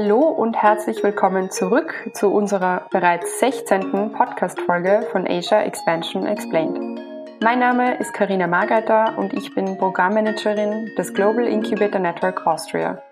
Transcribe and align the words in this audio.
Hallo 0.00 0.28
und 0.28 0.54
herzlich 0.54 1.02
willkommen 1.02 1.50
zurück 1.50 1.92
zu 2.12 2.28
unserer 2.28 2.86
bereits 2.92 3.40
16. 3.40 4.12
Podcast-Folge 4.12 5.08
von 5.10 5.26
Asia 5.26 5.62
Expansion 5.62 6.24
Explained. 6.24 7.00
Mein 7.42 7.58
Name 7.58 7.98
ist 7.98 8.12
Karina 8.12 8.46
Margeiter 8.46 9.18
und 9.18 9.34
ich 9.34 9.52
bin 9.56 9.76
Programmmanagerin 9.76 10.94
des 10.96 11.12
Global 11.12 11.48
Incubator 11.48 11.98
Network 12.00 12.46
Austria. 12.46 13.02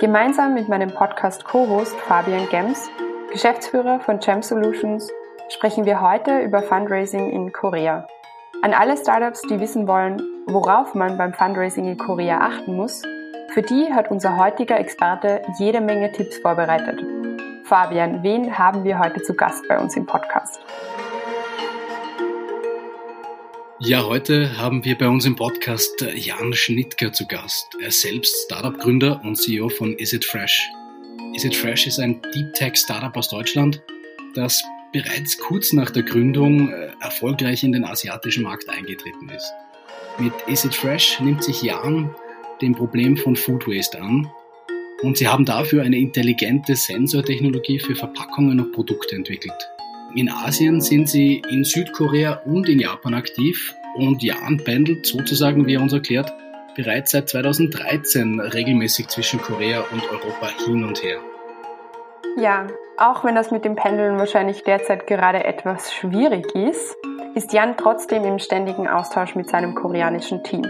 Gemeinsam 0.00 0.54
mit 0.54 0.66
meinem 0.66 0.88
Podcast 0.94 1.44
Co-Host 1.44 1.94
Fabian 2.08 2.48
Gems, 2.48 2.88
Geschäftsführer 3.30 4.00
von 4.00 4.18
Gem 4.18 4.40
Solutions, 4.40 5.12
sprechen 5.50 5.84
wir 5.84 6.00
heute 6.00 6.38
über 6.38 6.62
Fundraising 6.62 7.28
in 7.28 7.52
Korea. 7.52 8.06
An 8.62 8.72
alle 8.72 8.96
Startups, 8.96 9.42
die 9.42 9.60
wissen 9.60 9.86
wollen, 9.86 10.22
worauf 10.46 10.94
man 10.94 11.18
beim 11.18 11.34
Fundraising 11.34 11.84
in 11.84 11.98
Korea 11.98 12.38
achten 12.38 12.76
muss, 12.76 13.02
für 13.52 13.62
die 13.62 13.92
hat 13.92 14.10
unser 14.10 14.36
heutiger 14.36 14.78
Experte 14.78 15.42
jede 15.58 15.80
Menge 15.80 16.12
Tipps 16.12 16.38
vorbereitet. 16.38 17.00
Fabian, 17.64 18.22
wen 18.22 18.56
haben 18.56 18.84
wir 18.84 18.98
heute 18.98 19.22
zu 19.22 19.34
Gast 19.34 19.66
bei 19.68 19.78
uns 19.78 19.96
im 19.96 20.06
Podcast? 20.06 20.60
Ja, 23.80 24.04
heute 24.04 24.58
haben 24.58 24.84
wir 24.84 24.96
bei 24.96 25.08
uns 25.08 25.24
im 25.24 25.36
Podcast 25.36 26.04
Jan 26.14 26.52
Schnittger 26.52 27.12
zu 27.12 27.26
Gast. 27.26 27.66
Er 27.80 27.88
ist 27.88 28.02
selbst 28.02 28.36
Startup-Gründer 28.44 29.20
und 29.24 29.36
CEO 29.36 29.68
von 29.68 29.94
Is 29.94 30.12
It 30.12 30.24
Fresh. 30.24 30.70
Is 31.34 31.44
It 31.44 31.56
Fresh 31.56 31.86
ist 31.86 31.98
ein 31.98 32.20
Deep 32.34 32.52
Tech 32.54 32.76
Startup 32.76 33.16
aus 33.16 33.30
Deutschland, 33.30 33.82
das 34.34 34.62
bereits 34.92 35.38
kurz 35.38 35.72
nach 35.72 35.90
der 35.90 36.02
Gründung 36.02 36.70
äh, 36.72 36.90
erfolgreich 37.00 37.64
in 37.64 37.72
den 37.72 37.84
asiatischen 37.84 38.42
Markt 38.42 38.68
eingetreten 38.68 39.28
ist. 39.30 39.52
Mit 40.18 40.34
Is 40.46 40.64
It 40.64 40.74
Fresh 40.74 41.20
nimmt 41.20 41.42
sich 41.42 41.62
Jan 41.62 42.14
dem 42.62 42.74
Problem 42.74 43.16
von 43.16 43.36
Food 43.36 43.66
Waste 43.66 44.00
an 44.00 44.30
und 45.02 45.16
sie 45.16 45.28
haben 45.28 45.44
dafür 45.44 45.82
eine 45.82 45.96
intelligente 45.96 46.76
Sensortechnologie 46.76 47.78
für 47.78 47.94
Verpackungen 47.94 48.60
und 48.60 48.72
Produkte 48.72 49.16
entwickelt. 49.16 49.70
In 50.14 50.28
Asien 50.28 50.80
sind 50.80 51.08
sie 51.08 51.42
in 51.50 51.64
Südkorea 51.64 52.42
und 52.44 52.68
in 52.68 52.80
Japan 52.80 53.14
aktiv 53.14 53.74
und 53.96 54.22
Jan 54.22 54.60
pendelt 54.64 55.06
sozusagen, 55.06 55.66
wie 55.66 55.74
er 55.74 55.82
uns 55.82 55.92
erklärt, 55.92 56.32
bereits 56.76 57.12
seit 57.12 57.28
2013 57.28 58.40
regelmäßig 58.40 59.08
zwischen 59.08 59.40
Korea 59.40 59.84
und 59.92 60.02
Europa 60.10 60.48
hin 60.64 60.84
und 60.84 61.02
her. 61.02 61.18
Ja, 62.36 62.66
auch 62.96 63.24
wenn 63.24 63.34
das 63.34 63.50
mit 63.50 63.64
dem 63.64 63.76
Pendeln 63.76 64.18
wahrscheinlich 64.18 64.62
derzeit 64.62 65.06
gerade 65.06 65.44
etwas 65.44 65.92
schwierig 65.92 66.54
ist, 66.54 66.96
ist 67.34 67.52
Jan 67.52 67.76
trotzdem 67.76 68.24
im 68.24 68.38
ständigen 68.38 68.88
Austausch 68.88 69.34
mit 69.34 69.48
seinem 69.48 69.74
koreanischen 69.74 70.42
Team. 70.42 70.66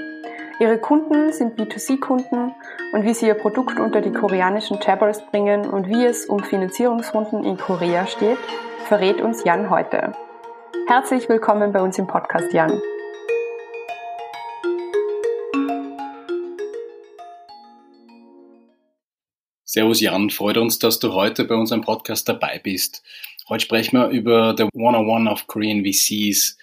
Ihre 0.61 0.77
Kunden 0.77 1.33
sind 1.33 1.59
B2C-Kunden 1.59 2.55
und 2.93 3.05
wie 3.05 3.15
sie 3.15 3.29
ihr 3.29 3.35
Produkt 3.35 3.81
unter 3.81 4.03
die 4.03 4.13
koreanischen 4.13 4.79
Chabbers 4.79 5.25
bringen 5.31 5.67
und 5.67 5.89
wie 5.89 6.05
es 6.05 6.27
um 6.27 6.45
Finanzierungsrunden 6.45 7.45
in 7.45 7.57
Korea 7.57 8.07
steht, 8.07 8.37
verrät 8.87 9.23
uns 9.23 9.43
Jan 9.45 9.71
heute. 9.71 10.13
Herzlich 10.87 11.31
willkommen 11.31 11.73
bei 11.73 11.81
uns 11.81 11.97
im 11.97 12.07
Podcast, 12.07 12.53
Jan. 12.53 12.79
Servus 19.65 20.03
Jan, 20.03 20.29
freut 20.29 20.59
uns, 20.59 20.79
dass 20.79 20.99
du 20.99 21.15
heute 21.15 21.45
bei 21.45 21.55
unserem 21.55 21.81
Podcast 21.81 22.29
dabei 22.29 22.61
bist. 22.63 23.03
Heute 23.49 23.65
sprechen 23.65 23.99
wir 23.99 24.09
über 24.09 24.55
The 24.55 24.69
101 24.77 25.31
of 25.31 25.47
Korean 25.47 25.83
VCs, 25.83 26.59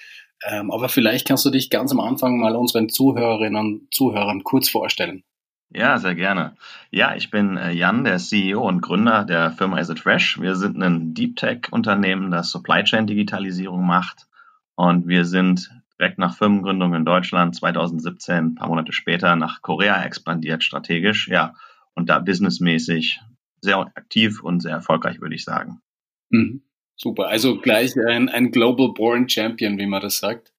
ähm, 0.45 0.71
aber 0.71 0.89
vielleicht 0.89 1.27
kannst 1.27 1.45
du 1.45 1.49
dich 1.49 1.69
ganz 1.69 1.91
am 1.91 1.99
Anfang 1.99 2.39
mal 2.39 2.55
unseren 2.55 2.89
Zuhörerinnen 2.89 3.59
und 3.59 3.93
Zuhörern 3.93 4.43
kurz 4.43 4.69
vorstellen. 4.69 5.23
Ja, 5.69 5.97
sehr 5.97 6.15
gerne. 6.15 6.55
Ja, 6.91 7.15
ich 7.15 7.29
bin 7.29 7.57
äh, 7.57 7.71
Jan, 7.71 8.05
der 8.05 8.17
CEO 8.17 8.65
und 8.65 8.81
Gründer 8.81 9.25
der 9.25 9.51
Firma 9.51 9.79
Is 9.79 9.89
It 9.89 9.99
Fresh. 9.99 10.39
Wir 10.39 10.55
sind 10.55 10.81
ein 10.81 11.13
Deep 11.13 11.35
Tech 11.35 11.67
Unternehmen, 11.71 12.31
das 12.31 12.51
Supply 12.51 12.83
Chain 12.83 13.05
Digitalisierung 13.05 13.85
macht. 13.85 14.27
Und 14.75 15.07
wir 15.07 15.25
sind 15.25 15.71
direkt 15.99 16.19
nach 16.19 16.37
Firmengründung 16.37 16.93
in 16.93 17.03
Deutschland 17.03 17.55
2017, 17.55 18.35
ein 18.35 18.55
paar 18.55 18.69
Monate 18.69 18.93
später, 18.93 19.35
nach 19.35 19.61
Korea 19.61 20.03
expandiert 20.03 20.63
strategisch. 20.63 21.27
Ja, 21.27 21.53
und 21.95 22.09
da 22.09 22.19
businessmäßig 22.19 23.19
sehr 23.59 23.79
aktiv 23.79 24.43
und 24.43 24.61
sehr 24.61 24.73
erfolgreich, 24.73 25.19
würde 25.19 25.35
ich 25.35 25.43
sagen. 25.43 25.81
Mhm. 26.29 26.61
Super, 26.97 27.27
also 27.27 27.59
gleich 27.59 27.93
ein, 28.07 28.27
ein 28.27 28.51
Global 28.51 28.89
Born 28.91 29.29
Champion, 29.29 29.77
wie 29.77 29.85
man 29.85 30.01
das 30.01 30.17
sagt. 30.17 30.51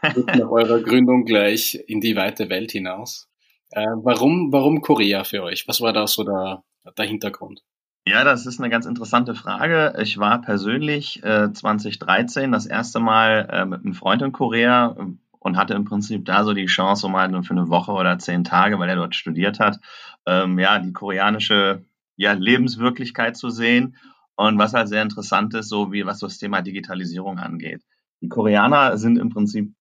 nach 0.00 0.48
eurer 0.48 0.80
Gründung 0.80 1.24
gleich 1.24 1.74
in 1.88 2.00
die 2.00 2.14
weite 2.14 2.48
Welt 2.48 2.70
hinaus. 2.70 3.28
Äh, 3.72 3.84
warum, 3.96 4.52
warum 4.52 4.80
Korea 4.80 5.24
für 5.24 5.42
euch? 5.42 5.66
Was 5.66 5.80
war 5.80 5.92
da 5.92 6.06
so 6.06 6.22
der, 6.22 6.62
der 6.96 7.04
Hintergrund? 7.06 7.64
Ja, 8.06 8.22
das 8.22 8.46
ist 8.46 8.60
eine 8.60 8.70
ganz 8.70 8.86
interessante 8.86 9.34
Frage. 9.34 9.94
Ich 10.00 10.18
war 10.18 10.40
persönlich 10.40 11.24
äh, 11.24 11.52
2013 11.52 12.52
das 12.52 12.66
erste 12.66 13.00
Mal 13.00 13.48
äh, 13.50 13.64
mit 13.64 13.84
einem 13.84 13.94
Freund 13.94 14.22
in 14.22 14.30
Korea 14.30 14.94
ähm, 14.96 15.18
und 15.40 15.56
hatte 15.56 15.74
im 15.74 15.84
Prinzip 15.84 16.24
da 16.24 16.44
so 16.44 16.52
die 16.52 16.66
Chance, 16.66 17.02
so 17.02 17.08
mal 17.08 17.28
für 17.42 17.54
eine 17.54 17.68
Woche 17.68 17.90
oder 17.90 18.20
zehn 18.20 18.44
Tage, 18.44 18.78
weil 18.78 18.88
er 18.88 18.94
dort 18.94 19.16
studiert 19.16 19.58
hat, 19.58 19.80
ähm, 20.26 20.60
ja, 20.60 20.78
die 20.78 20.92
koreanische 20.92 21.82
ja, 22.14 22.34
Lebenswirklichkeit 22.34 23.36
zu 23.36 23.50
sehen 23.50 23.96
und 24.36 24.58
was 24.58 24.74
halt 24.74 24.88
sehr 24.88 25.02
interessant 25.02 25.54
ist, 25.54 25.68
so 25.68 25.92
wie 25.92 26.06
was 26.06 26.20
das 26.20 26.38
Thema 26.38 26.62
Digitalisierung 26.62 27.38
angeht. 27.38 27.82
Die 28.20 28.28
Koreaner 28.28 28.96
sind 28.98 29.18
im 29.18 29.30
Prinzip, 29.30 29.74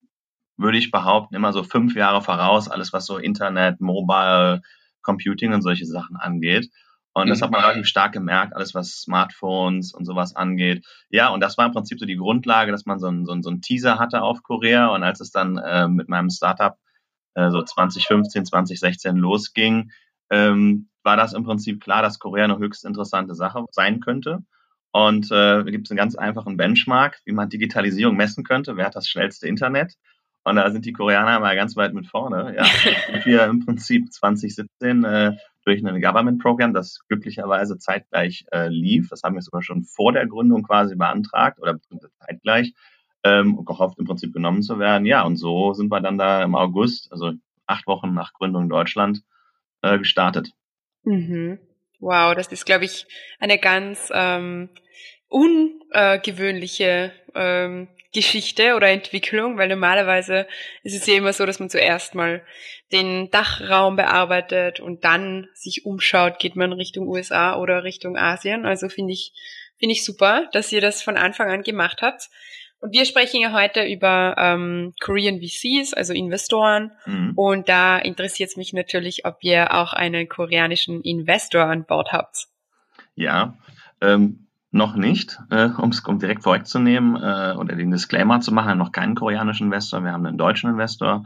würde 0.58 0.78
ich 0.78 0.92
behaupten, 0.92 1.36
immer 1.36 1.54
so 1.54 1.64
fünf 1.64 1.96
Jahre 1.96 2.22
voraus, 2.22 2.70
alles 2.70 2.94
was 2.94 3.06
so 3.06 3.18
Internet, 3.18 3.82
Mobile, 3.82 4.62
Computing 5.02 5.54
und 5.54 5.62
solche 5.62 5.86
Sachen 5.86 6.16
angeht. 6.16 6.70
Und 7.14 7.30
das 7.30 7.40
mhm. 7.40 7.44
hat 7.44 7.52
man 7.52 7.62
relativ 7.62 7.88
stark 7.88 8.12
gemerkt, 8.12 8.54
alles 8.54 8.76
was 8.76 9.02
Smartphones 9.02 9.94
und 9.94 10.04
sowas 10.04 10.36
angeht. 10.36 10.86
Ja, 11.10 11.30
und 11.30 11.40
das 11.40 11.58
war 11.58 11.66
im 11.66 11.72
Prinzip 11.72 11.98
so 11.98 12.06
die 12.06 12.18
Grundlage, 12.18 12.74
dass 12.74 12.86
man 12.86 13.00
so 13.00 13.08
einen 13.08 13.26
so 13.26 13.42
so 13.42 13.50
ein 13.50 13.62
Teaser 13.62 14.00
hatte 14.00 14.22
auf 14.22 14.44
Korea. 14.44 14.88
Und 14.88 15.04
als 15.04 15.22
es 15.22 15.32
dann 15.32 15.58
äh, 15.58 15.88
mit 15.88 16.10
meinem 16.10 16.30
Startup 16.30 16.78
äh, 17.36 17.50
so 17.52 17.62
2015, 17.62 18.46
2016 18.46 19.16
losging, 19.16 19.92
ähm, 20.30 20.90
war 21.06 21.16
das 21.16 21.34
im 21.34 21.44
Prinzip 21.44 21.82
klar, 21.82 22.02
dass 22.02 22.20
Korea 22.20 22.46
eine 22.46 22.58
höchst 22.58 22.84
interessante 22.84 23.36
Sache 23.36 23.66
sein 23.72 24.00
könnte. 24.00 24.40
Und 24.92 25.26
äh, 25.28 25.64
da 25.64 25.64
gibt 25.64 25.88
es 25.88 25.92
einen 25.92 25.98
ganz 25.98 26.16
einfachen 26.16 26.58
Benchmark, 26.58 27.20
wie 27.26 27.34
man 27.34 27.50
Digitalisierung 27.50 28.16
messen 28.16 28.44
könnte. 28.44 28.76
Wer 28.76 28.86
hat 28.86 28.96
das 28.96 29.08
schnellste 29.08 29.48
Internet? 29.48 29.94
Und 30.46 30.56
da 30.56 30.70
sind 30.72 30.86
die 30.86 30.94
Koreaner 30.94 31.40
mal 31.40 31.56
ganz 31.56 31.76
weit 31.76 31.94
mit 31.94 32.08
vorne. 32.08 32.56
Ja, 32.56 32.64
wir 33.26 33.46
im 33.46 33.66
Prinzip 33.66 34.12
2017 34.12 35.04
äh, 35.04 35.38
durch 35.66 35.86
ein 35.86 36.02
Government-Programm, 36.02 36.74
das 36.74 37.00
glücklicherweise 37.08 37.78
zeitgleich 37.78 38.46
äh, 38.52 38.68
lief. 38.70 39.10
Das 39.10 39.24
haben 39.24 39.36
wir 39.36 39.42
sogar 39.42 39.64
schon 39.64 39.84
vor 39.84 40.14
der 40.14 40.28
Gründung 40.28 40.64
quasi 40.64 40.96
beantragt 40.96 41.60
oder 41.60 41.78
zeitgleich 42.20 42.74
ähm, 43.24 43.58
und 43.58 43.66
gehofft, 43.66 44.00
im 44.00 44.06
Prinzip 44.06 44.34
genommen 44.34 44.62
zu 44.62 44.80
werden. 44.80 45.06
Ja, 45.06 45.24
und 45.24 45.36
so 45.36 45.74
sind 45.74 45.92
wir 45.92 46.00
dann 46.00 46.18
da 46.18 46.44
im 46.44 46.56
August, 46.56 47.12
also 47.12 47.34
acht 47.66 47.88
Wochen 47.88 48.14
nach 48.14 48.34
Gründung 48.34 48.70
Deutschland, 48.70 49.24
äh, 49.82 49.98
gestartet. 49.98 50.52
Mhm. 51.06 51.60
Wow, 52.00 52.36
das 52.36 52.48
ist, 52.48 52.66
glaube 52.66 52.86
ich, 52.86 53.06
eine 53.40 53.58
ganz 53.58 54.12
ähm, 54.14 54.70
ungewöhnliche 55.30 57.14
ähm, 57.34 57.88
Geschichte 58.14 58.76
oder 58.76 58.88
Entwicklung, 58.90 59.58
weil 59.58 59.68
normalerweise 59.68 60.48
ist 60.84 60.96
es 60.96 61.06
ja 61.06 61.16
immer 61.16 61.34
so, 61.34 61.46
dass 61.46 61.60
man 61.60 61.70
zuerst 61.70 62.16
mal 62.16 62.44
den 62.92 63.30
Dachraum 63.30 63.96
bearbeitet 63.98 64.80
und 64.80 65.04
dann 65.04 65.50
sich 65.54 65.86
umschaut, 65.86 66.40
geht 66.40 66.56
man 66.56 66.74
Richtung 66.74 67.08
USA 67.08 67.58
oder 67.58 67.84
Richtung 67.84 68.18
Asien. 68.18 68.66
Also 68.66 68.88
finde 68.88 69.14
ich, 69.14 69.34
finde 69.78 69.94
ich 69.94 70.06
super, 70.06 70.50
dass 70.54 70.72
ihr 70.72 70.82
das 70.82 71.04
von 71.04 71.18
Anfang 71.18 71.50
an 71.50 71.64
gemacht 71.64 72.02
habt. 72.02 72.30
Und 72.86 72.94
wir 72.94 73.06
sprechen 73.06 73.42
ja 73.42 73.52
heute 73.52 73.84
über 73.84 74.36
ähm, 74.38 74.94
Korean 75.04 75.40
VCs, 75.40 75.96
also 75.96 76.14
Investoren. 76.14 76.92
Mhm. 77.08 77.32
Und 77.36 77.68
da 77.68 77.98
interessiert 77.98 78.52
es 78.52 78.58
mich 78.58 78.74
natürlich, 78.74 79.26
ob 79.26 79.38
ihr 79.42 79.74
auch 79.74 79.94
einen 79.94 80.30
koreanischen 80.30 81.02
Investor 81.02 81.64
an 81.64 81.86
Bord 81.86 82.12
habt. 82.12 82.46
Ja, 83.16 83.56
ähm, 84.02 84.46
noch 84.70 84.96
nicht, 84.96 85.40
äh, 85.50 85.70
um 85.80 85.90
es 85.90 86.04
direkt 86.04 86.44
vorwegzunehmen 86.44 87.16
äh, 87.16 87.56
oder 87.58 87.76
den 87.76 87.90
Disclaimer 87.90 88.40
zu 88.42 88.54
machen, 88.54 88.78
noch 88.78 88.92
keinen 88.92 89.16
koreanischen 89.16 89.66
Investor. 89.66 90.04
Wir 90.04 90.12
haben 90.12 90.28
einen 90.28 90.38
deutschen 90.38 90.70
Investor. 90.70 91.26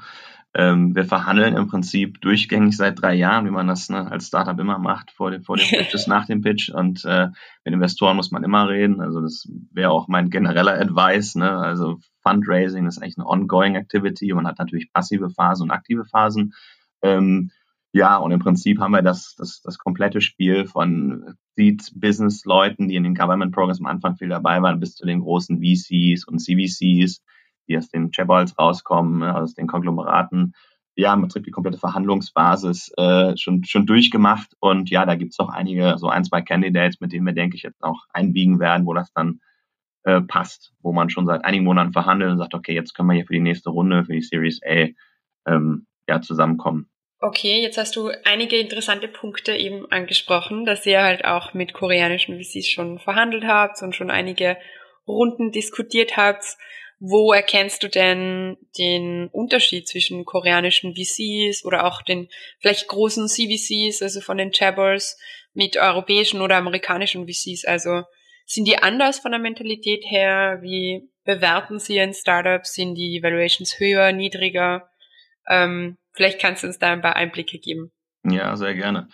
Ähm, 0.56 0.96
wir 0.96 1.06
verhandeln 1.06 1.56
im 1.56 1.68
Prinzip 1.68 2.22
durchgängig 2.22 2.76
seit 2.76 3.00
drei 3.00 3.14
Jahren, 3.14 3.46
wie 3.46 3.52
man 3.52 3.68
das 3.68 3.90
ne, 3.90 4.10
als 4.10 4.28
Startup 4.28 4.60
immer 4.60 4.80
macht, 4.80 5.12
vor 5.12 5.30
dem, 5.30 5.44
vor 5.44 5.58
dem 5.58 5.68
Pitch 5.70 5.92
bis 5.92 6.08
nach 6.08 6.26
dem 6.26 6.42
Pitch. 6.42 6.70
Und 6.70 7.06
äh, 7.06 7.28
mit 7.64 7.74
Investoren 7.74 8.16
muss 8.16 8.32
man 8.32 8.44
immer 8.44 8.68
reden. 8.68 9.00
Also 9.00 9.22
das 9.22 9.48
wäre 9.72 9.92
auch 9.92 10.08
mein 10.08 10.32
genereller 10.32 10.80
Advice. 10.80 11.36
Ne? 11.36 11.52
Also 11.52 12.00
Fundraising 12.24 12.88
ist 12.88 12.98
eigentlich 12.98 13.18
eine 13.18 13.28
ongoing 13.28 13.76
Activity. 13.76 14.34
Man 14.34 14.48
hat 14.48 14.58
natürlich 14.58 14.92
passive 14.92 15.30
Phasen 15.30 15.66
und 15.66 15.72
aktive 15.72 16.06
Phasen. 16.06 16.54
Ähm, 17.04 17.52
ja, 17.92 18.18
und 18.18 18.32
im 18.32 18.40
Prinzip 18.40 18.80
haben 18.80 18.92
wir 18.92 19.02
das, 19.02 19.36
das, 19.36 19.62
das 19.62 19.80
komplette 19.80 20.22
Spiel 20.22 20.66
von 20.66 21.36
Seed-Business-Leuten, 21.56 22.88
die 22.88 22.96
in 22.96 23.04
den 23.04 23.16
Government-Programs 23.16 23.80
am 23.80 23.88
Anfang 23.88 24.16
viel 24.16 24.30
dabei 24.30 24.62
waren, 24.62 24.80
bis 24.80 24.96
zu 24.96 25.06
den 25.08 25.22
großen 25.22 25.60
VCs 25.60 26.26
und 26.28 26.40
CVCs, 26.40 27.24
die 27.70 27.78
aus 27.78 27.90
den 27.90 28.12
Chabols 28.12 28.58
rauskommen, 28.58 29.20
ne, 29.20 29.36
aus 29.36 29.54
den 29.54 29.68
Konglomeraten. 29.68 30.54
Ja, 30.96 31.14
im 31.14 31.22
Prinzip 31.22 31.46
die 31.46 31.52
komplette 31.52 31.78
Verhandlungsbasis 31.78 32.92
äh, 32.98 33.38
schon, 33.38 33.64
schon 33.64 33.86
durchgemacht. 33.86 34.50
Und 34.60 34.90
ja, 34.90 35.06
da 35.06 35.16
gibt's 35.16 35.40
auch 35.40 35.50
einige, 35.50 35.98
so 35.98 36.10
ein, 36.10 36.26
zwei 36.26 36.42
Candidates, 36.42 37.00
mit 37.00 37.14
denen 37.14 37.26
wir, 37.26 37.34
denke 37.34 37.56
ich, 37.56 37.64
jetzt 37.64 37.82
auch 37.82 38.04
einbiegen 38.12 38.60
werden, 38.60 38.86
wo 38.86 38.94
das 38.94 39.14
dann 39.14 39.40
äh, 40.04 40.22
passt, 40.22 40.74
wo 40.82 40.92
man 40.92 41.10
schon 41.10 41.26
seit 41.26 41.46
einigen 41.46 41.64
Monaten 41.64 41.94
verhandelt 41.94 42.32
und 42.32 42.38
sagt, 42.38 42.54
okay, 42.54 42.74
jetzt 42.74 42.94
können 42.94 43.08
wir 43.10 43.16
hier 43.16 43.26
für 43.26 43.34
die 43.34 43.40
nächste 43.40 43.70
Runde, 43.70 44.04
für 44.04 44.14
die 44.14 44.22
Series 44.22 44.60
A, 44.64 44.88
ähm, 45.48 45.88
ja, 46.08 46.22
zusammenkommen. 46.22 46.90
Okay, 47.22 47.62
jetzt 47.62 47.78
hast 47.78 47.98
du 47.98 48.10
einige 48.24 48.58
interessante 48.58 49.10
Punkte 49.10 49.54
eben 49.54 49.92
angesprochen, 49.92 50.66
dass 50.66 50.86
ihr 50.86 51.02
halt 51.02 51.26
auch 51.26 51.54
mit 51.54 51.74
koreanischen 51.74 52.42
VCs 52.42 52.68
schon 52.68 52.98
verhandelt 52.98 53.44
habt 53.44 53.82
und 53.82 53.94
schon 53.94 54.10
einige 54.10 54.58
Runden 55.06 55.52
diskutiert 55.52 56.16
habt. 56.16 56.58
Wo 57.00 57.32
erkennst 57.32 57.82
du 57.82 57.88
denn 57.88 58.58
den 58.78 59.30
Unterschied 59.32 59.88
zwischen 59.88 60.26
koreanischen 60.26 60.96
VCs 60.96 61.64
oder 61.64 61.86
auch 61.86 62.02
den 62.02 62.28
vielleicht 62.60 62.88
großen 62.88 63.28
CVCs, 63.28 64.02
also 64.02 64.22
von 64.22 64.38
den 64.38 64.52
Chabbers, 64.52 65.18
mit 65.54 65.78
europäischen 65.78 66.42
oder 66.42 66.58
amerikanischen 66.58 67.28
VCs? 67.28 67.66
Also 67.66 68.04
sind 68.46 68.68
die 68.68 68.78
anders 68.78 69.20
von 69.20 69.32
der 69.32 69.40
Mentalität 69.40 70.04
her? 70.06 70.60
Wie 70.62 71.10
bewerten 71.24 71.80
sie 71.80 72.00
ein 72.00 72.14
Startup? 72.14 72.66
Sind 72.66 72.96
die 72.96 73.22
Valuations 73.24 73.80
höher, 73.80 74.12
niedriger? 74.12 74.90
Ähm, 75.48 75.98
Vielleicht 76.20 76.42
kannst 76.42 76.64
du 76.64 76.68
uns 76.68 76.80
da 76.80 76.92
ein 76.92 77.02
paar 77.02 77.16
Einblicke 77.16 77.60
geben. 77.60 77.94
Ja, 78.26 78.58
sehr 78.58 78.76
gerne. 78.76 79.08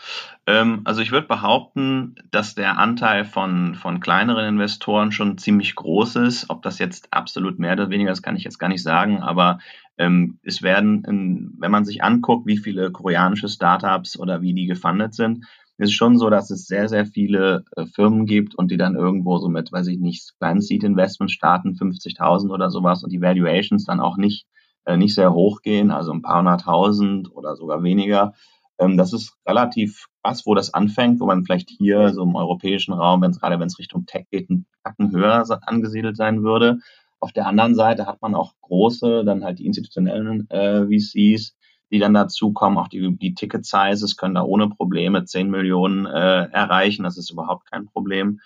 Ähm, 0.47 0.81
also 0.83 1.01
ich 1.01 1.11
würde 1.11 1.27
behaupten, 1.27 2.15
dass 2.31 2.55
der 2.55 2.79
Anteil 2.79 3.23
von, 3.23 3.75
von 3.75 3.99
kleineren 3.99 4.45
Investoren 4.47 5.11
schon 5.11 5.37
ziemlich 5.37 5.75
groß 5.75 6.15
ist. 6.17 6.49
Ob 6.49 6.63
das 6.63 6.79
jetzt 6.79 7.13
absolut 7.13 7.59
mehr 7.59 7.73
oder 7.73 7.91
weniger 7.91 8.11
ist, 8.11 8.23
kann 8.23 8.35
ich 8.35 8.43
jetzt 8.43 8.57
gar 8.57 8.67
nicht 8.67 8.81
sagen. 8.81 9.21
Aber 9.21 9.59
ähm, 9.99 10.39
es 10.43 10.63
werden, 10.63 11.55
wenn 11.59 11.71
man 11.71 11.85
sich 11.85 12.03
anguckt, 12.03 12.47
wie 12.47 12.57
viele 12.57 12.91
koreanische 12.91 13.47
Startups 13.47 14.17
oder 14.17 14.41
wie 14.41 14.55
die 14.55 14.65
gefundet 14.65 15.13
sind, 15.13 15.45
ist 15.77 15.93
schon 15.93 16.17
so, 16.17 16.29
dass 16.31 16.49
es 16.49 16.65
sehr, 16.65 16.89
sehr 16.89 17.05
viele 17.05 17.63
äh, 17.75 17.85
Firmen 17.85 18.25
gibt 18.25 18.55
und 18.55 18.71
die 18.71 18.77
dann 18.77 18.95
irgendwo 18.95 19.37
so 19.37 19.49
mit, 19.49 19.71
weiß 19.71 19.87
ich 19.87 19.99
nicht, 19.99 20.33
kleinen 20.39 20.61
Seed 20.61 20.83
Investments 20.83 21.33
starten, 21.33 21.75
50.000 21.75 22.51
oder 22.51 22.71
sowas 22.71 23.03
und 23.03 23.11
die 23.11 23.21
Valuations 23.21 23.85
dann 23.85 23.99
auch 23.99 24.17
nicht 24.17 24.47
äh, 24.85 24.97
nicht 24.97 25.15
sehr 25.15 25.33
hoch 25.33 25.61
gehen, 25.61 25.91
also 25.91 26.11
ein 26.13 26.21
paar 26.21 26.39
hunderttausend 26.39 27.31
oder 27.35 27.55
sogar 27.55 27.83
weniger. 27.83 28.33
Ähm, 28.79 28.97
das 28.97 29.13
ist 29.13 29.35
relativ 29.47 30.07
krass, 30.23 30.45
wo 30.45 30.55
das 30.55 30.73
anfängt, 30.73 31.19
wo 31.19 31.25
man 31.25 31.45
vielleicht 31.45 31.69
hier 31.69 32.13
so 32.13 32.23
im 32.23 32.35
europäischen 32.35 32.93
Raum, 32.93 33.21
wenn 33.21 33.31
es 33.31 33.39
gerade 33.39 33.59
wenn 33.59 33.67
es 33.67 33.79
Richtung 33.79 34.05
Tech 34.05 34.25
geht, 34.31 34.49
ein 34.49 34.65
Tacken 34.83 35.11
höher 35.11 35.45
angesiedelt 35.65 36.17
sein 36.17 36.43
würde. 36.43 36.79
Auf 37.19 37.31
der 37.31 37.47
anderen 37.47 37.75
Seite 37.75 38.05
hat 38.05 38.21
man 38.21 38.35
auch 38.35 38.53
große, 38.61 39.23
dann 39.25 39.43
halt 39.43 39.59
die 39.59 39.65
institutionellen 39.65 40.49
äh, 40.49 40.85
VCs, 40.85 41.55
die 41.91 41.99
dann 41.99 42.13
dazukommen. 42.13 42.77
Auch 42.77 42.87
die, 42.87 43.15
die 43.17 43.33
Ticket 43.33 43.65
Sizes 43.65 44.17
können 44.17 44.35
da 44.35 44.43
ohne 44.43 44.69
Probleme 44.69 45.23
10 45.23 45.49
Millionen 45.49 46.05
äh, 46.05 46.45
erreichen. 46.51 47.03
Das 47.03 47.17
ist 47.17 47.31
überhaupt 47.31 47.71
kein 47.71 47.85
Problem. 47.85 48.41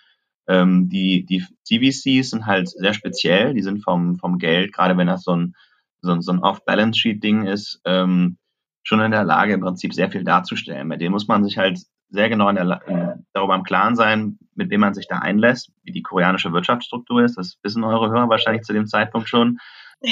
Ähm, 0.48 0.90
die, 0.90 1.26
die 1.26 1.44
CVCs 1.64 2.30
sind 2.30 2.46
halt 2.46 2.70
sehr 2.70 2.94
speziell. 2.94 3.54
Die 3.54 3.62
sind 3.62 3.84
vom, 3.84 4.18
vom 4.18 4.38
Geld, 4.38 4.74
gerade 4.74 4.98
wenn 4.98 5.08
das 5.08 5.24
so 5.24 5.36
ein 5.36 5.56
so, 6.02 6.20
so 6.22 6.32
ein 6.32 6.40
Off-Balance-Sheet-Ding 6.40 7.46
ist, 7.46 7.82
ähm, 7.86 8.38
schon 8.84 9.02
in 9.02 9.12
der 9.12 9.24
Lage, 9.24 9.54
im 9.54 9.62
Prinzip 9.62 9.94
sehr 9.94 10.12
viel 10.12 10.24
darzustellen. 10.24 10.90
Bei 10.90 10.98
dem 10.98 11.12
muss 11.12 11.28
man 11.28 11.44
sich 11.44 11.58
halt 11.58 11.80
sehr 12.10 12.30
genau 12.30 12.50
in 12.50 12.56
der, 12.56 12.82
in, 12.88 13.26
darüber 13.34 13.56
im 13.56 13.64
Klaren 13.64 13.96
sein, 13.96 14.40
mit 14.56 14.70
wem 14.70 14.82
man 14.82 14.94
sich 14.94 15.08
da 15.08 15.20
einlässt, 15.20 15.72
wie 15.84 15.92
die 15.92 16.02
koreanische 16.02 16.52
Wirtschaftsstruktur 16.52 17.24
ist. 17.24 17.38
Das 17.38 17.58
wissen 17.64 17.84
eure 17.84 18.10
Hörer 18.10 18.30
wahrscheinlich 18.30 18.64
zu 18.64 18.74
dem 18.74 18.88
Zeitpunkt 18.88 19.30
schon. 19.30 19.60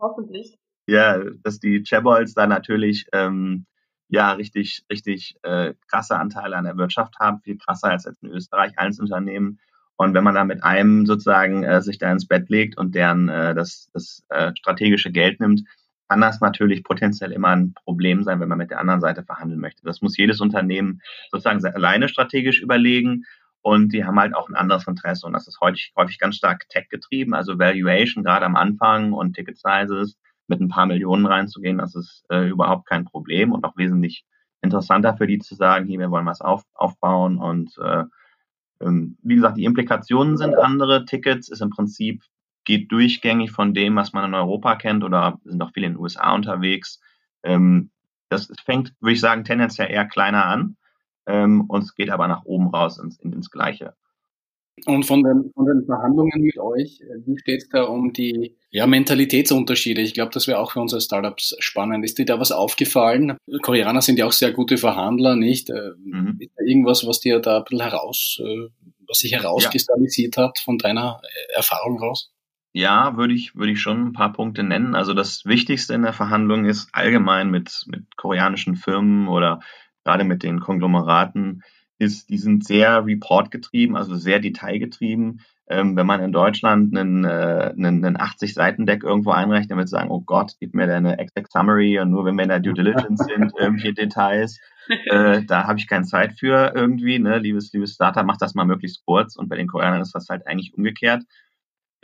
Hoffentlich. 0.00 0.58
Ja, 0.86 1.18
dass 1.42 1.60
die 1.60 1.82
Chaebols 1.82 2.34
da 2.34 2.46
natürlich 2.46 3.06
ähm, 3.12 3.66
ja 4.08 4.32
richtig, 4.32 4.84
richtig 4.90 5.36
äh, 5.42 5.74
krasse 5.88 6.18
Anteile 6.18 6.56
an 6.56 6.64
der 6.64 6.76
Wirtschaft 6.76 7.18
haben, 7.18 7.40
viel 7.40 7.58
krasser 7.58 7.90
als 7.90 8.06
in 8.06 8.28
Österreich, 8.30 8.78
Einzelunternehmen 8.78 9.58
und 9.96 10.14
wenn 10.14 10.24
man 10.24 10.34
da 10.34 10.44
mit 10.44 10.64
einem 10.64 11.06
sozusagen 11.06 11.62
äh, 11.62 11.80
sich 11.80 11.98
da 11.98 12.10
ins 12.10 12.26
Bett 12.26 12.48
legt 12.48 12.76
und 12.76 12.94
deren 12.94 13.28
äh, 13.28 13.54
das, 13.54 13.90
das 13.92 14.24
äh, 14.28 14.52
strategische 14.56 15.12
Geld 15.12 15.40
nimmt, 15.40 15.62
kann 16.08 16.20
das 16.20 16.40
natürlich 16.40 16.84
potenziell 16.84 17.32
immer 17.32 17.48
ein 17.48 17.74
Problem 17.74 18.22
sein, 18.22 18.40
wenn 18.40 18.48
man 18.48 18.58
mit 18.58 18.70
der 18.70 18.80
anderen 18.80 19.00
Seite 19.00 19.24
verhandeln 19.24 19.60
möchte. 19.60 19.82
Das 19.84 20.02
muss 20.02 20.16
jedes 20.16 20.40
Unternehmen 20.40 21.00
sozusagen 21.30 21.64
alleine 21.64 22.08
strategisch 22.08 22.60
überlegen 22.60 23.24
und 23.62 23.92
die 23.92 24.04
haben 24.04 24.20
halt 24.20 24.34
auch 24.34 24.48
ein 24.48 24.56
anderes 24.56 24.86
Interesse 24.86 25.26
und 25.26 25.32
das 25.32 25.48
ist 25.48 25.60
häufig, 25.60 25.92
häufig 25.96 26.18
ganz 26.18 26.36
stark 26.36 26.68
tech 26.68 26.88
getrieben, 26.90 27.34
also 27.34 27.58
Valuation 27.58 28.22
gerade 28.22 28.44
am 28.44 28.56
Anfang 28.56 29.12
und 29.12 29.34
Ticket 29.34 29.58
Sizes 29.58 30.18
mit 30.46 30.60
ein 30.60 30.68
paar 30.68 30.86
Millionen 30.86 31.24
reinzugehen, 31.24 31.78
das 31.78 31.94
ist 31.94 32.24
äh, 32.28 32.48
überhaupt 32.48 32.86
kein 32.86 33.06
Problem 33.06 33.52
und 33.52 33.64
auch 33.64 33.76
wesentlich 33.76 34.26
interessanter 34.60 35.16
für 35.16 35.26
die 35.26 35.38
zu 35.38 35.54
sagen, 35.54 35.86
hier, 35.86 35.98
wir 35.98 36.10
wollen 36.10 36.26
was 36.26 36.42
auf, 36.42 36.64
aufbauen 36.74 37.38
und 37.38 37.78
äh, 37.78 38.04
ähm, 38.80 39.16
wie 39.22 39.36
gesagt, 39.36 39.56
die 39.56 39.64
Implikationen 39.64 40.36
sind 40.36 40.56
andere. 40.56 41.04
Tickets 41.04 41.48
ist 41.48 41.62
im 41.62 41.70
Prinzip, 41.70 42.22
geht 42.64 42.90
durchgängig 42.92 43.50
von 43.50 43.74
dem, 43.74 43.96
was 43.96 44.12
man 44.12 44.24
in 44.24 44.34
Europa 44.34 44.76
kennt 44.76 45.04
oder 45.04 45.38
sind 45.44 45.62
auch 45.62 45.72
viele 45.72 45.86
in 45.86 45.92
den 45.94 46.00
USA 46.00 46.34
unterwegs. 46.34 47.00
Ähm, 47.42 47.90
das 48.28 48.50
fängt, 48.64 48.94
würde 49.00 49.14
ich 49.14 49.20
sagen, 49.20 49.44
tendenziell 49.44 49.90
eher 49.90 50.06
kleiner 50.06 50.46
an 50.46 50.76
ähm, 51.26 51.62
und 51.68 51.84
es 51.84 51.94
geht 51.94 52.10
aber 52.10 52.28
nach 52.28 52.44
oben 52.44 52.68
raus 52.68 52.98
ins, 52.98 53.18
ins 53.18 53.50
Gleiche. 53.50 53.94
Und 54.86 55.06
von 55.06 55.22
den, 55.22 55.52
von 55.54 55.66
den 55.66 55.84
Verhandlungen 55.86 56.42
mit 56.42 56.58
euch, 56.58 57.00
wie 57.24 57.38
steht 57.38 57.62
es 57.62 57.68
da 57.68 57.84
um 57.84 58.12
die 58.12 58.56
ja, 58.70 58.88
Mentalitätsunterschiede? 58.88 60.00
Ich 60.00 60.14
glaube, 60.14 60.32
das 60.34 60.48
wäre 60.48 60.58
auch 60.58 60.72
für 60.72 60.80
unsere 60.80 61.00
Startups 61.00 61.54
spannend. 61.60 62.04
Ist 62.04 62.18
dir 62.18 62.24
da 62.24 62.40
was 62.40 62.50
aufgefallen? 62.50 63.36
Koreaner 63.62 64.02
sind 64.02 64.18
ja 64.18 64.26
auch 64.26 64.32
sehr 64.32 64.52
gute 64.52 64.76
Verhandler, 64.76 65.36
nicht? 65.36 65.70
Äh, 65.70 65.92
mhm. 66.04 66.38
Ist 66.40 66.50
da 66.56 66.64
irgendwas, 66.64 67.06
was 67.06 67.20
dir 67.20 67.38
da 67.38 67.58
ein 67.58 67.64
bisschen 67.64 67.88
heraus, 67.88 68.40
äh, 68.44 68.68
was 69.06 69.18
sich 69.18 69.32
herauskristallisiert 69.32 70.36
ja. 70.36 70.44
hat 70.44 70.58
von 70.58 70.76
deiner 70.76 71.20
äh, 71.22 71.54
Erfahrung 71.54 72.00
raus? 72.00 72.33
Ja, 72.76 73.16
würde 73.16 73.34
ich, 73.34 73.54
würde 73.54 73.70
ich 73.70 73.80
schon 73.80 74.08
ein 74.08 74.12
paar 74.12 74.32
Punkte 74.32 74.64
nennen. 74.64 74.96
Also 74.96 75.14
das 75.14 75.44
Wichtigste 75.46 75.94
in 75.94 76.02
der 76.02 76.12
Verhandlung 76.12 76.64
ist 76.64 76.88
allgemein 76.92 77.48
mit, 77.48 77.84
mit 77.86 78.16
koreanischen 78.16 78.74
Firmen 78.74 79.28
oder 79.28 79.60
gerade 80.02 80.24
mit 80.24 80.42
den 80.42 80.58
Konglomeraten, 80.58 81.62
ist, 81.98 82.30
die 82.30 82.38
sind 82.38 82.64
sehr 82.64 83.06
report-getrieben, 83.06 83.96
also 83.96 84.16
sehr 84.16 84.40
detailgetrieben. 84.40 85.42
Ähm, 85.68 85.96
wenn 85.96 86.06
man 86.06 86.20
in 86.20 86.32
Deutschland 86.32 86.96
einen, 86.98 87.24
äh, 87.24 87.72
einen, 87.76 88.04
einen 88.04 88.16
80-Seiten-Deck 88.16 89.04
irgendwo 89.04 89.30
einreicht, 89.30 89.70
dann 89.70 89.78
wird 89.78 89.88
sagen, 89.88 90.10
oh 90.10 90.20
Gott, 90.20 90.56
gib 90.58 90.74
mir 90.74 90.88
deine 90.88 91.18
Exact 91.18 91.52
Summary 91.52 92.00
und 92.00 92.10
nur 92.10 92.24
wenn 92.24 92.34
wir 92.34 92.42
in 92.42 92.48
der 92.48 92.58
Due 92.60 92.74
Diligence 92.74 93.24
sind, 93.28 93.52
irgendwelche 93.56 93.94
Details, 93.94 94.58
äh, 94.88 95.42
da 95.44 95.68
habe 95.68 95.78
ich 95.78 95.86
keine 95.86 96.04
Zeit 96.04 96.38
für 96.38 96.72
irgendwie. 96.74 97.20
Ne? 97.20 97.38
Liebes, 97.38 97.72
liebes 97.72 97.94
Startup, 97.94 98.26
mach 98.26 98.36
das 98.36 98.54
mal 98.54 98.66
möglichst 98.66 99.06
kurz 99.06 99.36
und 99.36 99.48
bei 99.48 99.56
den 99.56 99.68
Koreanern 99.68 100.02
ist 100.02 100.14
das 100.14 100.28
halt 100.28 100.46
eigentlich 100.48 100.74
umgekehrt. 100.74 101.22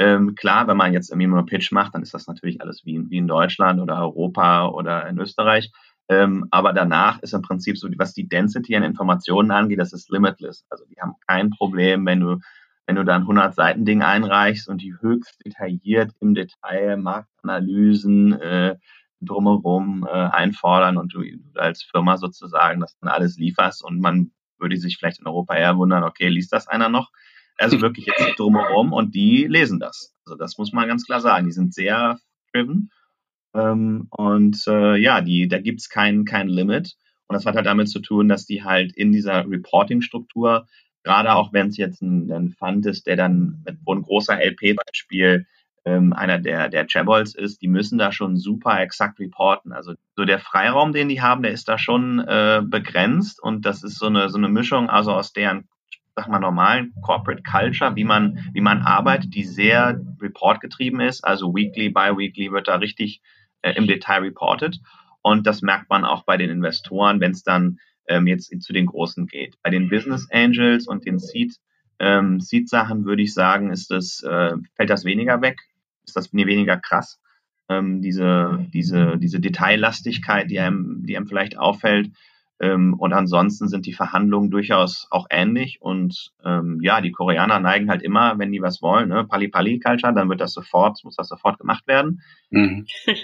Ähm, 0.01 0.35
klar, 0.35 0.67
wenn 0.67 0.79
man 0.79 0.95
jetzt 0.95 1.11
irgendwie 1.11 1.27
nur 1.27 1.45
Pitch 1.45 1.73
macht, 1.73 1.95
dann 1.95 2.01
ist 2.01 2.15
das 2.15 2.27
natürlich 2.27 2.63
alles 2.63 2.87
wie, 2.87 3.11
wie 3.11 3.19
in 3.19 3.29
Deutschland 3.29 3.81
oder 3.81 3.99
Europa 3.99 4.69
oder 4.69 5.07
in 5.07 5.19
Österreich. 5.19 5.71
Ähm, 6.09 6.47
aber 6.51 6.73
danach 6.73 7.21
ist 7.21 7.35
im 7.35 7.43
Prinzip 7.43 7.77
so, 7.77 7.87
was 7.99 8.15
die 8.15 8.27
Density 8.27 8.75
an 8.75 8.83
Informationen 8.83 9.51
angeht, 9.51 9.79
das 9.79 9.93
ist 9.93 10.11
limitless. 10.11 10.65
Also 10.71 10.87
die 10.87 10.99
haben 10.99 11.17
kein 11.29 11.51
Problem, 11.51 12.07
wenn 12.07 12.21
du, 12.21 12.39
wenn 12.87 12.97
du 12.97 13.05
dann 13.05 13.23
100 13.23 13.55
Seiten 13.55 13.85
Ding 13.85 14.01
einreichst 14.01 14.71
und 14.71 14.81
die 14.81 14.95
höchst 14.99 15.45
detailliert 15.45 16.13
im 16.21 16.35
Detail 16.35 16.97
Marktanalysen 16.97 18.41
äh, 18.41 18.77
drumherum 19.21 20.09
äh, 20.11 20.17
einfordern 20.17 20.97
und 20.97 21.13
du 21.13 21.23
als 21.57 21.83
Firma 21.83 22.17
sozusagen 22.17 22.81
das 22.81 22.97
dann 23.01 23.11
alles 23.11 23.37
lieferst 23.37 23.85
und 23.85 24.01
man 24.01 24.31
würde 24.59 24.79
sich 24.79 24.97
vielleicht 24.97 25.21
in 25.21 25.27
Europa 25.27 25.57
eher 25.57 25.77
wundern, 25.77 26.05
okay, 26.05 26.29
liest 26.29 26.55
das 26.55 26.69
einer 26.69 26.89
noch? 26.89 27.11
Also 27.61 27.81
wirklich 27.81 28.07
jetzt 28.07 28.39
drumherum 28.39 28.93
und 28.93 29.15
die 29.15 29.47
lesen 29.47 29.81
das. 29.81 30.15
Also 30.25 30.37
das 30.37 30.57
muss 30.57 30.73
man 30.73 30.89
ganz 30.89 31.05
klar 31.05 31.21
sagen. 31.21 31.47
Die 31.47 31.53
sind 31.53 31.75
sehr 31.75 32.19
driven 32.53 32.91
ähm, 33.55 34.07
und 34.11 34.67
äh, 34.67 34.97
ja, 34.97 35.21
die, 35.21 35.49
da 35.49 35.59
gibt's 35.61 35.89
kein, 35.89 36.25
kein 36.25 36.49
Limit. 36.49 36.97
Und 37.27 37.35
das 37.35 37.47
hat 37.47 37.55
halt 37.55 37.67
damit 37.67 37.89
zu 37.89 38.01
tun, 38.01 38.29
dass 38.29 38.47
die 38.47 38.65
halt 38.65 38.93
in 38.97 39.13
dieser 39.13 39.49
Reporting-Struktur, 39.49 40.67
gerade 41.05 41.35
auch 41.35 41.53
wenn 41.53 41.69
es 41.69 41.77
jetzt 41.77 42.03
ein, 42.03 42.31
ein 42.33 42.51
Fund 42.51 42.87
ist, 42.87 43.07
der 43.07 43.17
dann, 43.17 43.65
wo 43.85 43.95
ein 43.95 44.03
großer 44.03 44.41
LP-Beispiel 44.43 45.47
ähm, 45.85 46.13
einer 46.13 46.39
der, 46.39 46.69
der 46.69 46.87
Chabols 46.87 47.35
ist, 47.35 47.63
die 47.63 47.69
müssen 47.69 47.99
da 47.99 48.13
schon 48.13 48.37
super 48.37 48.81
exakt 48.81 49.21
reporten. 49.21 49.73
Also 49.73 49.95
so 50.17 50.25
der 50.25 50.39
Freiraum, 50.39 50.93
den 50.93 51.09
die 51.09 51.23
haben, 51.23 51.43
der 51.43 51.53
ist 51.53 51.69
da 51.69 51.79
schon 51.79 52.21
äh, 52.21 52.63
begrenzt 52.65 53.43
und 53.43 53.65
das 53.65 53.83
ist 53.83 53.99
so 53.99 54.07
eine, 54.07 54.29
so 54.29 54.39
eine 54.39 54.49
Mischung 54.49 54.91
also 54.91 55.13
aus 55.13 55.33
deren 55.33 55.69
sag 56.17 56.29
mal, 56.29 56.39
normalen 56.39 56.93
Corporate 57.03 57.43
Culture, 57.43 57.95
wie 57.97 58.05
man, 58.05 58.51
wie 58.53 58.61
man 58.61 58.83
arbeitet, 58.83 59.35
die 59.35 59.45
sehr 59.45 60.01
reportgetrieben 60.21 61.01
ist. 61.01 61.25
Also 61.25 61.55
weekly, 61.55 61.89
bi-weekly 61.89 62.53
wird 62.53 62.69
da 62.69 62.77
richtig 62.77 63.21
äh, 63.63 63.73
im 63.73 63.87
Detail 63.87 64.21
reported. 64.21 64.79
Und 65.23 65.47
das 65.47 65.63
merkt 65.63 65.91
man 65.91 66.05
auch 66.05 66.25
bei 66.25 66.37
den 66.37 66.51
Investoren, 66.51 67.21
wenn 67.21 67.33
es 67.33 67.43
dann 67.43 67.79
ähm, 68.09 68.27
jetzt 68.27 68.51
zu 68.63 68.73
den 68.73 68.87
Großen 68.87 69.27
geht. 69.27 69.57
Bei 69.63 69.71
den 69.71 69.89
Business 69.89 70.29
Angels 70.31 70.87
und 70.87 71.07
den 71.07 71.19
Seed, 71.19 71.57
ähm, 71.99 72.41
Seed-Sachen 72.41 73.05
würde 73.05 73.23
ich 73.23 73.35
sagen, 73.35 73.71
ist 73.71 73.91
das, 73.91 74.23
äh, 74.23 74.57
fällt 74.75 74.91
das 74.91 75.05
weniger 75.05 75.43
weg, 75.43 75.59
ist 76.05 76.17
das 76.17 76.33
weniger 76.33 76.79
krass. 76.79 77.21
Ähm, 77.69 78.01
diese, 78.01 78.67
diese, 78.73 79.19
diese 79.19 79.39
Detaillastigkeit, 79.39 80.51
die 80.51 80.59
einem, 80.59 81.05
die 81.07 81.17
einem 81.17 81.27
vielleicht 81.27 81.59
auffällt, 81.59 82.11
ähm, 82.61 82.95
und 82.95 83.15
ansonsten 83.15 83.69
sind 83.69 83.87
die 83.87 83.95
Verhandlungen 83.95 84.51
durchaus 84.51 85.07
auch 85.11 85.27
ähnlich. 85.31 85.81
Und 85.81 86.33
ähm, 86.45 86.79
ja, 86.83 87.01
die 87.01 87.11
Koreaner 87.11 87.59
neigen 87.59 87.89
halt 87.89 88.03
immer, 88.03 88.39
wenn 88.39 88.53
die 88.53 88.61
was 88.61 88.83
wollen, 88.83 89.09
ne, 89.09 89.25
Pali-Pali-Culture, 89.25 90.13
dann 90.13 90.29
wird 90.29 90.43
das 90.43 90.53
sofort, 90.53 91.03
muss 91.03 91.17
das 91.17 91.29
sofort 91.29 91.59
gemacht 91.59 91.87
werden. 91.87 92.21
Mhm. 92.51 92.87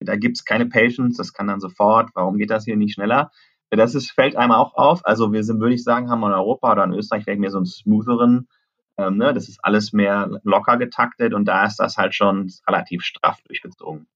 da 0.00 0.14
gibt's 0.14 0.44
keine 0.44 0.66
Patience, 0.66 1.16
das 1.16 1.32
kann 1.32 1.48
dann 1.48 1.58
sofort, 1.58 2.10
warum 2.14 2.38
geht 2.38 2.50
das 2.50 2.64
hier 2.64 2.76
nicht 2.76 2.94
schneller? 2.94 3.32
Das 3.70 3.96
ist, 3.96 4.12
fällt 4.12 4.36
einem 4.36 4.52
auch 4.52 4.74
auf. 4.74 5.04
Also 5.04 5.32
wir 5.32 5.42
sind, 5.42 5.60
würde 5.60 5.74
ich 5.74 5.82
sagen, 5.82 6.08
haben 6.08 6.20
wir 6.20 6.28
in 6.28 6.34
Europa 6.34 6.72
oder 6.72 6.84
in 6.84 6.94
Österreich 6.94 7.24
vielleicht 7.24 7.40
mehr 7.40 7.50
so 7.50 7.58
einen 7.58 7.66
smootheren, 7.66 8.48
ähm, 8.96 9.16
ne, 9.16 9.34
das 9.34 9.48
ist 9.48 9.58
alles 9.62 9.92
mehr 9.92 10.40
locker 10.44 10.76
getaktet 10.76 11.34
und 11.34 11.46
da 11.46 11.66
ist 11.66 11.80
das 11.80 11.96
halt 11.96 12.14
schon 12.14 12.48
relativ 12.66 13.02
straff 13.02 13.42
durchgezogen. 13.42 14.06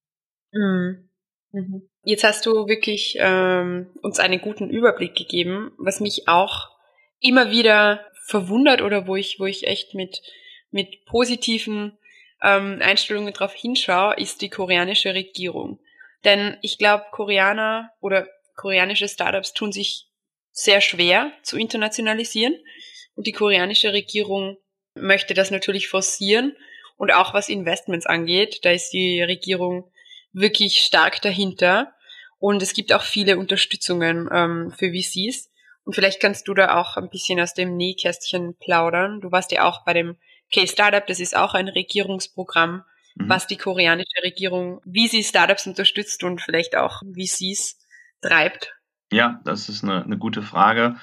Mhm. 0.53 1.09
Mhm. 1.53 1.89
Jetzt 2.03 2.25
hast 2.25 2.47
du 2.47 2.67
wirklich 2.67 3.17
ähm, 3.19 3.91
uns 4.03 4.19
einen 4.19 4.41
guten 4.41 4.71
Überblick 4.71 5.15
gegeben, 5.15 5.73
was 5.79 6.01
mich 6.01 6.27
auch 6.27 6.71
immer 7.21 7.51
wieder 7.51 8.05
verwundert 8.27 8.83
oder 8.83 9.07
wo 9.07 9.17
ich, 9.17 9.39
wo 9.39 9.47
ich 9.47 9.67
echt 9.67 9.95
mit, 9.95 10.23
mit 10.71 11.05
positiven 11.05 11.99
ähm, 12.43 12.79
Einstellungen 12.81 13.33
drauf 13.33 13.55
hinschaue, 13.55 14.17
ist 14.17 14.43
die 14.43 14.51
koreanische 14.51 15.15
Regierung. 15.15 15.79
Denn 16.25 16.57
ich 16.63 16.79
glaube, 16.79 17.05
Koreaner 17.11 17.91
oder 18.01 18.27
koreanische 18.57 19.09
Startups 19.09 19.53
tun 19.53 19.73
sich 19.73 20.07
sehr 20.51 20.81
schwer 20.81 21.33
zu 21.43 21.57
internationalisieren 21.57 22.55
und 23.15 23.27
die 23.27 23.33
koreanische 23.33 23.93
Regierung 23.93 24.57
möchte 24.95 25.35
das 25.35 25.51
natürlich 25.51 25.89
forcieren 25.89 26.57
und 26.97 27.13
auch 27.13 27.35
was 27.35 27.49
Investments 27.49 28.07
angeht, 28.07 28.61
da 28.65 28.71
ist 28.71 28.91
die 28.91 29.23
Regierung 29.23 29.91
wirklich 30.33 30.79
stark 30.79 31.21
dahinter. 31.23 31.93
Und 32.39 32.63
es 32.63 32.73
gibt 32.73 32.93
auch 32.93 33.03
viele 33.03 33.39
Unterstützungen 33.39 34.29
ähm, 34.33 34.73
für 34.77 34.93
VCs. 34.93 35.51
Und 35.85 35.95
vielleicht 35.95 36.21
kannst 36.21 36.49
du 36.49 36.55
da 36.55 36.81
auch 36.81 36.97
ein 36.97 37.11
bisschen 37.11 37.41
aus 37.41 37.55
dem 37.55 37.77
Nähkästchen 37.77 38.57
plaudern. 38.59 39.21
Du 39.21 39.33
warst 39.33 39.53
ja 39.53 39.65
auch 39.65 39.85
bei 39.85 39.93
dem 39.93 40.17
K-Startup, 40.53 41.07
das 41.07 41.19
ist 41.19 41.37
auch 41.37 41.55
ein 41.55 41.69
Regierungsprogramm, 41.69 42.83
mhm. 43.15 43.29
was 43.29 43.47
die 43.47 43.57
koreanische 43.57 44.23
Regierung, 44.23 44.81
wie 44.85 45.09
sie 45.09 45.25
Startups 45.25 45.67
unterstützt 45.67 46.23
und 46.25 46.41
vielleicht 46.41 46.77
auch 46.77 47.03
VCs 47.03 47.79
treibt. 48.21 48.75
Ja, 49.11 49.41
das 49.45 49.69
ist 49.69 49.83
eine, 49.83 50.05
eine 50.05 50.19
gute 50.19 50.43
Frage. 50.43 50.97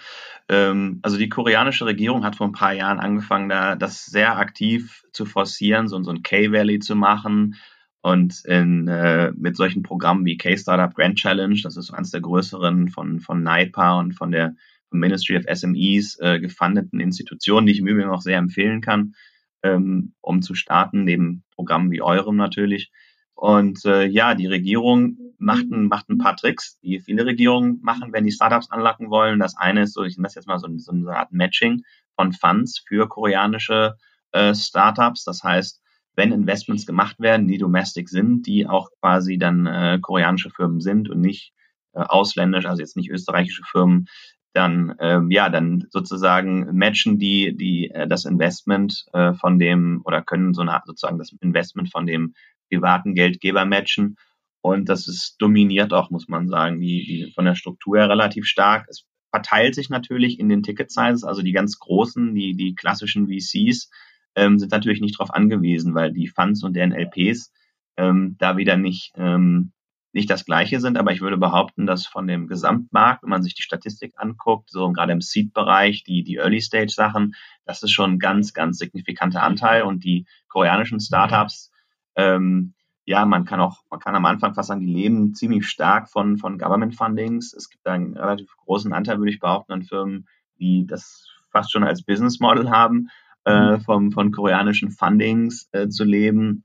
Ähm, 0.47 0.99
also 1.03 1.17
die 1.17 1.29
koreanische 1.29 1.85
Regierung 1.85 2.23
hat 2.23 2.35
vor 2.35 2.47
ein 2.47 2.53
paar 2.53 2.73
Jahren 2.73 2.99
angefangen, 2.99 3.49
da 3.49 3.75
das 3.75 4.05
sehr 4.05 4.37
aktiv 4.37 5.03
zu 5.11 5.25
forcieren, 5.25 5.87
so, 5.87 6.01
so 6.01 6.11
ein 6.11 6.23
K-Valley 6.23 6.79
zu 6.79 6.95
machen, 6.95 7.55
und 8.01 8.45
in, 8.45 8.87
äh, 8.87 9.31
mit 9.35 9.57
solchen 9.57 9.83
Programmen 9.83 10.25
wie 10.25 10.37
K-Startup 10.37 10.93
Grand 10.95 11.17
Challenge, 11.17 11.59
das 11.61 11.75
ist 11.75 11.91
eines 11.91 12.11
der 12.11 12.21
größeren 12.21 12.87
von, 12.89 13.19
von 13.19 13.43
NIPA 13.43 13.99
und 13.99 14.13
von 14.13 14.31
der 14.31 14.55
Ministry 14.91 15.37
of 15.37 15.45
SMEs 15.53 16.17
äh, 16.19 16.39
gefundeten 16.39 16.99
Institutionen, 16.99 17.65
die 17.65 17.73
ich 17.73 17.79
im 17.79 17.87
Übrigen 17.87 18.09
auch 18.09 18.21
sehr 18.21 18.37
empfehlen 18.37 18.81
kann, 18.81 19.15
ähm, 19.63 20.13
um 20.21 20.41
zu 20.41 20.55
starten, 20.55 21.03
neben 21.03 21.43
Programmen 21.51 21.91
wie 21.91 22.01
eurem 22.01 22.37
natürlich. 22.37 22.91
Und 23.35 23.85
äh, 23.85 24.05
ja, 24.05 24.33
die 24.35 24.47
Regierung 24.47 25.17
macht 25.37 25.69
ein, 25.71 25.87
macht 25.87 26.09
ein 26.09 26.17
paar 26.17 26.35
Tricks, 26.35 26.79
die 26.79 26.99
viele 26.99 27.25
Regierungen 27.25 27.79
machen, 27.81 28.11
wenn 28.11 28.25
die 28.25 28.31
Startups 28.31 28.71
anlocken 28.71 29.09
wollen. 29.09 29.39
Das 29.39 29.55
eine 29.55 29.83
ist 29.83 29.93
so, 29.93 30.03
ich 30.03 30.17
nenne 30.17 30.27
das 30.27 30.35
jetzt 30.35 30.47
mal 30.47 30.59
so, 30.59 30.67
so 30.77 30.91
eine 30.91 31.15
Art 31.15 31.31
Matching 31.31 31.83
von 32.15 32.33
Funds 32.33 32.83
für 32.85 33.07
koreanische 33.07 33.95
äh, 34.31 34.53
Startups. 34.53 35.23
Das 35.23 35.43
heißt, 35.43 35.81
wenn 36.19 36.33
Investments 36.33 36.85
gemacht 36.85 37.17
werden, 37.21 37.47
die 37.47 37.57
domestic 37.57 38.09
sind, 38.09 38.45
die 38.45 38.67
auch 38.67 38.89
quasi 38.99 39.37
dann 39.37 39.65
äh, 39.65 39.99
koreanische 40.01 40.49
Firmen 40.49 40.81
sind 40.81 41.09
und 41.09 41.21
nicht 41.21 41.53
äh, 41.93 42.01
ausländisch, 42.01 42.65
also 42.65 42.81
jetzt 42.81 42.97
nicht 42.97 43.09
österreichische 43.09 43.63
Firmen, 43.63 44.07
dann 44.53 44.95
ähm, 44.99 45.31
ja, 45.31 45.47
dann 45.47 45.85
sozusagen 45.91 46.75
matchen 46.77 47.19
die 47.19 47.55
die 47.55 47.89
äh, 47.91 48.05
das 48.05 48.25
Investment 48.25 49.05
äh, 49.13 49.33
von 49.33 49.59
dem 49.59 50.01
oder 50.03 50.21
können 50.21 50.53
so 50.53 50.61
eine 50.61 50.81
sozusagen 50.85 51.19
das 51.19 51.31
Investment 51.39 51.89
von 51.89 52.05
dem 52.05 52.33
privaten 52.69 53.15
Geldgeber 53.15 53.63
matchen 53.63 54.17
und 54.61 54.89
das 54.89 55.07
ist 55.07 55.37
dominiert 55.39 55.93
auch, 55.93 56.09
muss 56.09 56.27
man 56.27 56.49
sagen, 56.49 56.81
die, 56.81 57.05
die 57.05 57.31
von 57.33 57.45
der 57.45 57.55
Struktur 57.55 57.97
her 57.97 58.09
relativ 58.09 58.45
stark. 58.45 58.87
Es 58.89 59.05
verteilt 59.31 59.73
sich 59.73 59.89
natürlich 59.89 60.37
in 60.37 60.49
den 60.49 60.63
Ticket 60.63 60.91
Sizes, 60.91 61.23
also 61.23 61.41
die 61.41 61.53
ganz 61.53 61.79
großen, 61.79 62.35
die 62.35 62.55
die 62.55 62.75
klassischen 62.75 63.27
VCs 63.29 63.89
ähm, 64.35 64.59
sind 64.59 64.71
natürlich 64.71 65.01
nicht 65.01 65.19
darauf 65.19 65.33
angewiesen, 65.33 65.95
weil 65.95 66.11
die 66.11 66.27
Funds 66.27 66.63
und 66.63 66.75
deren 66.75 66.91
LPs 66.91 67.51
ähm, 67.97 68.35
da 68.39 68.57
wieder 68.57 68.77
nicht, 68.77 69.11
ähm, 69.15 69.71
nicht 70.13 70.29
das 70.29 70.45
gleiche 70.45 70.79
sind. 70.79 70.97
Aber 70.97 71.11
ich 71.11 71.21
würde 71.21 71.37
behaupten, 71.37 71.85
dass 71.85 72.05
von 72.05 72.27
dem 72.27 72.47
Gesamtmarkt, 72.47 73.23
wenn 73.23 73.29
man 73.29 73.43
sich 73.43 73.55
die 73.55 73.61
Statistik 73.61 74.13
anguckt, 74.17 74.69
so 74.69 74.91
gerade 74.91 75.11
im 75.11 75.21
Seed-Bereich, 75.21 76.03
die, 76.03 76.23
die 76.23 76.37
Early-Stage-Sachen, 76.37 77.35
das 77.65 77.83
ist 77.83 77.91
schon 77.91 78.13
ein 78.13 78.19
ganz, 78.19 78.53
ganz 78.53 78.77
signifikanter 78.77 79.43
Anteil. 79.43 79.83
Und 79.83 80.03
die 80.03 80.25
koreanischen 80.47 80.99
Startups, 80.99 81.71
ähm, 82.15 82.73
ja, 83.05 83.25
man 83.25 83.45
kann 83.45 83.59
auch, 83.59 83.81
man 83.89 83.99
kann 83.99 84.15
am 84.15 84.25
Anfang 84.25 84.53
fast 84.53 84.67
sagen, 84.69 84.81
die 84.81 84.93
leben 84.93 85.33
ziemlich 85.33 85.67
stark 85.67 86.09
von, 86.09 86.37
von 86.37 86.57
Government 86.57 86.95
Fundings. 86.95 87.53
Es 87.53 87.69
gibt 87.69 87.85
einen 87.87 88.15
relativ 88.15 88.55
großen 88.57 88.93
Anteil, 88.93 89.17
würde 89.17 89.31
ich 89.31 89.39
behaupten, 89.39 89.73
an 89.73 89.83
Firmen, 89.83 90.27
die 90.59 90.85
das 90.85 91.27
fast 91.51 91.71
schon 91.71 91.83
als 91.83 92.03
Business 92.03 92.39
Model 92.39 92.69
haben 92.69 93.09
äh, 93.45 93.71
mhm. 93.71 93.81
vom, 93.81 94.11
von 94.11 94.31
koreanischen 94.31 94.91
Fundings 94.91 95.69
äh, 95.71 95.89
zu 95.89 96.03
leben. 96.03 96.63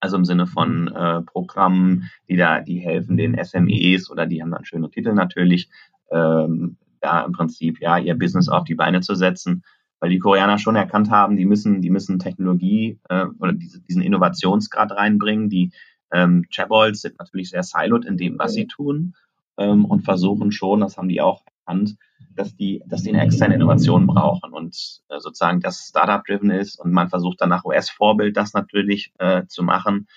Also 0.00 0.16
im 0.16 0.24
Sinne 0.24 0.46
von 0.46 0.88
äh, 0.88 1.20
Programmen, 1.22 2.10
die 2.28 2.36
da, 2.36 2.60
die 2.60 2.78
helfen 2.78 3.16
den 3.16 3.36
SMEs 3.42 4.10
oder 4.10 4.26
die 4.26 4.42
haben 4.42 4.50
dann 4.50 4.64
schöne 4.64 4.90
Titel 4.90 5.12
natürlich, 5.12 5.68
ähm, 6.10 6.78
da 7.00 7.22
im 7.22 7.32
Prinzip 7.32 7.80
ja 7.80 7.98
ihr 7.98 8.18
Business 8.18 8.48
auf 8.48 8.64
die 8.64 8.74
Beine 8.74 9.00
zu 9.00 9.14
setzen, 9.14 9.62
weil 10.00 10.10
die 10.10 10.18
Koreaner 10.18 10.58
schon 10.58 10.76
erkannt 10.76 11.10
haben, 11.10 11.36
die 11.36 11.44
müssen, 11.44 11.82
die 11.82 11.90
müssen 11.90 12.18
Technologie 12.18 12.98
äh, 13.08 13.26
oder 13.38 13.52
diese, 13.52 13.80
diesen 13.82 14.02
Innovationsgrad 14.02 14.92
reinbringen. 14.92 15.50
Die 15.50 15.70
ähm, 16.12 16.46
Chabols 16.50 17.02
sind 17.02 17.18
natürlich 17.18 17.50
sehr 17.50 17.62
siloed 17.62 18.06
in 18.06 18.16
dem, 18.16 18.38
was 18.38 18.54
sie 18.54 18.66
tun 18.66 19.14
ähm, 19.58 19.84
und 19.84 20.02
versuchen 20.02 20.50
schon, 20.50 20.80
das 20.80 20.96
haben 20.96 21.08
die 21.08 21.20
auch 21.20 21.44
erkannt, 21.66 21.96
dass 22.34 22.54
die, 22.56 22.82
dass 22.86 23.02
die 23.02 23.10
eine 23.10 23.22
externe 23.22 23.54
Innovation 23.54 24.06
brauchen 24.06 24.52
und 24.52 24.74
äh, 25.08 25.18
sozusagen 25.18 25.60
das 25.60 25.88
Startup-driven 25.88 26.50
ist 26.50 26.78
und 26.78 26.92
man 26.92 27.08
versucht 27.08 27.40
dann 27.40 27.48
nach 27.48 27.64
US-Vorbild 27.64 28.36
das 28.36 28.54
natürlich 28.54 29.12
äh, 29.18 29.46
zu 29.46 29.62
machen. 29.62 30.08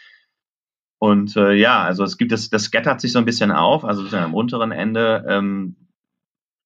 Und 0.99 1.35
äh, 1.35 1.53
ja, 1.53 1.83
also 1.83 2.03
es 2.03 2.17
gibt 2.17 2.31
das, 2.31 2.49
das 2.49 2.63
scattert 2.63 3.01
sich 3.01 3.11
so 3.11 3.19
ein 3.19 3.25
bisschen 3.25 3.51
auf, 3.51 3.83
also 3.83 4.15
am 4.15 4.33
unteren 4.33 4.71
Ende 4.71 5.25
ähm, 5.27 5.75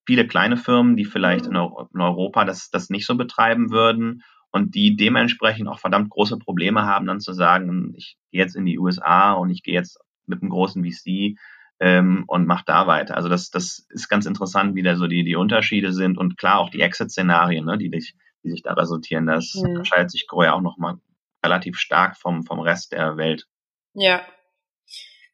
viele 0.05 0.27
kleine 0.27 0.57
Firmen, 0.57 0.95
die 0.95 1.05
vielleicht 1.05 1.47
in, 1.47 1.55
in 1.55 2.01
Europa 2.01 2.45
das, 2.45 2.69
das 2.69 2.89
nicht 2.89 3.05
so 3.05 3.15
betreiben 3.15 3.71
würden 3.71 4.23
und 4.51 4.75
die 4.75 4.95
dementsprechend 4.95 5.67
auch 5.67 5.79
verdammt 5.79 6.09
große 6.09 6.37
Probleme 6.37 6.83
haben, 6.83 7.07
dann 7.07 7.19
zu 7.19 7.33
sagen, 7.33 7.93
ich 7.97 8.17
gehe 8.31 8.41
jetzt 8.41 8.55
in 8.55 8.65
die 8.65 8.79
USA 8.79 9.33
und 9.33 9.49
ich 9.49 9.63
gehe 9.63 9.73
jetzt 9.73 9.99
mit 10.25 10.41
einem 10.41 10.49
großen 10.51 10.83
VC 10.83 11.37
ähm, 11.79 12.23
und 12.27 12.47
macht 12.47 12.69
da 12.69 12.87
weiter. 12.87 13.15
Also 13.15 13.29
das, 13.29 13.49
das 13.49 13.85
ist 13.89 14.09
ganz 14.09 14.25
interessant, 14.25 14.75
wie 14.75 14.83
da 14.83 14.95
so 14.95 15.07
die, 15.07 15.23
die 15.23 15.35
Unterschiede 15.35 15.93
sind 15.93 16.17
und 16.17 16.37
klar 16.37 16.59
auch 16.59 16.69
die 16.69 16.81
Exit-Szenarien, 16.81 17.65
ne, 17.65 17.77
die, 17.77 17.89
dich, 17.89 18.15
die 18.43 18.49
sich 18.49 18.63
da 18.63 18.73
resultieren. 18.73 19.27
Das 19.27 19.53
mhm. 19.55 19.69
unterscheidet 19.69 20.11
sich 20.11 20.27
Korea 20.27 20.53
auch 20.53 20.61
nochmal 20.61 20.95
relativ 21.43 21.77
stark 21.77 22.17
vom, 22.17 22.43
vom 22.43 22.59
Rest 22.59 22.91
der 22.91 23.17
Welt. 23.17 23.45
Ja. 23.93 24.21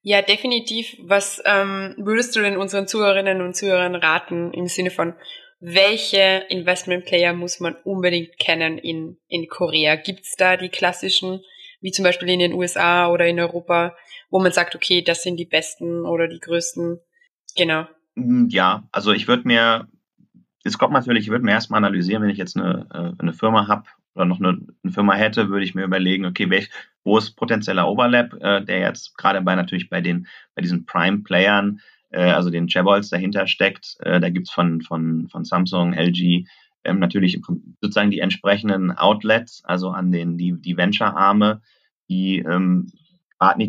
Ja, 0.02 0.22
definitiv. 0.22 0.98
Was 1.00 1.42
ähm, 1.46 1.96
würdest 1.98 2.36
du 2.36 2.42
denn 2.42 2.58
unseren 2.58 2.88
Zuhörerinnen 2.88 3.42
und 3.42 3.56
Zuhörern 3.56 3.96
raten 3.96 4.52
im 4.52 4.68
Sinne 4.68 4.92
von, 4.92 5.14
welche 5.62 6.44
Investment-Player 6.50 7.32
muss 7.32 7.62
man 7.62 7.76
unbedingt 7.86 8.38
kennen 8.38 8.78
in, 8.78 9.18
in 9.30 9.48
Korea? 9.48 9.96
Gibt's 9.96 10.36
da 10.36 10.58
die 10.58 10.68
klassischen, 10.68 11.40
wie 11.84 11.92
zum 11.92 12.04
Beispiel 12.04 12.30
in 12.30 12.40
den 12.40 12.54
USA 12.54 13.10
oder 13.10 13.28
in 13.28 13.40
Europa, 13.40 13.96
wo 14.32 14.40
man 14.40 14.54
sagt, 14.54 14.74
okay, 14.74 15.04
das 15.04 15.22
sind 15.22 15.38
die 15.38 15.46
besten 15.46 16.06
oder 16.06 16.28
die 16.30 16.40
größten. 16.40 17.00
Genau. 17.58 17.88
Mm, 18.16 18.48
ja, 18.50 18.88
also 18.92 19.12
ich 19.12 19.28
würde 19.28 19.46
mir, 19.46 19.88
es 20.64 20.78
kommt 20.78 20.94
natürlich, 20.94 21.26
ich 21.26 21.30
würde 21.30 21.44
mir 21.44 21.52
erstmal 21.52 21.80
analysieren, 21.80 22.24
wenn 22.24 22.30
ich 22.30 22.38
jetzt 22.38 22.56
eine, 22.56 22.88
äh, 22.92 23.22
eine 23.22 23.34
Firma 23.34 23.68
habe 23.68 23.84
oder 24.16 24.24
noch 24.24 24.40
eine, 24.40 24.60
eine, 24.82 24.94
Firma 24.94 25.14
hätte, 25.14 25.50
würde 25.50 25.66
ich 25.66 25.76
mir 25.76 25.84
überlegen, 25.84 26.26
okay, 26.26 26.50
welch, 26.50 26.70
wo 27.04 27.18
ist 27.18 27.36
potenzieller 27.36 27.88
Overlap, 27.88 28.34
äh, 28.42 28.64
der 28.64 28.80
jetzt 28.80 29.18
gerade 29.18 29.42
bei 29.42 29.56
natürlich 29.56 29.90
bei 29.90 30.00
den, 30.00 30.28
bei 30.56 30.62
diesen 30.62 30.86
Prime-Playern, 30.86 31.82
äh, 32.12 32.32
also 32.32 32.50
den 32.50 32.70
Chabols 32.70 33.10
dahinter 33.10 33.46
steckt. 33.46 33.98
Äh, 34.00 34.22
da 34.22 34.30
gibt's 34.30 34.52
von, 34.52 34.82
von, 34.82 35.28
von 35.28 35.44
Samsung, 35.44 35.94
LG 35.94 36.48
ähm, 36.84 37.00
natürlich 37.00 37.42
sozusagen 37.82 38.12
die 38.12 38.20
entsprechenden 38.20 38.92
Outlets, 38.92 39.64
also 39.66 39.90
an 39.90 40.12
den 40.12 40.38
die, 40.38 40.54
die 40.60 40.78
Venture-Arme, 40.78 41.62
die 42.10 42.40
ähm, 42.40 42.92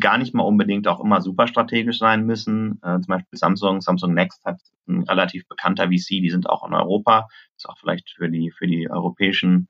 gar 0.00 0.18
nicht 0.18 0.34
mal 0.34 0.44
unbedingt 0.44 0.86
auch 0.86 1.00
immer 1.00 1.20
super 1.20 1.48
strategisch 1.48 1.98
sein 1.98 2.26
müssen. 2.26 2.80
Äh, 2.82 3.00
zum 3.00 3.08
Beispiel 3.08 3.38
Samsung, 3.38 3.80
Samsung 3.80 4.14
Next 4.14 4.44
hat 4.44 4.60
ein 4.86 5.02
relativ 5.02 5.48
bekannter 5.48 5.88
VC, 5.88 6.20
die 6.20 6.30
sind 6.30 6.48
auch 6.48 6.66
in 6.66 6.74
Europa. 6.74 7.28
Ist 7.56 7.68
auch 7.68 7.78
vielleicht 7.78 8.10
für 8.10 8.30
die, 8.30 8.50
für 8.50 8.66
die 8.66 8.88
europäischen 8.90 9.68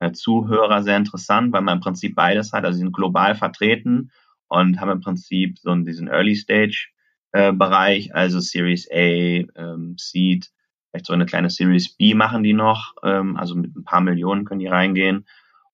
äh, 0.00 0.12
Zuhörer 0.12 0.82
sehr 0.82 0.96
interessant, 0.96 1.52
weil 1.52 1.62
man 1.62 1.78
im 1.78 1.82
Prinzip 1.82 2.14
beides 2.14 2.52
hat. 2.52 2.64
Also 2.64 2.76
sie 2.76 2.82
sind 2.82 2.92
global 2.92 3.34
vertreten 3.34 4.10
und 4.48 4.80
haben 4.80 4.90
im 4.90 5.00
Prinzip 5.00 5.58
so 5.58 5.74
diesen 5.76 6.08
Early 6.08 6.34
Stage 6.34 6.88
äh, 7.32 7.52
Bereich, 7.52 8.14
also 8.14 8.40
Series 8.40 8.88
A, 8.90 8.94
ähm, 8.94 9.96
Seed, 9.98 10.50
vielleicht 10.90 11.06
so 11.06 11.12
eine 11.12 11.26
kleine 11.26 11.50
Series 11.50 11.94
B 11.96 12.14
machen 12.14 12.42
die 12.42 12.54
noch, 12.54 12.94
ähm, 13.02 13.36
also 13.36 13.54
mit 13.54 13.74
ein 13.76 13.84
paar 13.84 14.00
Millionen 14.00 14.44
können 14.44 14.60
die 14.60 14.66
reingehen. 14.66 15.26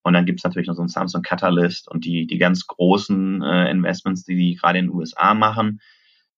Und 0.03 0.13
dann 0.13 0.27
gibt's 0.27 0.45
natürlich 0.45 0.69
noch 0.69 0.75
so 0.75 0.83
ein 0.83 0.89
Samsung 0.89 1.23
Catalyst 1.23 1.89
und 1.91 2.05
die, 2.05 2.27
die 2.27 2.39
ganz 2.39 2.67
großen 2.67 3.43
äh, 3.43 3.71
Investments, 3.71 4.25
die 4.25 4.37
die 4.37 4.55
gerade 4.55 4.79
in 4.79 4.87
den 4.87 4.95
USA 4.95 5.33
machen. 5.33 5.81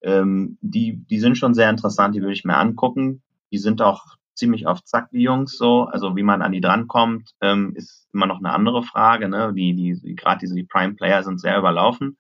Ähm, 0.03 0.57
die, 0.61 1.05
die 1.11 1.19
sind 1.19 1.37
schon 1.37 1.53
sehr 1.53 1.69
interessant, 1.69 2.15
die 2.15 2.21
würde 2.21 2.35
ich 2.35 2.45
mir 2.45 2.57
angucken. 2.57 3.23
Die 3.51 3.59
sind 3.59 3.83
auch 3.83 4.17
ziemlich 4.35 4.67
auf 4.67 4.85
Zack, 4.85 5.11
die 5.11 5.23
Jungs 5.23 5.57
so. 5.57 5.85
Also 5.85 6.15
wie 6.15 6.23
man 6.23 6.43
an 6.43 6.53
die 6.53 6.61
drankommt, 6.61 7.31
ähm, 7.41 7.73
ist 7.75 8.07
immer 8.13 8.27
noch 8.27 8.39
eine 8.39 8.53
andere 8.53 8.85
Frage. 8.85 9.29
Ne? 9.29 9.53
Die, 9.55 9.75
die, 9.75 10.01
die 10.01 10.15
gerade 10.15 10.39
diese 10.39 10.55
die 10.55 10.65
Prime-Player 10.65 11.25
sind 11.25 11.41
sehr 11.41 11.59
überlaufen. 11.59 12.19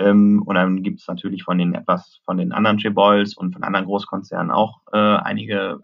Ähm, 0.00 0.42
und 0.46 0.54
dann 0.54 0.82
gibt 0.82 1.00
es 1.00 1.08
natürlich 1.08 1.42
von 1.44 1.58
den 1.58 1.74
etwas 1.74 2.20
von 2.24 2.38
den 2.38 2.52
anderen 2.52 2.78
Chibols 2.78 3.36
und 3.36 3.52
von 3.52 3.62
anderen 3.62 3.84
Großkonzernen 3.84 4.50
auch 4.50 4.80
äh, 4.92 4.96
einige 4.96 5.80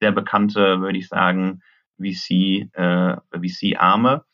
sehr 0.00 0.12
bekannte, 0.12 0.80
würde 0.80 0.98
ich 0.98 1.08
sagen, 1.08 1.62
VC, 1.98 2.68
äh, 2.74 3.16
VC-Arme. 3.32 4.24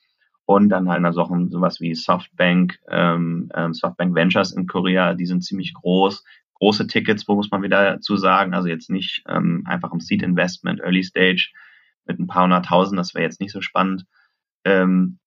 Und 0.47 0.69
dann 0.69 0.89
halt 0.89 1.05
also 1.05 1.23
auch 1.23 1.31
sowas 1.49 1.81
wie 1.81 1.95
Softbank, 1.95 2.81
ähm, 2.89 3.53
ähm, 3.55 3.73
Softbank 3.73 4.17
Ventures 4.17 4.51
in 4.51 4.67
Korea, 4.67 5.15
die 5.15 5.27
sind 5.27 5.45
ziemlich 5.45 5.75
groß. 5.75 6.25
Große 6.55 6.89
Tickets, 6.89 7.29
wo 7.29 7.37
muss 7.37 7.53
man 7.53 7.63
wieder 7.63 7.93
dazu 7.93 8.17
sagen, 8.17 8.53
also 8.53 8.69
jetzt 8.69 8.91
nicht 8.91 9.23
ähm, 9.29 9.63
einfach 9.67 9.93
im 9.93 10.01
Seed 10.01 10.25
Investment, 10.25 10.81
Early 10.81 11.05
Stage 11.05 11.53
mit 12.05 12.19
ein 12.19 12.27
paar 12.27 12.43
hunderttausend, 12.43 12.99
das 12.99 13.15
wäre 13.15 13.23
jetzt 13.23 13.41
nicht 13.41 13.53
so 13.53 13.61
spannend. 13.61 14.07
Ähm, 14.65 15.21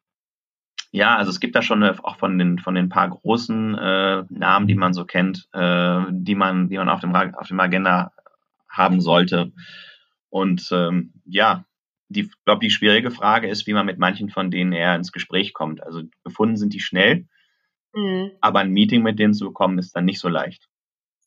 ja, 0.93 1.17
also 1.17 1.31
es 1.31 1.39
gibt 1.39 1.55
da 1.55 1.63
schon 1.63 1.81
eine, 1.81 2.05
auch 2.05 2.17
von 2.17 2.37
den 2.37 2.59
von 2.59 2.75
den 2.75 2.87
paar 2.87 3.09
großen 3.09 3.75
äh, 3.75 4.23
Namen, 4.29 4.67
die 4.67 4.75
man 4.75 4.93
so 4.93 5.05
kennt, 5.05 5.49
äh, 5.51 6.01
die 6.11 6.35
man 6.35 6.69
die 6.69 6.77
man 6.77 6.87
auf 6.87 6.99
dem 6.99 7.15
auf 7.15 7.47
dem 7.47 7.59
Agenda 7.59 8.11
haben 8.69 9.01
sollte. 9.01 9.53
Und 10.29 10.69
ähm, 10.71 11.13
ja, 11.25 11.65
die 12.09 12.29
glaube 12.45 12.59
die 12.61 12.69
schwierige 12.69 13.09
Frage 13.09 13.47
ist, 13.49 13.65
wie 13.65 13.73
man 13.73 13.87
mit 13.87 13.97
manchen 13.97 14.29
von 14.29 14.51
denen 14.51 14.71
eher 14.71 14.95
ins 14.95 15.11
Gespräch 15.11 15.53
kommt. 15.53 15.81
Also 15.81 16.03
gefunden 16.23 16.57
sind 16.57 16.75
die 16.75 16.79
schnell, 16.79 17.25
mhm. 17.93 18.29
aber 18.39 18.59
ein 18.59 18.69
Meeting 18.69 19.01
mit 19.01 19.17
denen 19.17 19.33
zu 19.33 19.45
bekommen 19.45 19.79
ist 19.79 19.95
dann 19.95 20.05
nicht 20.05 20.19
so 20.19 20.29
leicht. 20.29 20.69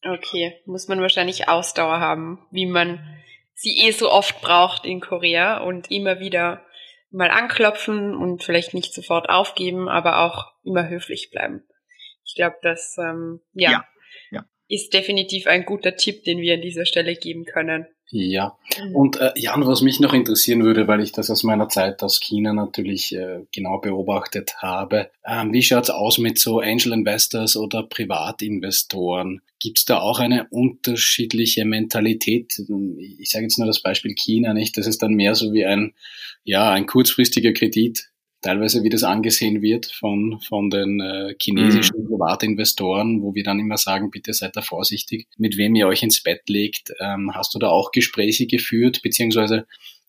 Okay, 0.04 0.54
muss 0.66 0.86
man 0.86 1.00
wahrscheinlich 1.00 1.48
Ausdauer 1.48 1.98
haben, 1.98 2.38
wie 2.52 2.66
man 2.66 3.00
sie 3.54 3.76
eh 3.84 3.90
so 3.90 4.12
oft 4.12 4.40
braucht 4.42 4.86
in 4.86 5.00
Korea 5.00 5.58
und 5.58 5.90
immer 5.90 6.20
wieder 6.20 6.62
mal 7.10 7.30
anklopfen 7.30 8.14
und 8.14 8.42
vielleicht 8.42 8.74
nicht 8.74 8.92
sofort 8.92 9.28
aufgeben, 9.28 9.88
aber 9.88 10.18
auch 10.22 10.52
immer 10.64 10.88
höflich 10.88 11.30
bleiben. 11.30 11.64
Ich 12.24 12.34
glaube, 12.34 12.56
das 12.62 12.96
ähm, 12.98 13.40
ja, 13.52 13.70
ja, 13.70 13.84
ja, 14.30 14.44
ist 14.68 14.92
definitiv 14.92 15.46
ein 15.46 15.64
guter 15.64 15.96
Tipp, 15.96 16.24
den 16.24 16.40
wir 16.40 16.54
an 16.54 16.60
dieser 16.60 16.86
Stelle 16.86 17.14
geben 17.14 17.44
können. 17.44 17.86
Ja, 18.10 18.56
mhm. 18.80 18.94
und 18.94 19.16
äh, 19.16 19.32
Jan, 19.34 19.66
was 19.66 19.82
mich 19.82 19.98
noch 19.98 20.14
interessieren 20.14 20.62
würde, 20.62 20.86
weil 20.86 21.00
ich 21.00 21.10
das 21.10 21.28
aus 21.28 21.42
meiner 21.42 21.68
Zeit 21.68 22.02
aus 22.04 22.20
China 22.20 22.52
natürlich 22.52 23.12
äh, 23.14 23.40
genau 23.52 23.78
beobachtet 23.78 24.56
habe, 24.58 25.10
ähm, 25.26 25.52
wie 25.52 25.62
schaut's 25.62 25.90
aus 25.90 26.18
mit 26.18 26.38
so 26.38 26.60
Angel 26.60 26.92
Investors 26.92 27.56
oder 27.56 27.82
Privatinvestoren? 27.82 29.42
Gibt's 29.58 29.86
da 29.86 29.98
auch 29.98 30.20
eine 30.20 30.46
unterschiedliche 30.50 31.64
Mentalität? 31.64 32.52
Ich 33.18 33.30
sage 33.30 33.44
jetzt 33.46 33.58
nur 33.58 33.66
das 33.66 33.82
Beispiel 33.82 34.14
China, 34.14 34.54
nicht? 34.54 34.76
Das 34.76 34.86
ist 34.86 35.02
dann 35.02 35.14
mehr 35.14 35.34
so 35.34 35.52
wie 35.52 35.64
ein, 35.64 35.94
ja, 36.44 36.70
ein 36.70 36.86
kurzfristiger 36.86 37.52
Kredit, 37.52 38.08
teilweise 38.46 38.82
wie 38.82 38.88
das 38.88 39.02
angesehen 39.02 39.60
wird 39.60 39.86
von, 39.86 40.40
von 40.40 40.70
den 40.70 41.00
äh, 41.00 41.34
chinesischen 41.40 42.02
mhm. 42.02 42.06
Privatinvestoren, 42.06 43.22
wo 43.22 43.34
wir 43.34 43.42
dann 43.42 43.58
immer 43.58 43.76
sagen, 43.76 44.10
bitte 44.10 44.32
seid 44.32 44.56
da 44.56 44.62
vorsichtig, 44.62 45.26
mit 45.36 45.56
wem 45.56 45.74
ihr 45.74 45.88
euch 45.88 46.02
ins 46.02 46.22
Bett 46.22 46.48
legt. 46.48 46.92
Ähm, 47.00 47.32
hast 47.34 47.54
du 47.54 47.58
da 47.58 47.68
auch 47.68 47.90
Gespräche 47.90 48.46
geführt, 48.46 49.02
beziehungsweise 49.02 49.66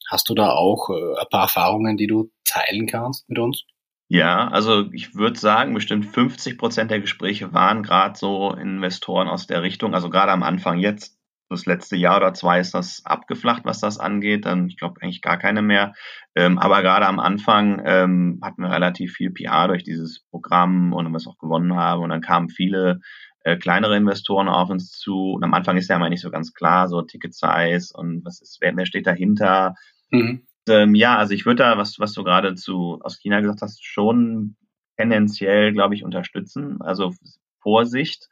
hast 0.10 0.30
du 0.30 0.36
da 0.36 0.52
auch 0.52 0.90
äh, 0.90 1.20
ein 1.20 1.28
paar 1.30 1.44
Erfahrungen, 1.44 1.98
die 1.98 2.08
du 2.08 2.30
teilen 2.46 2.86
kannst 2.86 3.28
mit 3.28 3.40
uns? 3.40 3.66
Ja, 4.10 4.48
also 4.48 4.86
ich 4.94 5.16
würde 5.16 5.38
sagen, 5.38 5.74
bestimmt 5.74 6.06
50 6.06 6.58
Prozent 6.58 6.92
der 6.92 7.02
Gespräche 7.02 7.54
waren 7.54 7.84
gerade 7.84 8.18
so 8.18 8.54
Investoren 8.54 9.28
aus 9.28 9.48
der 9.48 9.64
Richtung. 9.64 9.94
Also 9.94 10.10
gerade 10.10 10.32
am 10.32 10.44
Anfang 10.44 10.80
jetzt 10.80 11.17
das 11.50 11.66
letzte 11.66 11.96
Jahr 11.96 12.18
oder 12.18 12.34
zwei 12.34 12.60
ist 12.60 12.74
das 12.74 13.02
abgeflacht, 13.06 13.64
was 13.66 13.80
das 13.80 14.00
angeht. 14.00 14.46
Dann, 14.46 14.68
ich 14.68 14.78
glaube, 14.78 15.02
eigentlich 15.02 15.22
gar 15.22 15.38
keine 15.38 15.62
mehr. 15.62 15.94
Ähm, 16.36 16.58
aber 16.60 16.82
gerade 16.82 17.06
am 17.06 17.20
Anfang 17.20 17.82
ähm, 17.86 18.40
hatten 18.44 18.64
wir 18.64 18.72
relativ 18.72 19.14
viel 19.14 19.32
PR 19.32 19.68
durch 19.68 19.84
dieses 19.84 20.24
Programm 20.30 20.94
und 20.94 21.14
es 21.16 21.28
auch 21.28 21.38
gewonnen 21.38 21.76
haben. 21.76 22.04
Und 22.04 22.10
dann 22.10 22.22
kamen 22.22 22.50
viele 22.50 23.00
äh, 23.44 23.58
kleinere 23.58 23.96
Investoren 23.96 24.50
auf 24.50 24.70
uns 24.70 24.92
zu. 24.92 25.32
Und 25.32 25.44
am 25.44 25.54
Anfang 25.54 25.78
ist 25.78 25.90
ja 25.90 25.96
immer 25.96 26.10
nicht 26.10 26.22
so 26.22 26.32
ganz 26.32 26.54
klar, 26.54 26.90
so 26.90 27.02
Ticket 27.02 27.34
Size 27.34 27.90
und 27.94 28.26
was 28.26 28.42
ist, 28.42 28.58
wer, 28.60 28.76
wer 28.76 28.86
steht 28.86 29.08
dahinter. 29.08 29.76
Mhm. 30.12 30.42
Ähm, 30.68 30.96
ja, 30.96 31.18
also 31.18 31.34
ich 31.34 31.46
würde 31.46 31.64
da, 31.64 31.78
was, 31.78 31.98
was 31.98 32.14
du 32.14 32.24
gerade 32.24 32.56
zu 32.56 33.00
aus 33.02 33.18
China 33.18 33.40
gesagt 33.40 33.62
hast, 33.62 33.86
schon 33.86 34.58
tendenziell, 34.98 35.72
glaube 35.72 35.96
ich, 35.96 36.04
unterstützen. 36.04 36.82
Also 36.82 37.14
Vorsicht 37.62 38.28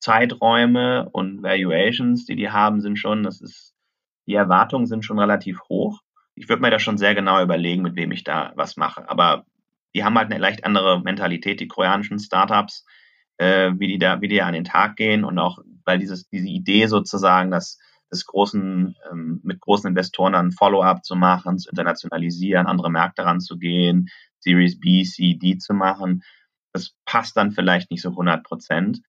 Zeiträume 0.00 1.08
und 1.10 1.42
Valuations, 1.42 2.24
die 2.24 2.36
die 2.36 2.50
haben, 2.50 2.80
sind 2.80 2.98
schon, 2.98 3.22
das 3.22 3.40
ist, 3.40 3.74
die 4.26 4.34
Erwartungen 4.34 4.86
sind 4.86 5.04
schon 5.04 5.18
relativ 5.18 5.60
hoch. 5.68 6.00
Ich 6.34 6.48
würde 6.48 6.62
mir 6.62 6.70
da 6.70 6.78
schon 6.78 6.98
sehr 6.98 7.14
genau 7.14 7.42
überlegen, 7.42 7.82
mit 7.82 7.96
wem 7.96 8.12
ich 8.12 8.24
da 8.24 8.52
was 8.56 8.76
mache. 8.76 9.08
Aber 9.08 9.44
die 9.94 10.04
haben 10.04 10.16
halt 10.16 10.30
eine 10.30 10.40
leicht 10.40 10.64
andere 10.64 11.00
Mentalität, 11.00 11.60
die 11.60 11.68
koreanischen 11.68 12.18
Startups, 12.18 12.84
äh, 13.36 13.72
wie 13.76 13.88
die 13.88 13.98
da, 13.98 14.20
wie 14.20 14.28
die 14.28 14.42
an 14.42 14.54
den 14.54 14.64
Tag 14.64 14.96
gehen 14.96 15.24
und 15.24 15.38
auch, 15.38 15.58
weil 15.84 15.98
dieses, 15.98 16.28
diese 16.28 16.48
Idee 16.48 16.86
sozusagen, 16.86 17.50
dass 17.50 17.78
des 18.10 18.26
großen, 18.26 18.96
ähm, 19.10 19.40
mit 19.44 19.60
großen 19.60 19.88
Investoren 19.88 20.32
dann 20.32 20.52
Follow-up 20.52 21.04
zu 21.04 21.14
machen, 21.14 21.58
zu 21.58 21.70
internationalisieren, 21.70 22.66
andere 22.66 22.90
Märkte 22.90 23.24
ranzugehen, 23.24 24.08
Series 24.40 24.80
B, 24.80 25.04
C, 25.04 25.34
D 25.34 25.58
zu 25.58 25.74
machen, 25.74 26.22
das 26.72 26.94
passt 27.04 27.36
dann 27.36 27.52
vielleicht 27.52 27.90
nicht 27.90 28.02
so 28.02 28.10
100 28.10 28.44
Prozent. 28.44 29.00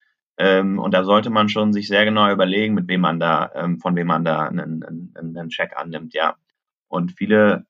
Ähm, 0.44 0.80
und 0.80 0.96
da 0.96 1.04
sollte 1.04 1.30
man 1.30 1.50
schon 1.50 1.72
sich 1.72 1.88
sehr 1.88 2.04
genau 2.04 2.32
überlegen, 2.32 2.74
mit 2.74 2.88
wem 2.88 3.02
man 3.02 3.20
da, 3.20 3.52
ähm, 3.54 3.78
von 3.78 3.96
wem 3.96 4.08
man 4.08 4.26
da 4.26 4.48
einen, 4.48 4.84
einen, 4.84 5.14
einen 5.16 5.50
Check 5.50 5.78
annimmt, 5.78 6.16
ja. 6.16 6.36
Und 6.88 7.12
viele 7.12 7.68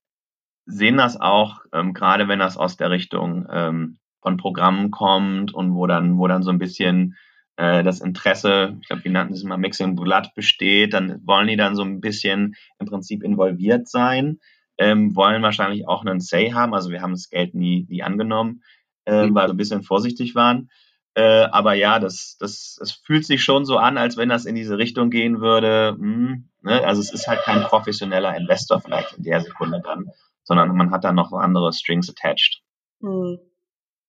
sehen 0.65 0.95
das 0.95 1.19
auch, 1.19 1.65
ähm, 1.73 1.93
gerade 1.93 2.29
wenn 2.29 2.39
das 2.39 2.55
aus 2.55 2.77
der 2.77 2.89
Richtung 2.89 3.45
ähm, 3.51 3.97
von 4.21 4.37
Programmen 4.37 4.89
kommt 4.89 5.53
und 5.53 5.75
wo 5.75 5.85
dann, 5.85 6.17
wo 6.17 6.27
dann 6.27 6.43
so 6.43 6.49
ein 6.49 6.59
bisschen 6.59 7.17
äh, 7.57 7.83
das 7.83 7.99
Interesse, 7.99 8.77
ich 8.79 8.87
glaube, 8.87 9.03
wir 9.03 9.11
nannten 9.11 9.33
es 9.33 9.43
immer 9.43 9.57
Mixing 9.57 9.97
Blood 9.97 10.33
besteht, 10.33 10.93
dann 10.93 11.19
wollen 11.27 11.49
die 11.49 11.57
dann 11.57 11.75
so 11.75 11.83
ein 11.83 11.99
bisschen 11.99 12.55
im 12.79 12.85
Prinzip 12.85 13.21
involviert 13.21 13.89
sein, 13.89 14.39
ähm, 14.77 15.13
wollen 15.13 15.43
wahrscheinlich 15.43 15.89
auch 15.89 16.05
einen 16.05 16.21
Say 16.21 16.51
haben. 16.51 16.73
Also 16.73 16.89
wir 16.89 17.01
haben 17.01 17.11
das 17.11 17.29
Geld 17.29 17.53
nie, 17.53 17.85
nie 17.89 18.01
angenommen, 18.01 18.63
äh, 19.03 19.27
weil 19.29 19.47
wir 19.47 19.49
ein 19.49 19.57
bisschen 19.57 19.83
vorsichtig 19.83 20.35
waren. 20.35 20.69
Äh, 21.13 21.43
aber 21.51 21.73
ja, 21.73 21.99
das, 21.99 22.37
das, 22.39 22.77
es 22.81 22.91
fühlt 22.91 23.25
sich 23.25 23.43
schon 23.43 23.65
so 23.65 23.77
an, 23.77 23.97
als 23.97 24.15
wenn 24.15 24.29
das 24.29 24.45
in 24.45 24.55
diese 24.55 24.77
Richtung 24.77 25.09
gehen 25.09 25.41
würde. 25.41 25.97
Hm, 25.99 26.49
ne? 26.61 26.85
Also 26.85 27.01
es 27.01 27.11
ist 27.11 27.27
halt 27.27 27.41
kein 27.41 27.63
professioneller 27.63 28.35
Investor 28.35 28.79
vielleicht 28.81 29.17
in 29.17 29.23
der 29.23 29.41
Sekunde 29.41 29.81
dann, 29.83 30.09
sondern 30.43 30.75
man 30.75 30.91
hat 30.91 31.03
dann 31.03 31.15
noch 31.15 31.33
andere 31.33 31.73
Strings 31.73 32.09
attached. 32.09 32.61
Hm. 33.01 33.39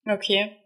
Okay. 0.06 0.56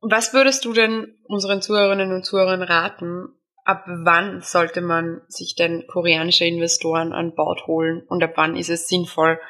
Was 0.00 0.34
würdest 0.34 0.64
du 0.64 0.72
denn 0.72 1.18
unseren 1.24 1.62
Zuhörerinnen 1.62 2.12
und 2.12 2.24
Zuhörern 2.24 2.62
raten? 2.62 3.28
Ab 3.64 3.84
wann 3.86 4.42
sollte 4.42 4.80
man 4.80 5.22
sich 5.28 5.56
denn 5.56 5.86
koreanische 5.88 6.44
Investoren 6.44 7.12
an 7.12 7.34
Bord 7.34 7.66
holen 7.66 8.04
und 8.06 8.22
ab 8.22 8.34
wann 8.36 8.54
ist 8.54 8.70
es 8.70 8.86
sinnvoll? 8.86 9.40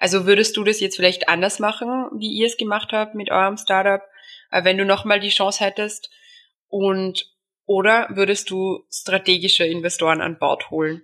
Also 0.00 0.26
würdest 0.26 0.56
du 0.56 0.64
das 0.64 0.80
jetzt 0.80 0.96
vielleicht 0.96 1.28
anders 1.28 1.60
machen, 1.60 2.08
wie 2.18 2.32
ihr 2.32 2.46
es 2.46 2.56
gemacht 2.56 2.88
habt 2.92 3.14
mit 3.14 3.30
eurem 3.30 3.58
Startup? 3.58 4.00
Äh, 4.50 4.64
wenn 4.64 4.78
du 4.78 4.84
nochmal 4.84 5.20
die 5.20 5.28
Chance 5.28 5.64
hättest? 5.64 6.10
Und 6.68 7.26
oder 7.66 8.08
würdest 8.10 8.50
du 8.50 8.84
strategische 8.90 9.64
Investoren 9.64 10.20
an 10.20 10.38
Bord 10.38 10.70
holen? 10.70 11.02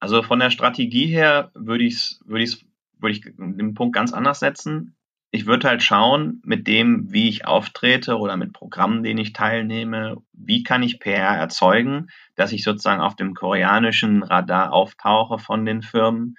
Also 0.00 0.22
von 0.22 0.38
der 0.38 0.50
Strategie 0.50 1.06
her 1.06 1.50
würde 1.54 1.84
ich 1.84 2.18
würde 2.24 2.44
ich's 2.44 2.64
würde 2.98 3.12
ich 3.12 3.22
den 3.36 3.74
Punkt 3.74 3.94
ganz 3.94 4.12
anders 4.12 4.40
setzen. 4.40 4.96
Ich 5.30 5.46
würde 5.46 5.68
halt 5.68 5.82
schauen, 5.82 6.40
mit 6.44 6.66
dem, 6.66 7.12
wie 7.12 7.28
ich 7.28 7.46
auftrete 7.46 8.16
oder 8.16 8.36
mit 8.36 8.54
Programmen, 8.54 9.02
denen 9.02 9.18
ich 9.18 9.34
teilnehme, 9.34 10.16
wie 10.32 10.62
kann 10.62 10.82
ich 10.82 11.00
PR 11.00 11.36
erzeugen, 11.36 12.08
dass 12.34 12.52
ich 12.52 12.64
sozusagen 12.64 13.02
auf 13.02 13.14
dem 13.14 13.34
koreanischen 13.34 14.22
Radar 14.22 14.72
auftauche 14.72 15.38
von 15.38 15.66
den 15.66 15.82
Firmen, 15.82 16.36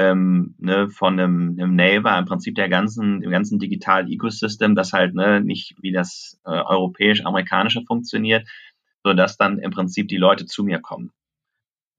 ähm, 0.00 0.54
ne, 0.58 0.88
von 0.88 1.18
einem, 1.18 1.56
einem 1.58 1.74
Naver, 1.74 2.18
im 2.18 2.24
Prinzip 2.24 2.54
der 2.54 2.68
ganzen, 2.68 3.20
dem 3.20 3.30
ganzen 3.30 3.58
digitalen 3.58 4.08
Ecosystem, 4.08 4.74
das 4.74 4.92
halt 4.92 5.14
ne, 5.14 5.40
nicht 5.40 5.74
wie 5.82 5.92
das 5.92 6.40
äh, 6.44 6.50
europäisch-amerikanische 6.50 7.82
funktioniert, 7.86 8.48
so 9.04 9.12
dass 9.12 9.36
dann 9.36 9.58
im 9.58 9.70
Prinzip 9.70 10.08
die 10.08 10.16
Leute 10.16 10.46
zu 10.46 10.64
mir 10.64 10.80
kommen. 10.80 11.12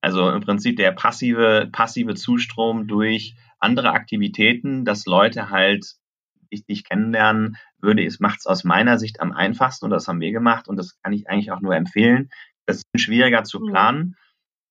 Also 0.01 0.31
im 0.31 0.41
Prinzip 0.41 0.77
der 0.77 0.91
passive, 0.91 1.69
passive 1.71 2.15
Zustrom 2.15 2.87
durch 2.87 3.35
andere 3.59 3.91
Aktivitäten, 3.91 4.83
dass 4.83 5.05
Leute 5.05 5.51
halt 5.51 5.85
dich, 6.51 6.65
dich 6.65 6.83
kennenlernen 6.83 7.57
würde, 7.79 8.07
macht 8.19 8.39
es 8.39 8.47
aus 8.47 8.63
meiner 8.63 8.97
Sicht 8.97 9.21
am 9.21 9.31
einfachsten 9.31 9.85
und 9.85 9.91
das 9.91 10.07
haben 10.07 10.21
wir 10.21 10.31
gemacht 10.31 10.67
und 10.67 10.77
das 10.77 10.99
kann 11.01 11.13
ich 11.13 11.29
eigentlich 11.29 11.51
auch 11.51 11.61
nur 11.61 11.75
empfehlen. 11.75 12.29
Das 12.65 12.77
ist 12.77 13.01
schwieriger 13.03 13.43
zu 13.43 13.59
mhm. 13.59 13.67
planen, 13.67 14.15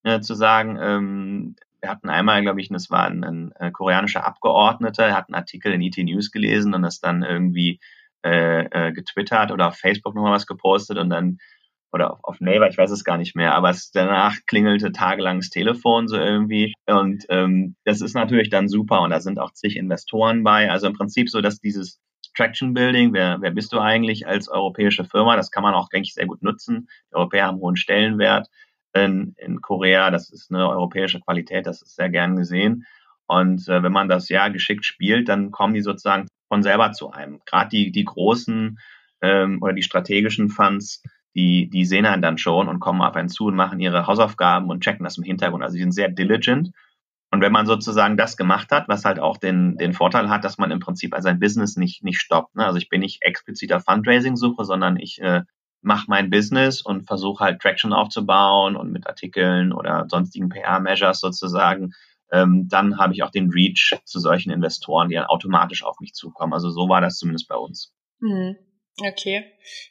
äh, 0.03 0.21
zu 0.21 0.35
sagen, 0.35 0.77
ähm, 0.81 1.57
wir 1.81 1.91
hatten 1.91 2.09
einmal, 2.09 2.43
glaube 2.43 2.61
ich, 2.61 2.69
das 2.69 2.91
war 2.91 3.07
ein, 3.07 3.25
ein, 3.25 3.53
ein 3.55 3.73
koreanischer 3.73 4.25
Abgeordneter, 4.25 5.07
er 5.07 5.17
hat 5.17 5.29
einen 5.29 5.35
Artikel 5.35 5.73
in 5.73 5.83
ET 5.83 5.97
News 5.99 6.31
gelesen 6.31 6.75
und 6.75 6.83
das 6.83 7.01
dann 7.01 7.23
irgendwie 7.23 7.81
äh, 8.25 8.65
äh, 8.65 8.93
getwittert 8.93 9.51
oder 9.51 9.69
auf 9.69 9.77
Facebook 9.77 10.15
nochmal 10.15 10.33
was 10.33 10.47
gepostet 10.47 10.99
und 10.99 11.11
dann 11.11 11.39
oder 11.93 12.13
auf, 12.13 12.21
auf 12.23 12.41
Naver, 12.41 12.69
ich 12.69 12.79
weiß 12.79 12.91
es 12.91 13.05
gar 13.05 13.17
nicht 13.17 13.35
mehr, 13.35 13.55
aber 13.55 13.71
es 13.71 13.91
danach 13.91 14.37
klingelte 14.47 14.93
tagelang 14.93 15.39
das 15.39 15.49
Telefon 15.49 16.07
so 16.07 16.17
irgendwie 16.17 16.75
und 16.87 17.25
ähm, 17.31 17.77
das 17.85 18.01
ist 18.01 18.15
natürlich 18.15 18.51
dann 18.51 18.69
super 18.69 19.01
und 19.01 19.11
da 19.11 19.21
sind 19.21 19.39
auch 19.39 19.53
zig 19.53 19.77
Investoren 19.77 20.45
bei. 20.45 20.71
Also 20.71 20.87
im 20.87 20.93
Prinzip 20.93 21.31
so, 21.31 21.41
dass 21.41 21.61
dieses 21.61 22.01
Traction 22.37 22.75
Building, 22.75 23.13
wer, 23.13 23.39
wer 23.41 23.51
bist 23.51 23.73
du 23.73 23.81
eigentlich 23.81 24.27
als 24.27 24.49
europäische 24.49 25.05
Firma, 25.05 25.37
das 25.37 25.51
kann 25.51 25.63
man 25.63 25.75
auch, 25.75 25.89
denke 25.89 26.07
ich, 26.07 26.15
sehr 26.15 26.27
gut 26.27 26.43
nutzen. 26.43 26.89
Die 27.11 27.17
Europäer 27.17 27.47
haben 27.47 27.59
hohen 27.59 27.77
Stellenwert 27.77 28.49
in, 28.93 29.35
in 29.37 29.61
Korea, 29.61 30.11
das 30.11 30.31
ist 30.31 30.51
eine 30.51 30.69
europäische 30.69 31.21
Qualität, 31.21 31.67
das 31.67 31.83
ist 31.83 31.97
sehr 31.97 32.09
gern 32.09 32.37
gesehen. 32.37 32.87
Und 33.27 33.69
äh, 33.69 33.83
wenn 33.83 33.93
man 33.93 34.09
das 34.09 34.29
ja 34.29 34.49
geschickt 34.49 34.85
spielt, 34.85 35.29
dann 35.29 35.53
kommen 35.53 35.75
die 35.75 35.83
sozusagen 35.83 36.27
von 36.49 36.63
selber 36.63 36.93
zu 36.93 37.13
einem. 37.13 37.41
Gerade 37.47 37.69
die, 37.71 37.93
die 37.93 38.05
großen 38.05 38.79
ähm, 39.23 39.63
oder 39.63 39.73
die 39.73 39.85
strategischen 39.85 40.49
Funds, 40.49 41.03
die, 41.37 41.71
die 41.71 41.85
sehen 41.85 42.07
einen 42.07 42.23
dann 42.23 42.39
schon 42.39 42.69
und 42.69 42.81
kommen 42.81 43.03
auf 43.03 43.15
einen 43.15 43.29
zu 43.29 43.47
und 43.47 43.55
machen 43.55 43.79
ihre 43.79 44.07
Hausaufgaben 44.07 44.69
und 44.69 44.83
checken 44.83 45.05
das 45.05 45.17
im 45.17 45.25
Hintergrund. 45.25 45.63
Also 45.63 45.75
sie 45.75 45.81
sind 45.81 45.93
sehr 45.93 46.09
diligent. 46.09 46.73
Und 47.31 47.41
wenn 47.41 47.53
man 47.53 47.67
sozusagen 47.67 48.17
das 48.17 48.37
gemacht 48.37 48.73
hat, 48.73 48.89
was 48.89 49.05
halt 49.05 49.21
auch 49.21 49.37
den, 49.37 49.77
den 49.77 49.93
Vorteil 49.93 50.29
hat, 50.29 50.43
dass 50.43 50.59
man 50.59 50.73
im 50.73 50.81
Prinzip 50.81 51.15
sein 51.19 51.39
Business 51.39 51.77
nicht, 51.77 52.03
nicht 52.03 52.21
stoppt. 52.21 52.57
Ne? 52.57 52.67
Also 52.67 52.79
ich 52.79 52.89
bin 52.89 53.01
nicht 53.01 53.23
expliziter 53.23 53.79
Fundraising-Suche, 53.79 54.65
sondern 54.65 54.97
ich 54.97 55.21
äh, 55.21 55.43
mache 55.83 56.07
mein 56.09 56.31
Business 56.31 56.83
und 56.83 57.07
versuche 57.07 57.45
halt 57.45 57.61
Traction 57.61 57.93
aufzubauen 57.93 58.77
und 58.77 58.93
mit 58.93 59.07
Artikeln 59.07 59.73
oder 59.73 60.07
sonstigen 60.09 60.49
PR-Measures 60.49 61.21
sozusagen. 61.21 61.95
Ähm, 62.33 62.69
dann 62.69 62.99
habe 62.99 63.13
ich 63.13 63.23
auch 63.23 63.31
den 63.31 63.51
Reach 63.51 63.99
zu 64.05 64.21
solchen 64.21 64.51
Investoren, 64.51 65.09
die 65.09 65.17
dann 65.17 65.27
automatisch 65.27 65.83
auf 65.83 65.99
mich 66.01 66.13
zukommen. 66.13 66.53
Also 66.53 66.71
so 66.71 66.89
war 66.89 67.01
das 67.01 67.17
zumindest 67.17 67.49
bei 67.49 67.57
uns. 67.57 67.93
Mhm. 68.21 68.57
Okay. 69.03 69.45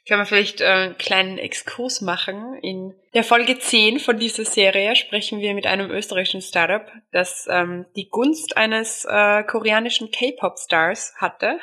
Können 0.06 0.20
wir 0.20 0.26
vielleicht 0.26 0.60
äh, 0.60 0.66
einen 0.66 0.98
kleinen 0.98 1.38
Exkurs 1.38 2.00
machen? 2.00 2.54
In 2.62 2.94
der 3.12 3.24
Folge 3.24 3.58
10 3.58 3.98
von 3.98 4.18
dieser 4.18 4.44
Serie 4.44 4.94
sprechen 4.94 5.40
wir 5.40 5.54
mit 5.54 5.66
einem 5.66 5.90
österreichischen 5.90 6.42
Startup, 6.42 6.86
das 7.10 7.48
ähm, 7.50 7.86
die 7.96 8.08
Gunst 8.08 8.56
eines 8.56 9.04
äh, 9.08 9.42
koreanischen 9.42 10.10
K-Pop-Stars 10.10 11.14
hatte 11.16 11.58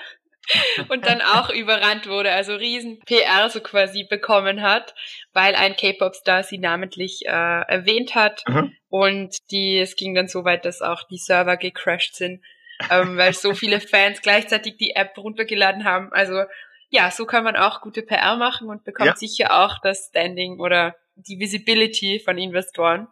und 0.89 1.05
dann 1.05 1.21
auch 1.21 1.49
überrannt 1.49 2.07
wurde, 2.07 2.31
also 2.31 2.55
riesen 2.55 2.99
PR 3.05 3.49
so 3.49 3.61
quasi 3.61 4.03
bekommen 4.03 4.61
hat, 4.61 4.95
weil 5.33 5.55
ein 5.55 5.75
K-Pop-Star 5.75 6.43
sie 6.43 6.57
namentlich 6.57 7.25
äh, 7.25 7.29
erwähnt 7.29 8.15
hat 8.15 8.43
mhm. 8.47 8.73
und 8.89 9.37
die 9.51 9.79
es 9.79 9.95
ging 9.95 10.15
dann 10.15 10.27
so 10.27 10.45
weit, 10.45 10.65
dass 10.65 10.81
auch 10.81 11.03
die 11.03 11.17
Server 11.17 11.57
gecrashed 11.57 12.15
sind, 12.15 12.41
ähm, 12.89 13.17
weil 13.17 13.33
so 13.33 13.53
viele 13.53 13.79
Fans 13.79 14.21
gleichzeitig 14.21 14.77
die 14.77 14.95
App 14.95 15.17
runtergeladen 15.17 15.83
haben. 15.83 16.11
Also 16.13 16.43
ja, 16.89 17.11
so 17.11 17.25
kann 17.25 17.43
man 17.43 17.55
auch 17.55 17.81
gute 17.81 18.01
PR 18.01 18.37
machen 18.37 18.69
und 18.69 18.83
bekommt 18.83 19.09
ja. 19.09 19.15
sicher 19.15 19.63
auch 19.63 19.77
das 19.79 20.07
Standing 20.09 20.59
oder 20.59 20.95
die 21.15 21.39
Visibility 21.39 22.21
von 22.23 22.37
Investoren. 22.37 23.07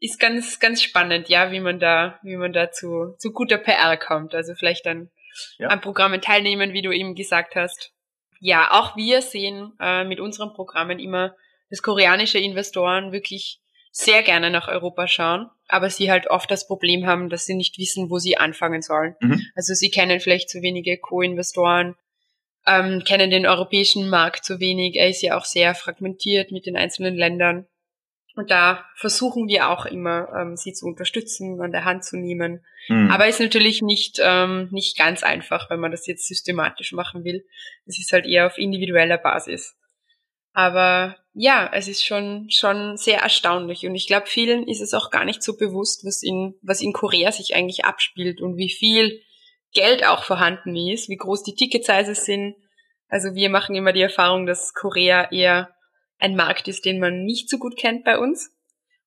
Ist 0.00 0.20
ganz, 0.20 0.60
ganz 0.60 0.80
spannend, 0.80 1.28
ja, 1.28 1.50
wie 1.50 1.58
man 1.58 1.80
da, 1.80 2.20
wie 2.22 2.36
man 2.36 2.52
da 2.52 2.70
zu, 2.70 3.16
zu 3.18 3.32
guter 3.32 3.58
PR 3.58 3.96
kommt. 3.96 4.34
Also 4.34 4.54
vielleicht 4.54 4.86
dann 4.86 5.10
ja. 5.58 5.68
an 5.68 5.80
Programmen 5.80 6.20
teilnehmen, 6.20 6.72
wie 6.72 6.82
du 6.82 6.92
eben 6.92 7.14
gesagt 7.14 7.54
hast. 7.54 7.92
Ja, 8.40 8.70
auch 8.70 8.96
wir 8.96 9.22
sehen 9.22 9.72
äh, 9.80 10.04
mit 10.04 10.20
unseren 10.20 10.52
Programmen 10.52 10.98
immer, 10.98 11.34
dass 11.70 11.82
koreanische 11.82 12.38
Investoren 12.38 13.12
wirklich 13.12 13.60
sehr 13.90 14.22
gerne 14.22 14.50
nach 14.50 14.68
Europa 14.68 15.08
schauen, 15.08 15.50
aber 15.66 15.90
sie 15.90 16.10
halt 16.10 16.28
oft 16.28 16.50
das 16.50 16.66
Problem 16.66 17.06
haben, 17.06 17.28
dass 17.28 17.46
sie 17.46 17.54
nicht 17.54 17.78
wissen, 17.78 18.10
wo 18.10 18.18
sie 18.18 18.36
anfangen 18.36 18.82
sollen. 18.82 19.16
Mhm. 19.20 19.44
Also 19.56 19.74
sie 19.74 19.90
kennen 19.90 20.20
vielleicht 20.20 20.50
zu 20.50 20.62
wenige 20.62 20.98
Co-Investoren, 20.98 21.96
ähm, 22.66 23.02
kennen 23.04 23.30
den 23.30 23.46
europäischen 23.46 24.08
Markt 24.08 24.44
zu 24.44 24.60
wenig. 24.60 24.96
Er 24.96 25.08
ist 25.08 25.22
ja 25.22 25.36
auch 25.36 25.44
sehr 25.44 25.74
fragmentiert 25.74 26.52
mit 26.52 26.66
den 26.66 26.76
einzelnen 26.76 27.16
Ländern. 27.16 27.66
Und 28.38 28.52
da 28.52 28.84
versuchen 28.94 29.48
wir 29.48 29.68
auch 29.68 29.84
immer, 29.84 30.28
ähm, 30.32 30.56
sie 30.56 30.72
zu 30.72 30.86
unterstützen, 30.86 31.60
an 31.60 31.72
der 31.72 31.84
Hand 31.84 32.04
zu 32.04 32.16
nehmen. 32.16 32.64
Mhm. 32.86 33.10
Aber 33.10 33.26
ist 33.26 33.40
natürlich 33.40 33.82
nicht, 33.82 34.20
ähm, 34.22 34.68
nicht 34.70 34.96
ganz 34.96 35.24
einfach, 35.24 35.68
wenn 35.70 35.80
man 35.80 35.90
das 35.90 36.06
jetzt 36.06 36.28
systematisch 36.28 36.92
machen 36.92 37.24
will. 37.24 37.44
Es 37.84 37.98
ist 37.98 38.12
halt 38.12 38.26
eher 38.26 38.46
auf 38.46 38.56
individueller 38.56 39.18
Basis. 39.18 39.76
Aber 40.52 41.16
ja, 41.34 41.68
es 41.74 41.88
ist 41.88 42.06
schon, 42.06 42.48
schon 42.48 42.96
sehr 42.96 43.22
erstaunlich. 43.22 43.84
Und 43.84 43.96
ich 43.96 44.06
glaube, 44.06 44.28
vielen 44.28 44.68
ist 44.68 44.82
es 44.82 44.94
auch 44.94 45.10
gar 45.10 45.24
nicht 45.24 45.42
so 45.42 45.56
bewusst, 45.56 46.06
was 46.06 46.22
in, 46.22 46.54
was 46.62 46.80
in 46.80 46.92
Korea 46.92 47.32
sich 47.32 47.56
eigentlich 47.56 47.86
abspielt 47.86 48.40
und 48.40 48.56
wie 48.56 48.70
viel 48.70 49.20
Geld 49.72 50.06
auch 50.06 50.22
vorhanden 50.22 50.76
ist, 50.76 51.08
wie 51.08 51.16
groß 51.16 51.42
die 51.42 51.56
Ticket-Sizes 51.56 52.24
sind. 52.24 52.54
Also 53.08 53.34
wir 53.34 53.50
machen 53.50 53.74
immer 53.74 53.92
die 53.92 54.02
Erfahrung, 54.02 54.46
dass 54.46 54.74
Korea 54.74 55.28
eher 55.32 55.74
ein 56.18 56.36
Markt 56.36 56.68
ist, 56.68 56.84
den 56.84 56.98
man 56.98 57.24
nicht 57.24 57.48
so 57.48 57.58
gut 57.58 57.76
kennt 57.76 58.04
bei 58.04 58.18
uns. 58.18 58.54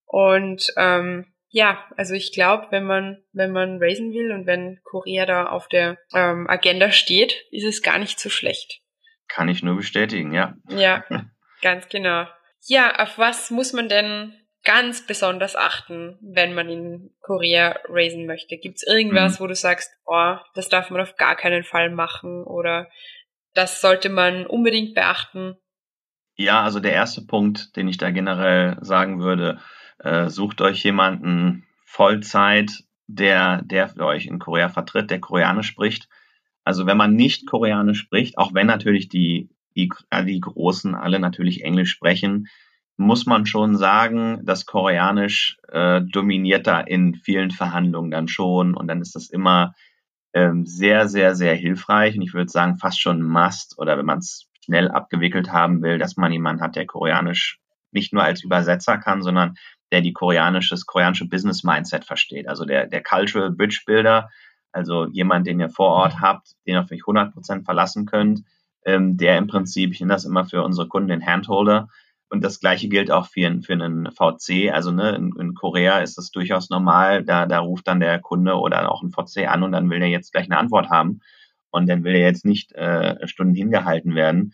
Und 0.05 0.73
ähm, 0.77 1.25
ja, 1.49 1.85
also 1.97 2.13
ich 2.13 2.31
glaube, 2.31 2.67
wenn 2.71 2.85
man 2.85 3.23
wenn 3.33 3.51
man 3.51 3.81
raisen 3.81 4.13
will 4.13 4.31
und 4.31 4.45
wenn 4.45 4.79
Korea 4.83 5.25
da 5.25 5.47
auf 5.47 5.67
der 5.67 5.97
ähm, 6.13 6.47
Agenda 6.49 6.91
steht, 6.91 7.45
ist 7.51 7.65
es 7.65 7.81
gar 7.81 7.97
nicht 7.99 8.19
so 8.19 8.29
schlecht. 8.29 8.81
Kann 9.27 9.49
ich 9.49 9.63
nur 9.63 9.75
bestätigen, 9.75 10.33
ja. 10.33 10.55
Ja, 10.69 11.03
ganz 11.61 11.89
genau. 11.89 12.25
Ja, 12.67 12.95
auf 12.99 13.17
was 13.17 13.51
muss 13.51 13.73
man 13.73 13.89
denn 13.89 14.33
ganz 14.63 15.05
besonders 15.05 15.55
achten, 15.55 16.17
wenn 16.21 16.53
man 16.53 16.69
in 16.69 17.15
Korea 17.21 17.79
raisen 17.89 18.25
möchte? 18.25 18.57
Gibt 18.57 18.77
es 18.77 18.87
irgendwas, 18.87 19.39
mhm. 19.39 19.43
wo 19.43 19.47
du 19.47 19.55
sagst, 19.55 19.91
oh, 20.05 20.35
das 20.53 20.69
darf 20.69 20.89
man 20.89 21.01
auf 21.01 21.15
gar 21.15 21.35
keinen 21.35 21.63
Fall 21.63 21.89
machen 21.89 22.43
oder 22.43 22.89
das 23.53 23.81
sollte 23.81 24.09
man 24.09 24.45
unbedingt 24.45 24.93
beachten? 24.93 25.57
Ja, 26.35 26.63
also 26.63 26.79
der 26.79 26.93
erste 26.93 27.21
Punkt, 27.25 27.75
den 27.75 27.87
ich 27.87 27.97
da 27.97 28.09
generell 28.11 28.77
sagen 28.81 29.19
würde, 29.19 29.59
äh, 29.99 30.29
sucht 30.29 30.61
euch 30.61 30.83
jemanden 30.83 31.65
Vollzeit, 31.85 32.83
der, 33.07 33.61
der 33.63 33.95
euch 33.99 34.25
in 34.25 34.39
Korea 34.39 34.69
vertritt, 34.69 35.11
der 35.11 35.19
Koreanisch 35.19 35.67
spricht. 35.67 36.07
Also 36.63 36.85
wenn 36.85 36.97
man 36.97 37.15
nicht 37.15 37.47
Koreanisch 37.47 37.99
spricht, 37.99 38.37
auch 38.37 38.53
wenn 38.53 38.67
natürlich 38.67 39.09
die, 39.09 39.49
die, 39.75 39.89
die 40.25 40.39
Großen 40.39 40.95
alle 40.95 41.19
natürlich 41.19 41.63
Englisch 41.63 41.91
sprechen, 41.91 42.47
muss 42.97 43.25
man 43.25 43.45
schon 43.45 43.75
sagen, 43.75 44.41
das 44.43 44.65
Koreanisch 44.65 45.57
äh, 45.69 46.01
dominiert 46.01 46.67
da 46.67 46.79
in 46.79 47.15
vielen 47.15 47.51
Verhandlungen 47.51 48.11
dann 48.11 48.27
schon 48.27 48.75
und 48.75 48.87
dann 48.87 49.01
ist 49.01 49.15
das 49.15 49.29
immer 49.29 49.73
ähm, 50.33 50.65
sehr, 50.65 51.07
sehr, 51.09 51.35
sehr 51.35 51.55
hilfreich 51.55 52.15
und 52.15 52.21
ich 52.21 52.33
würde 52.33 52.49
sagen 52.49 52.77
fast 52.77 53.01
schon 53.01 53.21
Must 53.21 53.77
oder 53.77 53.97
wenn 53.97 54.05
man 54.05 54.19
es 54.19 54.50
schnell 54.63 54.89
abgewickelt 54.89 55.51
haben 55.51 55.81
will, 55.81 55.97
dass 55.97 56.17
man 56.17 56.31
jemanden 56.31 56.61
hat, 56.61 56.75
der 56.75 56.85
Koreanisch 56.85 57.59
nicht 57.91 58.13
nur 58.13 58.23
als 58.23 58.43
Übersetzer 58.43 58.97
kann, 58.97 59.21
sondern 59.21 59.55
der 59.91 60.01
die 60.01 60.13
koreanisches, 60.13 60.85
koreanische 60.85 61.27
Business 61.27 61.63
Mindset 61.63 62.05
versteht. 62.05 62.47
Also 62.47 62.63
der, 62.65 62.87
der 62.87 63.03
Cultural 63.03 63.51
Bridge 63.51 63.81
Builder, 63.85 64.29
also 64.71 65.07
jemand, 65.07 65.47
den 65.47 65.59
ihr 65.59 65.69
vor 65.69 65.89
Ort 65.89 66.21
habt, 66.21 66.53
den 66.65 66.75
ihr 66.75 66.81
auf 66.81 66.89
mich 66.89 67.01
100% 67.01 67.65
verlassen 67.65 68.05
könnt, 68.05 68.43
ähm, 68.85 69.17
der 69.17 69.37
im 69.37 69.47
Prinzip, 69.47 69.91
ich 69.91 69.99
nenne 69.99 70.13
das 70.13 70.25
immer 70.25 70.45
für 70.45 70.63
unsere 70.63 70.87
Kunden 70.87 71.09
den 71.09 71.25
Handholder, 71.25 71.89
und 72.31 72.45
das 72.45 72.61
Gleiche 72.61 72.87
gilt 72.87 73.11
auch 73.11 73.27
für, 73.27 73.61
für 73.61 73.73
einen 73.73 74.09
VC. 74.09 74.71
Also 74.71 74.91
ne, 74.91 75.15
in, 75.15 75.33
in 75.37 75.53
Korea 75.53 75.99
ist 75.99 76.17
es 76.17 76.31
durchaus 76.31 76.69
normal, 76.69 77.25
da, 77.25 77.45
da 77.45 77.59
ruft 77.59 77.89
dann 77.89 77.99
der 77.99 78.19
Kunde 78.19 78.55
oder 78.55 78.89
auch 78.89 79.03
ein 79.03 79.11
VC 79.11 79.49
an 79.49 79.63
und 79.63 79.73
dann 79.73 79.89
will 79.89 80.01
er 80.01 80.07
jetzt 80.07 80.31
gleich 80.31 80.45
eine 80.45 80.57
Antwort 80.57 80.89
haben. 80.89 81.19
Und 81.71 81.87
dann 81.87 82.03
will 82.03 82.15
er 82.15 82.27
jetzt 82.27 82.45
nicht 82.45 82.73
äh, 82.73 83.27
Stunden 83.27 83.55
hingehalten 83.55 84.15
werden. 84.15 84.53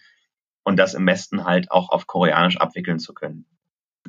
Und 0.63 0.77
das 0.77 0.93
im 0.93 1.05
besten 1.05 1.45
halt 1.45 1.71
auch 1.71 1.89
auf 1.89 2.07
Koreanisch 2.07 2.57
abwickeln 2.57 2.99
zu 2.99 3.13
können. 3.13 3.45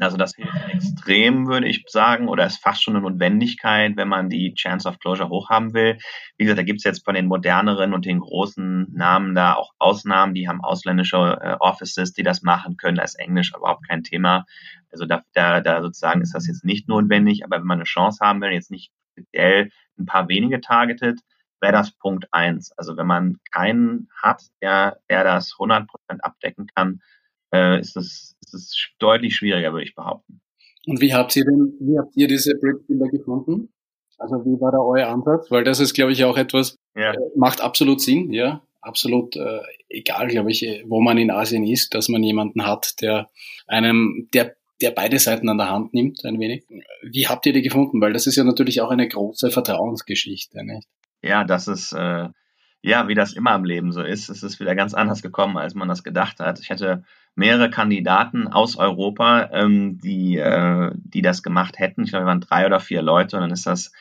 Also 0.01 0.17
das 0.17 0.35
hilft 0.35 0.69
extrem, 0.69 1.47
würde 1.47 1.67
ich 1.69 1.85
sagen, 1.89 2.29
oder 2.29 2.47
ist 2.47 2.63
fast 2.63 2.83
schon 2.83 2.97
eine 2.97 3.03
Notwendigkeit, 3.03 3.97
wenn 3.97 4.09
man 4.09 4.29
die 4.29 4.55
Chance 4.55 4.89
of 4.89 4.99
Closure 4.99 5.29
hochhaben 5.29 5.75
will. 5.75 5.99
Wie 6.37 6.45
gesagt, 6.45 6.59
da 6.59 6.63
gibt 6.63 6.79
es 6.79 6.85
jetzt 6.85 7.05
von 7.05 7.15
den 7.15 7.27
moderneren 7.27 7.95
und 7.95 8.05
den 8.05 8.21
großen 8.21 8.93
Namen 8.93 9.35
da 9.35 9.55
auch 9.55 9.73
Ausnahmen, 9.79 10.35
die 10.35 10.49
haben 10.49 10.63
ausländische 10.63 11.39
äh, 11.41 11.57
Offices, 11.61 12.13
die 12.13 12.23
das 12.23 12.43
machen 12.43 12.77
können. 12.77 12.99
Ist 12.99 13.19
Englisch 13.19 13.53
überhaupt 13.57 13.89
kein 13.89 14.05
Thema. 14.05 14.47
Also 14.93 15.05
da, 15.05 15.23
da, 15.33 15.61
da 15.61 15.83
sozusagen 15.83 16.21
ist 16.21 16.35
das 16.35 16.47
jetzt 16.47 16.65
nicht 16.65 16.89
notwendig, 16.89 17.45
aber 17.45 17.59
wenn 17.59 17.67
man 17.67 17.79
eine 17.79 17.85
Chance 17.85 18.25
haben 18.25 18.41
will, 18.41 18.51
jetzt 18.51 18.71
nicht 18.71 18.93
speziell 19.13 19.71
ein 19.99 20.07
paar 20.07 20.29
wenige 20.29 20.61
targetet, 20.61 21.21
wäre 21.61 21.73
das 21.73 21.91
Punkt 21.93 22.29
eins. 22.33 22.73
Also 22.77 22.97
wenn 22.97 23.07
man 23.07 23.39
keinen 23.53 24.09
hat, 24.15 24.43
der, 24.63 24.99
der 25.09 25.25
das 25.25 25.55
100% 25.55 25.87
abdecken 26.21 26.67
kann, 26.75 27.01
äh, 27.53 27.81
ist 27.81 27.97
es 27.97 28.37
ist 28.41 28.55
es 28.55 28.89
deutlich 28.99 29.37
schwieriger, 29.37 29.73
würde 29.73 29.85
ich 29.85 29.95
behaupten. 29.95 30.41
Und 30.87 31.01
wie 31.01 31.13
habt 31.13 31.37
ihr 31.37 31.45
denn, 31.45 31.75
wie 31.81 31.99
habt 31.99 32.17
ihr 32.17 32.29
diese 32.29 32.55
Brickbilder 32.55 33.09
gefunden? 33.09 33.69
Also 34.17 34.45
wie 34.45 34.61
war 34.61 34.73
da 34.73 34.79
euer 34.79 35.09
Ansatz? 35.09 35.51
Weil 35.51 35.65
das 35.65 35.81
ist, 35.81 35.95
glaube 35.95 36.13
ich, 36.13 36.25
auch 36.25 36.37
etwas, 36.37 36.77
ja. 36.97 37.13
äh, 37.13 37.19
macht 37.37 37.61
absolut 37.61 38.01
Sinn, 38.01 38.33
ja. 38.33 38.63
Absolut 38.81 39.37
äh, 39.37 39.61
egal, 39.89 40.29
glaube 40.29 40.51
ich, 40.51 40.65
wo 40.87 41.01
man 41.01 41.19
in 41.19 41.31
Asien 41.31 41.65
ist, 41.65 41.95
dass 41.95 42.09
man 42.09 42.23
jemanden 42.23 42.65
hat, 42.65 43.01
der 43.03 43.29
einem, 43.67 44.29
der 44.33 44.57
der 44.81 44.93
beide 44.93 45.19
Seiten 45.19 45.49
an 45.49 45.59
der 45.59 45.71
Hand 45.71 45.93
nimmt, 45.93 46.25
ein 46.25 46.39
wenig. 46.39 46.65
Wie 47.03 47.27
habt 47.27 47.45
ihr 47.47 47.53
die 47.53 47.63
gefunden? 47.63 48.01
Weil 48.01 48.13
das 48.13 48.29
ist 48.29 48.37
ja 48.37 48.45
natürlich 48.45 48.81
auch 48.81 48.91
eine 48.91 49.09
große 49.09 49.51
Vertrauensgeschichte, 49.51 50.65
nicht? 50.65 50.87
Ja, 51.23 51.45
das 51.45 51.69
ist, 51.69 51.93
äh, 51.93 52.29
ja, 52.83 53.09
wie 53.09 53.15
das 53.15 53.33
immer 53.33 53.55
im 53.55 53.65
Leben 53.65 53.93
so 53.93 54.03
ist, 54.03 54.29
es 54.29 54.43
ist 54.43 54.61
wieder 54.61 54.75
ganz 54.75 54.95
anders 54.95 55.23
gekommen, 55.23 55.57
als 55.57 55.75
man 55.75 55.89
das 55.89 56.05
gedacht 56.05 56.39
hat. 56.41 56.61
Ich 56.61 56.71
hatte 56.71 57.03
mehrere 57.35 57.71
Kandidaten 57.71 58.49
aus 58.49 58.77
Europa, 58.77 59.51
ähm, 59.53 59.99
die, 59.99 60.37
äh, 60.37 60.93
die 60.95 61.23
das 61.23 61.43
gemacht 61.43 61.79
hätten. 61.79 62.05
Ich 62.05 62.11
glaube, 62.11 62.25
wir 62.25 62.29
waren 62.29 62.41
drei 62.41 62.67
oder 62.67 62.81
vier 62.81 63.03
Leute 63.03 63.37
und 63.37 63.43
dann 63.43 63.51
ist 63.51 63.67
das, 63.67 63.93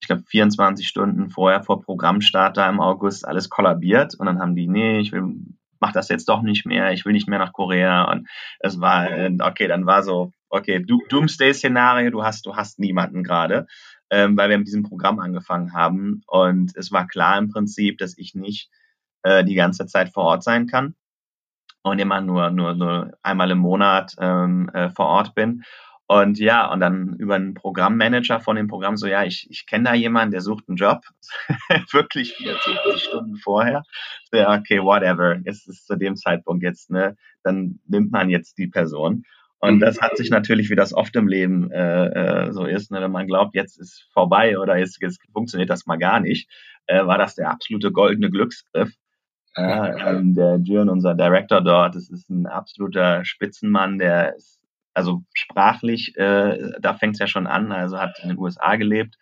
ich 0.00 0.06
glaube, 0.06 0.22
24 0.26 0.86
Stunden 0.88 1.30
vorher 1.30 1.62
vor 1.62 1.82
Programmstart 1.82 2.56
da 2.56 2.68
im 2.68 2.80
August 2.80 3.26
alles 3.26 3.50
kollabiert 3.50 4.14
und 4.18 4.26
dann 4.26 4.40
haben 4.40 4.54
die, 4.54 4.68
nee, 4.68 5.00
ich 5.00 5.12
will, 5.12 5.34
mach 5.80 5.92
das 5.92 6.08
jetzt 6.08 6.28
doch 6.28 6.42
nicht 6.42 6.64
mehr, 6.66 6.92
ich 6.92 7.04
will 7.04 7.12
nicht 7.12 7.28
mehr 7.28 7.38
nach 7.38 7.52
Korea 7.52 8.10
und 8.10 8.28
es 8.60 8.80
war, 8.80 9.10
äh, 9.10 9.30
okay, 9.40 9.68
dann 9.68 9.86
war 9.86 10.02
so, 10.02 10.32
okay, 10.48 10.84
Doomsday-Szenario, 11.08 12.10
du 12.10 12.22
hast, 12.22 12.46
du 12.46 12.56
hast 12.56 12.78
niemanden 12.78 13.22
gerade 13.22 13.66
ähm, 14.10 14.36
weil 14.36 14.50
wir 14.50 14.58
mit 14.58 14.66
diesem 14.66 14.82
Programm 14.82 15.18
angefangen 15.18 15.72
haben. 15.72 16.22
Und 16.26 16.76
es 16.76 16.92
war 16.92 17.06
klar 17.06 17.38
im 17.38 17.50
Prinzip, 17.50 17.98
dass 17.98 18.16
ich 18.18 18.34
nicht 18.34 18.70
äh, 19.22 19.44
die 19.44 19.54
ganze 19.54 19.86
Zeit 19.86 20.10
vor 20.10 20.24
Ort 20.24 20.42
sein 20.42 20.66
kann 20.66 20.94
und 21.82 21.98
immer 21.98 22.20
nur, 22.20 22.50
nur, 22.50 22.74
nur 22.74 23.12
einmal 23.22 23.50
im 23.50 23.58
Monat 23.58 24.14
ähm, 24.18 24.68
äh, 24.70 24.90
vor 24.90 25.06
Ort 25.06 25.34
bin. 25.34 25.64
Und 26.06 26.38
ja, 26.38 26.70
und 26.70 26.80
dann 26.80 27.14
über 27.14 27.34
einen 27.36 27.54
Programmmanager 27.54 28.38
von 28.40 28.56
dem 28.56 28.68
Programm 28.68 28.96
so, 28.96 29.06
ja, 29.06 29.24
ich, 29.24 29.48
ich 29.50 29.66
kenne 29.66 29.84
da 29.84 29.94
jemanden, 29.94 30.32
der 30.32 30.42
sucht 30.42 30.64
einen 30.68 30.76
Job, 30.76 31.00
wirklich 31.92 32.34
24 32.34 33.02
Stunden 33.02 33.36
vorher. 33.36 33.84
So, 34.30 34.38
ja, 34.38 34.54
okay, 34.54 34.82
whatever, 34.82 35.36
es 35.44 35.66
ist 35.66 35.86
zu 35.86 35.96
dem 35.96 36.16
Zeitpunkt 36.16 36.62
jetzt, 36.62 36.90
ne, 36.90 37.16
dann 37.42 37.80
nimmt 37.86 38.12
man 38.12 38.28
jetzt 38.28 38.58
die 38.58 38.66
Person. 38.66 39.24
Und 39.64 39.80
das 39.80 40.00
hat 40.00 40.16
sich 40.16 40.30
natürlich, 40.30 40.70
wie 40.70 40.76
das 40.76 40.92
oft 40.92 41.14
im 41.16 41.28
Leben 41.28 41.70
äh, 41.70 42.06
äh, 42.46 42.52
so 42.52 42.66
ist, 42.66 42.90
ne, 42.90 43.00
wenn 43.00 43.10
man 43.10 43.26
glaubt, 43.26 43.54
jetzt 43.54 43.78
ist 43.78 44.06
vorbei 44.12 44.58
oder 44.58 44.76
jetzt, 44.76 45.00
jetzt 45.00 45.20
funktioniert 45.32 45.70
das 45.70 45.86
mal 45.86 45.96
gar 45.96 46.20
nicht, 46.20 46.50
äh, 46.86 47.04
war 47.06 47.18
das 47.18 47.34
der 47.34 47.50
absolute 47.50 47.90
goldene 47.90 48.30
Glücksgriff. 48.30 48.92
Äh, 49.56 49.62
ähm, 49.62 50.34
der 50.34 50.58
Jürgen, 50.62 50.90
unser 50.90 51.14
Director 51.14 51.60
dort, 51.60 51.94
das 51.94 52.10
ist 52.10 52.28
ein 52.28 52.46
absoluter 52.46 53.24
Spitzenmann, 53.24 53.98
der 53.98 54.34
ist 54.34 54.60
also 54.94 55.24
sprachlich, 55.34 56.16
äh, 56.16 56.72
da 56.80 56.94
fängt 56.94 57.14
es 57.14 57.20
ja 57.20 57.26
schon 57.26 57.46
an, 57.46 57.72
also 57.72 57.98
hat 57.98 58.18
in 58.22 58.28
den 58.28 58.38
USA 58.38 58.76
gelebt 58.76 59.16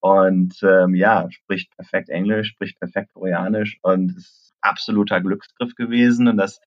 und 0.00 0.54
ähm, 0.62 0.94
ja, 0.94 1.28
spricht 1.30 1.74
perfekt 1.76 2.08
Englisch, 2.08 2.48
spricht 2.48 2.78
perfekt 2.78 3.12
Koreanisch 3.12 3.78
und 3.82 4.16
ist 4.16 4.54
absoluter 4.60 5.20
Glücksgriff 5.20 5.74
gewesen 5.74 6.28
und 6.28 6.36
das 6.36 6.60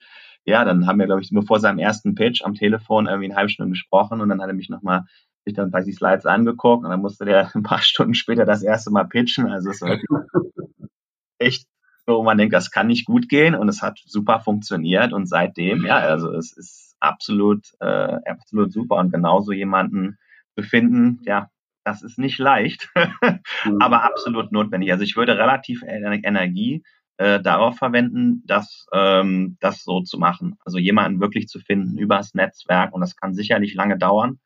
ja, 0.45 0.65
dann 0.65 0.87
haben 0.87 0.99
wir, 0.99 1.05
glaube 1.05 1.21
ich, 1.21 1.31
nur 1.31 1.43
vor 1.43 1.59
seinem 1.59 1.79
ersten 1.79 2.15
Pitch 2.15 2.43
am 2.43 2.55
Telefon 2.55 3.07
irgendwie 3.07 3.25
eine 3.25 3.35
halbe 3.35 3.49
Stunde 3.49 3.71
gesprochen 3.71 4.21
und 4.21 4.29
dann 4.29 4.41
hat 4.41 4.47
er 4.47 4.55
mich 4.55 4.69
nochmal 4.69 5.05
sich 5.45 5.53
dann 5.53 5.71
bei 5.71 5.81
die 5.81 5.93
Slides 5.93 6.25
angeguckt 6.25 6.83
und 6.83 6.89
dann 6.89 7.01
musste 7.01 7.25
der 7.25 7.51
ein 7.55 7.63
paar 7.63 7.81
Stunden 7.81 8.13
später 8.13 8.45
das 8.45 8.63
erste 8.63 8.91
Mal 8.91 9.05
pitchen. 9.05 9.47
Also 9.47 9.69
es 9.69 9.81
war 9.81 9.97
echt 11.39 11.67
wo 12.15 12.23
man 12.23 12.37
denkt, 12.37 12.53
das 12.53 12.71
kann 12.71 12.87
nicht 12.87 13.05
gut 13.05 13.29
gehen 13.29 13.55
und 13.55 13.69
es 13.69 13.81
hat 13.81 13.99
super 14.05 14.39
funktioniert 14.39 15.13
und 15.13 15.27
seitdem, 15.27 15.85
ja, 15.85 15.97
also 15.97 16.33
es 16.33 16.55
ist 16.57 16.95
absolut, 16.99 17.67
äh, 17.79 18.17
absolut 18.25 18.73
super 18.73 18.95
und 18.95 19.11
genauso 19.11 19.51
jemanden 19.51 20.17
zu 20.57 20.63
finden, 20.63 21.21
ja, 21.23 21.49
das 21.83 22.01
ist 22.01 22.19
nicht 22.19 22.39
leicht, 22.39 22.89
aber 23.79 24.03
absolut 24.03 24.51
notwendig. 24.51 24.91
Also 24.91 25.03
ich 25.03 25.15
würde 25.15 25.37
relativ 25.37 25.83
Energie 25.83 26.83
äh, 27.19 27.41
darauf 27.41 27.77
verwenden, 27.77 28.43
das, 28.45 28.87
ähm, 28.93 29.57
das 29.59 29.83
so 29.83 30.01
zu 30.01 30.17
machen. 30.17 30.57
Also 30.63 30.77
jemanden 30.77 31.19
wirklich 31.19 31.49
zu 31.49 31.59
finden 31.59 31.97
übers 31.97 32.33
Netzwerk 32.33 32.93
und 32.93 33.01
das 33.01 33.17
kann 33.17 33.33
sicherlich 33.33 33.73
lange 33.73 33.97
dauern, 33.97 34.39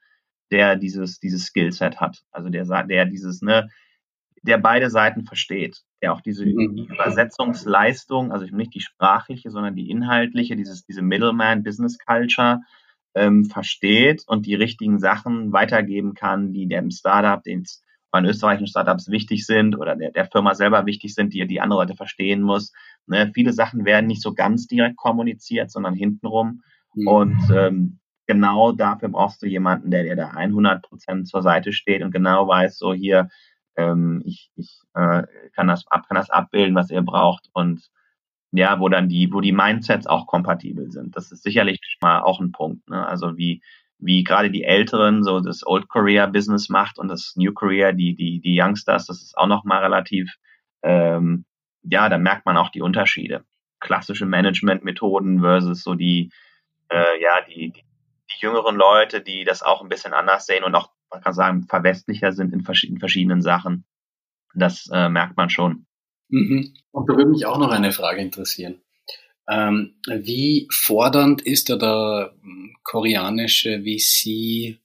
der 0.50 0.76
dieses, 0.76 1.20
dieses 1.20 1.46
Skillset 1.46 2.02
hat. 2.02 2.24
Also 2.32 2.50
der, 2.50 2.66
der 2.86 3.06
dieses, 3.06 3.44
ne, 3.44 3.70
der 4.42 4.58
beide 4.58 4.90
Seiten 4.90 5.24
versteht, 5.24 5.84
der 6.02 6.14
auch 6.14 6.22
diese 6.22 6.48
mhm. 6.48 6.88
Übersetzungsleistung, 6.92 8.32
also 8.32 8.48
nicht 8.48 8.74
die 8.74 8.82
sprachliche, 8.82 9.52
sondern 9.52 9.76
die 9.76 9.92
inhaltliche, 9.92 10.56
dieses, 10.56 10.84
diese 10.84 11.04
Middleman 11.04 11.62
Business 11.62 12.00
Culture 12.00 12.62
ähm, 13.14 13.46
versteht 13.46 14.24
und 14.26 14.48
die 14.48 14.56
richtigen 14.56 14.98
Sachen 14.98 15.54
weitergeben 15.54 16.16
kann, 16.16 16.54
die 16.54 16.68
dem 16.68 16.90
Startup, 16.90 17.44
den 17.44 17.66
bei 18.14 18.22
österreichischen 18.22 18.68
Startups 18.68 19.10
wichtig 19.10 19.44
sind 19.48 19.76
oder 19.76 19.96
der, 19.96 20.12
der 20.12 20.26
Firma 20.26 20.54
selber 20.54 20.86
wichtig 20.86 21.16
sind, 21.16 21.34
die 21.34 21.48
die 21.48 21.60
andere 21.60 21.80
Leute 21.80 21.96
verstehen 21.96 22.44
muss. 22.44 22.72
Ne? 23.08 23.32
Viele 23.34 23.54
Sachen 23.54 23.86
werden 23.86 24.06
nicht 24.06 24.22
so 24.22 24.36
ganz 24.36 24.68
direkt 24.68 24.98
kommuniziert, 24.98 25.72
sondern 25.72 25.96
hintenrum. 25.96 26.62
Mhm. 26.94 27.08
Und 27.08 27.50
ähm, 27.52 28.00
genau 28.28 28.72
dafür 28.72 29.10
brauchst 29.10 29.42
du 29.42 29.48
jemanden, 29.48 29.90
der 29.90 30.04
dir 30.04 30.16
da 30.16 30.28
100 30.28 30.84
Prozent 30.84 31.28
zur 31.28 31.42
Seite 31.42 31.74
steht 31.74 32.04
und 32.04 32.12
genau 32.12 32.48
weiß, 32.48 32.78
so 32.78 32.94
hier, 32.94 33.30
ähm, 33.78 34.22
ich, 34.26 34.52
ich 34.56 34.80
äh, 34.94 35.24
kann, 35.56 35.68
das 35.68 35.88
ab, 35.88 36.06
kann 36.08 36.16
das 36.16 36.30
abbilden, 36.30 36.76
was 36.76 36.92
ihr 36.92 37.02
braucht 37.02 37.50
und 37.54 37.90
ja, 38.52 38.80
wo 38.80 38.90
dann 38.90 39.10
die, 39.10 39.34
wo 39.34 39.42
die 39.42 39.52
Mindsets 39.54 40.06
auch 40.06 40.28
kompatibel 40.28 40.92
sind. 40.92 41.16
Das 41.16 41.32
ist 41.32 41.42
sicherlich 41.42 41.80
mal 42.00 42.22
auch 42.22 42.40
ein 42.40 42.52
Punkt. 42.52 42.88
Ne? 42.88 43.04
Also 43.08 43.38
wie, 43.38 43.64
wie 44.04 44.24
gerade 44.24 44.52
die 44.52 44.64
Älteren 44.64 45.24
so 45.24 45.40
das 45.40 45.66
Old 45.66 45.88
Korea 45.88 46.26
Business 46.28 46.70
macht 46.70 47.00
und 47.00 47.08
das 47.08 47.34
New 47.36 47.54
Korea, 47.54 47.92
die, 47.92 48.16
die, 48.16 48.42
die 48.42 48.60
Youngsters, 48.60 49.08
das 49.08 49.22
ist 49.22 49.38
auch 49.38 49.48
nochmal 49.48 49.84
relativ, 49.84 50.36
ähm, 50.82 51.46
ja, 51.84 52.10
da 52.10 52.18
merkt 52.18 52.46
man 52.46 52.58
auch 52.58 52.70
die 52.70 52.82
Unterschiede. 52.82 53.46
Klassische 53.80 54.26
Management-Methoden 54.26 55.42
versus 55.42 55.84
so 55.84 55.96
die, 55.96 56.32
äh, 56.90 57.22
ja, 57.22 57.42
die, 57.48 57.72
die, 57.72 57.84
die 57.84 58.42
jüngeren 58.42 58.76
Leute, 58.76 59.22
die 59.22 59.44
das 59.44 59.64
auch 59.64 59.82
ein 59.82 59.90
bisschen 59.90 60.14
anders 60.14 60.46
sehen 60.46 60.64
und 60.64 60.76
auch, 60.76 60.92
man 61.10 61.22
kann 61.22 61.34
sagen, 61.34 61.64
verwestlicher 61.64 62.32
sind 62.32 62.54
in 62.54 62.64
verschiedenen, 62.64 63.00
verschiedenen 63.00 63.42
Sachen. 63.42 63.86
Das 64.56 64.90
äh, 64.92 65.10
merkt 65.10 65.38
man 65.38 65.50
schon. 65.50 65.86
Mhm. 66.30 66.74
Und 66.92 67.10
da 67.10 67.16
würde 67.16 67.30
mich 67.30 67.46
auch 67.46 67.58
noch 67.58 67.72
eine 67.72 67.92
Frage 67.92 68.22
interessieren. 68.22 68.82
Ähm, 69.50 69.96
wie 70.08 70.68
fordernd 70.72 71.42
ist 71.42 71.70
da 71.70 71.76
der 71.76 72.34
koreanische 72.84 73.84
VC-Markt, 73.84 74.78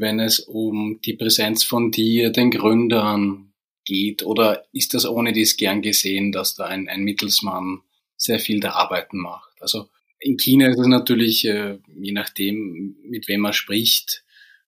wenn 0.00 0.18
es 0.20 0.40
um 0.40 1.00
die 1.04 1.14
Präsenz 1.14 1.64
von 1.64 1.90
dir, 1.90 2.30
den 2.30 2.50
Gründern 2.50 3.52
geht? 3.84 4.24
Oder 4.24 4.64
ist 4.72 4.94
das 4.94 5.06
ohne 5.06 5.32
dies 5.32 5.56
gern 5.56 5.82
gesehen, 5.82 6.32
dass 6.32 6.54
da 6.54 6.64
ein, 6.66 6.88
ein 6.88 7.04
Mittelsmann 7.04 7.82
sehr 8.16 8.40
viel 8.40 8.60
der 8.60 8.76
Arbeiten 8.76 9.18
macht? 9.18 9.52
Also 9.60 9.88
in 10.18 10.36
China 10.36 10.68
ist 10.68 10.78
es 10.78 10.86
natürlich, 10.86 11.44
äh, 11.44 11.78
je 11.94 12.12
nachdem, 12.12 12.96
mit 13.04 13.28
wem 13.28 13.40
man 13.40 13.52
spricht, 13.52 14.24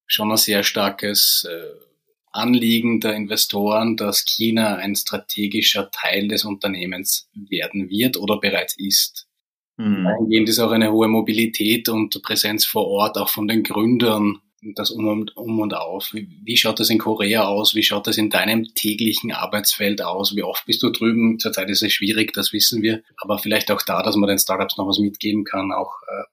schon 0.06 0.30
ein 0.30 0.36
sehr 0.36 0.62
starkes 0.62 1.46
äh, 1.50 1.87
Anliegen 2.32 3.00
der 3.00 3.14
Investoren, 3.14 3.96
dass 3.96 4.24
China 4.24 4.76
ein 4.76 4.94
strategischer 4.94 5.90
Teil 5.90 6.28
des 6.28 6.44
Unternehmens 6.44 7.28
werden 7.34 7.88
wird 7.88 8.16
oder 8.16 8.38
bereits 8.38 8.76
ist. 8.78 9.28
Mhm. 9.76 10.04
Dahingehend 10.04 10.48
ist 10.48 10.58
auch 10.58 10.72
eine 10.72 10.92
hohe 10.92 11.08
Mobilität 11.08 11.88
und 11.88 12.20
Präsenz 12.22 12.64
vor 12.64 12.86
Ort, 12.86 13.16
auch 13.16 13.28
von 13.28 13.46
den 13.48 13.62
Gründern, 13.62 14.40
das 14.74 14.90
um 14.90 15.06
und, 15.06 15.36
um 15.36 15.60
und 15.60 15.74
auf. 15.74 16.12
Wie, 16.12 16.56
schaut 16.56 16.80
das 16.80 16.90
in 16.90 16.98
Korea 16.98 17.46
aus? 17.46 17.74
Wie 17.74 17.84
schaut 17.84 18.08
das 18.08 18.18
in 18.18 18.28
deinem 18.28 18.64
täglichen 18.74 19.32
Arbeitsfeld 19.32 20.02
aus? 20.02 20.34
Wie 20.34 20.42
oft 20.42 20.66
bist 20.66 20.82
du 20.82 20.90
drüben? 20.90 21.38
Zurzeit 21.38 21.70
ist 21.70 21.82
es 21.82 21.92
schwierig, 21.92 22.32
das 22.32 22.52
wissen 22.52 22.82
wir. 22.82 23.02
Aber 23.18 23.38
vielleicht 23.38 23.70
auch 23.70 23.82
da, 23.82 24.02
dass 24.02 24.16
man 24.16 24.28
den 24.28 24.38
Startups 24.38 24.76
noch 24.76 24.88
was 24.88 24.98
mitgeben 24.98 25.44
kann, 25.44 25.72
auch 25.72 26.02
äh, 26.08 26.24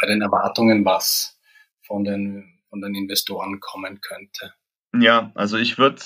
bei 0.00 0.08
den 0.08 0.20
Erwartungen, 0.20 0.84
was 0.84 1.38
von 1.86 2.02
den, 2.02 2.60
von 2.68 2.80
den 2.80 2.96
Investoren 2.96 3.60
kommen 3.60 4.00
könnte. 4.00 4.54
Ja, 4.94 5.32
also 5.34 5.56
ich 5.56 5.78
würde 5.78 6.02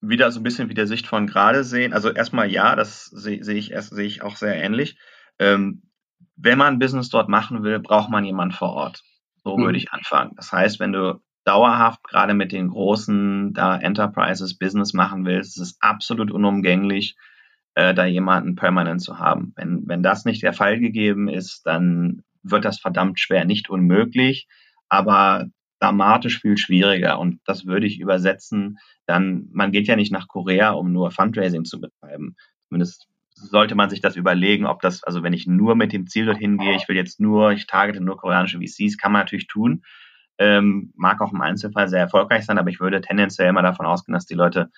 wieder 0.00 0.32
so 0.32 0.40
ein 0.40 0.42
bisschen 0.42 0.68
wie 0.68 0.74
der 0.74 0.86
Sicht 0.86 1.06
von 1.06 1.26
gerade 1.26 1.64
sehen. 1.64 1.92
Also 1.92 2.10
erstmal 2.10 2.50
ja, 2.50 2.74
das 2.74 3.06
sehe 3.06 3.44
seh 3.44 3.54
ich 3.54 3.72
sehe 3.76 4.06
ich 4.06 4.22
auch 4.22 4.36
sehr 4.36 4.56
ähnlich. 4.56 4.98
Ähm, 5.38 5.82
wenn 6.36 6.58
man 6.58 6.78
Business 6.78 7.10
dort 7.10 7.28
machen 7.28 7.62
will, 7.62 7.78
braucht 7.78 8.10
man 8.10 8.24
jemanden 8.24 8.54
vor 8.54 8.70
Ort. 8.70 9.02
So 9.44 9.56
mhm. 9.56 9.64
würde 9.64 9.78
ich 9.78 9.92
anfangen. 9.92 10.32
Das 10.36 10.52
heißt, 10.52 10.80
wenn 10.80 10.92
du 10.92 11.20
dauerhaft 11.44 12.02
gerade 12.04 12.34
mit 12.34 12.52
den 12.52 12.68
großen 12.68 13.52
da 13.52 13.76
Enterprises 13.76 14.58
Business 14.58 14.92
machen 14.92 15.24
willst, 15.24 15.56
ist 15.56 15.62
es 15.62 15.76
absolut 15.80 16.30
unumgänglich, 16.30 17.16
äh, 17.74 17.94
da 17.94 18.04
jemanden 18.04 18.56
permanent 18.56 19.00
zu 19.02 19.18
haben. 19.18 19.52
Wenn, 19.56 19.86
wenn 19.86 20.02
das 20.02 20.24
nicht 20.24 20.42
der 20.42 20.52
Fall 20.52 20.78
gegeben 20.78 21.28
ist, 21.28 21.62
dann 21.64 22.22
wird 22.42 22.64
das 22.64 22.78
verdammt 22.78 23.20
schwer, 23.20 23.44
nicht 23.44 23.70
unmöglich, 23.70 24.48
aber 24.88 25.46
dramatisch 25.80 26.40
viel 26.40 26.56
schwieriger. 26.56 27.18
Und 27.18 27.40
das 27.44 27.66
würde 27.66 27.86
ich 27.86 28.00
übersetzen, 28.00 28.78
dann, 29.06 29.48
man 29.52 29.72
geht 29.72 29.88
ja 29.88 29.96
nicht 29.96 30.12
nach 30.12 30.28
Korea, 30.28 30.70
um 30.70 30.92
nur 30.92 31.10
Fundraising 31.10 31.64
zu 31.64 31.80
betreiben. 31.80 32.36
Zumindest 32.68 33.08
sollte 33.34 33.74
man 33.74 33.88
sich 33.88 34.00
das 34.00 34.16
überlegen, 34.16 34.66
ob 34.66 34.82
das, 34.82 35.02
also 35.02 35.22
wenn 35.22 35.32
ich 35.32 35.46
nur 35.46 35.74
mit 35.74 35.92
dem 35.92 36.06
Ziel 36.06 36.26
dorthin 36.26 36.58
gehe, 36.58 36.76
ich 36.76 36.88
will 36.88 36.96
jetzt 36.96 37.20
nur, 37.20 37.52
ich 37.52 37.66
targete 37.66 38.02
nur 38.02 38.18
koreanische 38.18 38.58
VCs, 38.58 38.98
kann 38.98 39.12
man 39.12 39.22
natürlich 39.22 39.46
tun. 39.46 39.82
Ähm, 40.38 40.92
mag 40.96 41.20
auch 41.20 41.32
im 41.32 41.40
Einzelfall 41.40 41.88
sehr 41.88 42.00
erfolgreich 42.00 42.44
sein, 42.44 42.58
aber 42.58 42.70
ich 42.70 42.80
würde 42.80 43.00
tendenziell 43.00 43.48
immer 43.48 43.62
davon 43.62 43.86
ausgehen, 43.86 44.14
dass 44.14 44.26
die 44.26 44.34
Leute, 44.34 44.70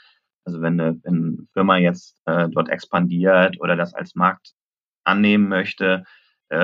also 0.45 0.61
wenn 0.61 0.81
eine, 0.81 1.01
wenn 1.03 1.15
eine 1.15 1.47
Firma 1.53 1.77
jetzt 1.79 2.21
äh, 2.27 2.49
dort 2.49 2.69
expandiert 2.69 3.61
oder 3.61 3.77
das 3.77 3.95
als 3.95 4.15
Markt 4.15 4.53
annehmen 5.05 5.49
möchte, 5.49 6.05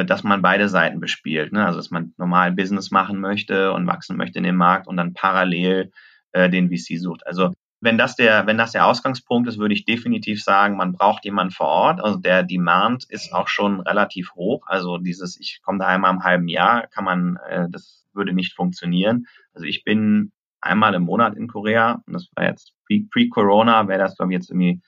dass 0.04 0.22
man 0.22 0.42
beide 0.42 0.68
Seiten 0.68 1.00
bespielt. 1.00 1.52
Ne? 1.52 1.64
Also 1.64 1.78
dass 1.78 1.90
man 1.90 2.12
normal 2.16 2.52
Business 2.52 2.90
machen 2.90 3.20
möchte 3.20 3.72
und 3.72 3.86
wachsen 3.86 4.16
möchte 4.16 4.38
in 4.38 4.44
dem 4.44 4.56
Markt 4.56 4.86
und 4.86 4.96
dann 4.96 5.14
parallel 5.14 5.92
äh, 6.32 6.50
den 6.50 6.68
VC 6.68 6.98
sucht. 6.98 7.26
Also 7.26 7.52
wenn 7.80 7.96
das 7.96 8.16
der, 8.16 8.46
wenn 8.46 8.58
das 8.58 8.72
der 8.72 8.86
Ausgangspunkt 8.86 9.48
ist, 9.48 9.58
würde 9.58 9.74
ich 9.74 9.84
definitiv 9.84 10.42
sagen, 10.42 10.76
man 10.76 10.92
braucht 10.92 11.24
jemanden 11.24 11.52
vor 11.52 11.68
Ort. 11.68 12.00
Also 12.02 12.18
der 12.18 12.42
Demand 12.42 13.04
ist 13.08 13.32
auch 13.32 13.48
schon 13.48 13.80
relativ 13.80 14.34
hoch. 14.34 14.66
Also 14.66 14.98
dieses, 14.98 15.38
ich 15.38 15.60
komme 15.62 15.78
da 15.78 15.86
einmal 15.86 16.12
im 16.12 16.24
halben 16.24 16.48
Jahr, 16.48 16.86
kann 16.88 17.04
man, 17.04 17.38
äh, 17.48 17.66
das 17.70 18.04
würde 18.12 18.32
nicht 18.32 18.54
funktionieren. 18.54 19.26
Also 19.54 19.66
ich 19.66 19.84
bin 19.84 20.32
einmal 20.60 20.94
im 20.94 21.02
Monat 21.02 21.36
in 21.36 21.46
Korea 21.46 22.02
und 22.06 22.12
das 22.14 22.28
war 22.34 22.44
jetzt 22.44 22.72
pre-Corona, 22.86 23.86
wäre 23.86 24.00
das, 24.00 24.16
glaube 24.16 24.32
ich, 24.32 24.38
jetzt 24.38 24.50
irgendwie 24.50 24.80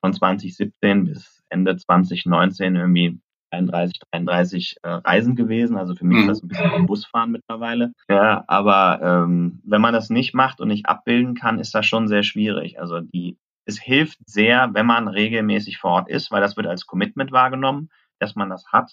von 0.00 0.12
2017 0.12 1.04
bis 1.06 1.42
Ende 1.48 1.76
2019 1.76 2.76
irgendwie 2.76 3.20
31, 3.54 4.00
33 4.10 4.76
äh, 4.82 4.88
Reisen 4.88 5.36
gewesen. 5.36 5.76
Also 5.76 5.94
für 5.94 6.04
mich 6.04 6.18
ist 6.18 6.28
das 6.28 6.42
ein 6.42 6.48
bisschen 6.48 6.82
wie 6.82 6.86
Busfahren 6.86 7.30
mittlerweile. 7.30 7.92
Ja, 8.08 8.44
aber 8.46 9.00
ähm, 9.02 9.60
wenn 9.64 9.80
man 9.80 9.94
das 9.94 10.10
nicht 10.10 10.34
macht 10.34 10.60
und 10.60 10.68
nicht 10.68 10.86
abbilden 10.86 11.34
kann, 11.34 11.58
ist 11.58 11.74
das 11.74 11.86
schon 11.86 12.08
sehr 12.08 12.22
schwierig. 12.22 12.80
Also 12.80 13.00
die, 13.00 13.38
es 13.64 13.80
hilft 13.80 14.18
sehr, 14.26 14.70
wenn 14.72 14.86
man 14.86 15.08
regelmäßig 15.08 15.78
vor 15.78 15.92
Ort 15.92 16.10
ist, 16.10 16.30
weil 16.30 16.40
das 16.40 16.56
wird 16.56 16.66
als 16.66 16.86
Commitment 16.86 17.32
wahrgenommen, 17.32 17.90
dass 18.18 18.34
man 18.34 18.50
das 18.50 18.66
hat. 18.72 18.92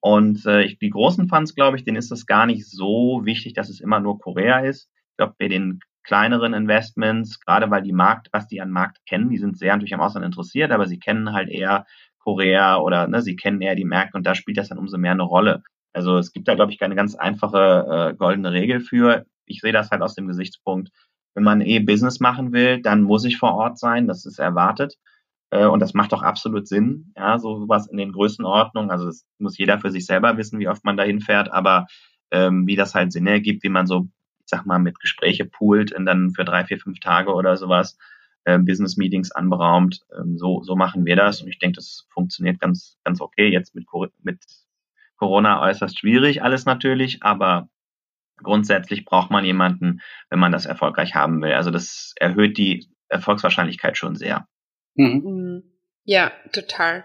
Und 0.00 0.46
äh, 0.46 0.74
die 0.76 0.90
großen 0.90 1.28
Funds, 1.28 1.54
glaube 1.54 1.76
ich, 1.76 1.84
denen 1.84 1.98
ist 1.98 2.10
es 2.10 2.26
gar 2.26 2.46
nicht 2.46 2.68
so 2.68 3.20
wichtig, 3.24 3.52
dass 3.52 3.68
es 3.68 3.80
immer 3.80 4.00
nur 4.00 4.18
Korea 4.18 4.60
ist. 4.60 4.88
Ich 5.10 5.16
glaube, 5.18 5.34
bei 5.38 5.48
den 5.48 5.80
kleineren 6.02 6.54
Investments, 6.54 7.40
gerade 7.40 7.70
weil 7.70 7.82
die 7.82 7.92
Markt, 7.92 8.28
was 8.32 8.48
die 8.48 8.60
an 8.60 8.70
Markt 8.70 8.98
kennen, 9.06 9.28
die 9.28 9.38
sind 9.38 9.58
sehr 9.58 9.74
natürlich 9.74 9.94
am 9.94 10.00
Ausland 10.00 10.24
interessiert, 10.24 10.72
aber 10.72 10.86
sie 10.86 10.98
kennen 10.98 11.32
halt 11.32 11.50
eher 11.50 11.86
Korea 12.20 12.78
oder 12.78 13.08
ne, 13.08 13.22
sie 13.22 13.36
kennen 13.36 13.60
eher 13.60 13.74
die 13.74 13.84
Märkte 13.84 14.16
und 14.16 14.26
da 14.26 14.34
spielt 14.34 14.58
das 14.58 14.68
dann 14.68 14.78
umso 14.78 14.98
mehr 14.98 15.12
eine 15.12 15.22
Rolle. 15.22 15.62
Also 15.92 16.18
es 16.18 16.32
gibt 16.32 16.46
da, 16.48 16.54
glaube 16.54 16.72
ich, 16.72 16.78
keine 16.78 16.94
ganz 16.94 17.16
einfache 17.16 18.12
äh, 18.12 18.14
goldene 18.14 18.52
Regel 18.52 18.80
für. 18.80 19.26
Ich 19.46 19.60
sehe 19.60 19.72
das 19.72 19.90
halt 19.90 20.02
aus 20.02 20.14
dem 20.14 20.28
Gesichtspunkt, 20.28 20.90
wenn 21.34 21.44
man 21.44 21.60
eh 21.60 21.80
Business 21.80 22.20
machen 22.20 22.52
will, 22.52 22.80
dann 22.82 23.02
muss 23.02 23.24
ich 23.24 23.38
vor 23.38 23.54
Ort 23.54 23.78
sein, 23.78 24.06
das 24.06 24.26
ist 24.26 24.38
erwartet. 24.38 24.96
Äh, 25.50 25.66
und 25.66 25.80
das 25.80 25.94
macht 25.94 26.12
auch 26.14 26.22
absolut 26.22 26.68
Sinn, 26.68 27.12
ja, 27.16 27.38
so 27.38 27.64
was 27.68 27.86
in 27.88 27.96
den 27.96 28.12
Größenordnungen. 28.12 28.90
Also 28.90 29.06
das 29.06 29.24
muss 29.38 29.58
jeder 29.58 29.78
für 29.78 29.90
sich 29.90 30.06
selber 30.06 30.36
wissen, 30.36 30.58
wie 30.58 30.68
oft 30.68 30.84
man 30.84 30.96
dahin 30.96 31.20
fährt, 31.20 31.50
aber 31.52 31.86
ähm, 32.30 32.66
wie 32.66 32.76
das 32.76 32.94
halt 32.94 33.12
Sinn 33.12 33.26
ergibt, 33.26 33.62
wie 33.64 33.68
man 33.68 33.86
so, 33.86 34.08
ich 34.40 34.46
sag 34.46 34.66
mal, 34.66 34.78
mit 34.78 35.00
Gespräche 35.00 35.44
poolt 35.44 35.92
und 35.92 36.06
dann 36.06 36.30
für 36.30 36.44
drei, 36.44 36.64
vier, 36.64 36.78
fünf 36.78 37.00
Tage 37.00 37.32
oder 37.32 37.56
sowas 37.56 37.96
äh, 38.44 38.58
Business 38.58 38.96
Meetings 38.96 39.32
anberaumt. 39.32 40.00
Ähm, 40.16 40.38
so, 40.38 40.62
so 40.62 40.76
machen 40.76 41.04
wir 41.04 41.16
das 41.16 41.42
und 41.42 41.48
ich 41.48 41.58
denke, 41.58 41.76
das 41.76 42.06
funktioniert 42.10 42.60
ganz, 42.60 42.98
ganz 43.04 43.20
okay. 43.20 43.48
Jetzt 43.48 43.74
mit, 43.74 43.86
mit 44.22 44.44
Corona 45.16 45.60
äußerst 45.62 45.98
schwierig 45.98 46.42
alles 46.42 46.64
natürlich, 46.64 47.22
aber 47.22 47.68
grundsätzlich 48.42 49.04
braucht 49.04 49.30
man 49.30 49.44
jemanden, 49.44 50.00
wenn 50.30 50.38
man 50.38 50.52
das 50.52 50.66
erfolgreich 50.66 51.14
haben 51.14 51.42
will. 51.42 51.52
Also 51.52 51.70
das 51.70 52.14
erhöht 52.16 52.56
die 52.58 52.88
Erfolgswahrscheinlichkeit 53.08 53.96
schon 53.96 54.16
sehr. 54.16 54.46
Mhm. 54.94 55.22
mhm. 55.24 55.62
Ja, 56.04 56.32
total. 56.52 57.04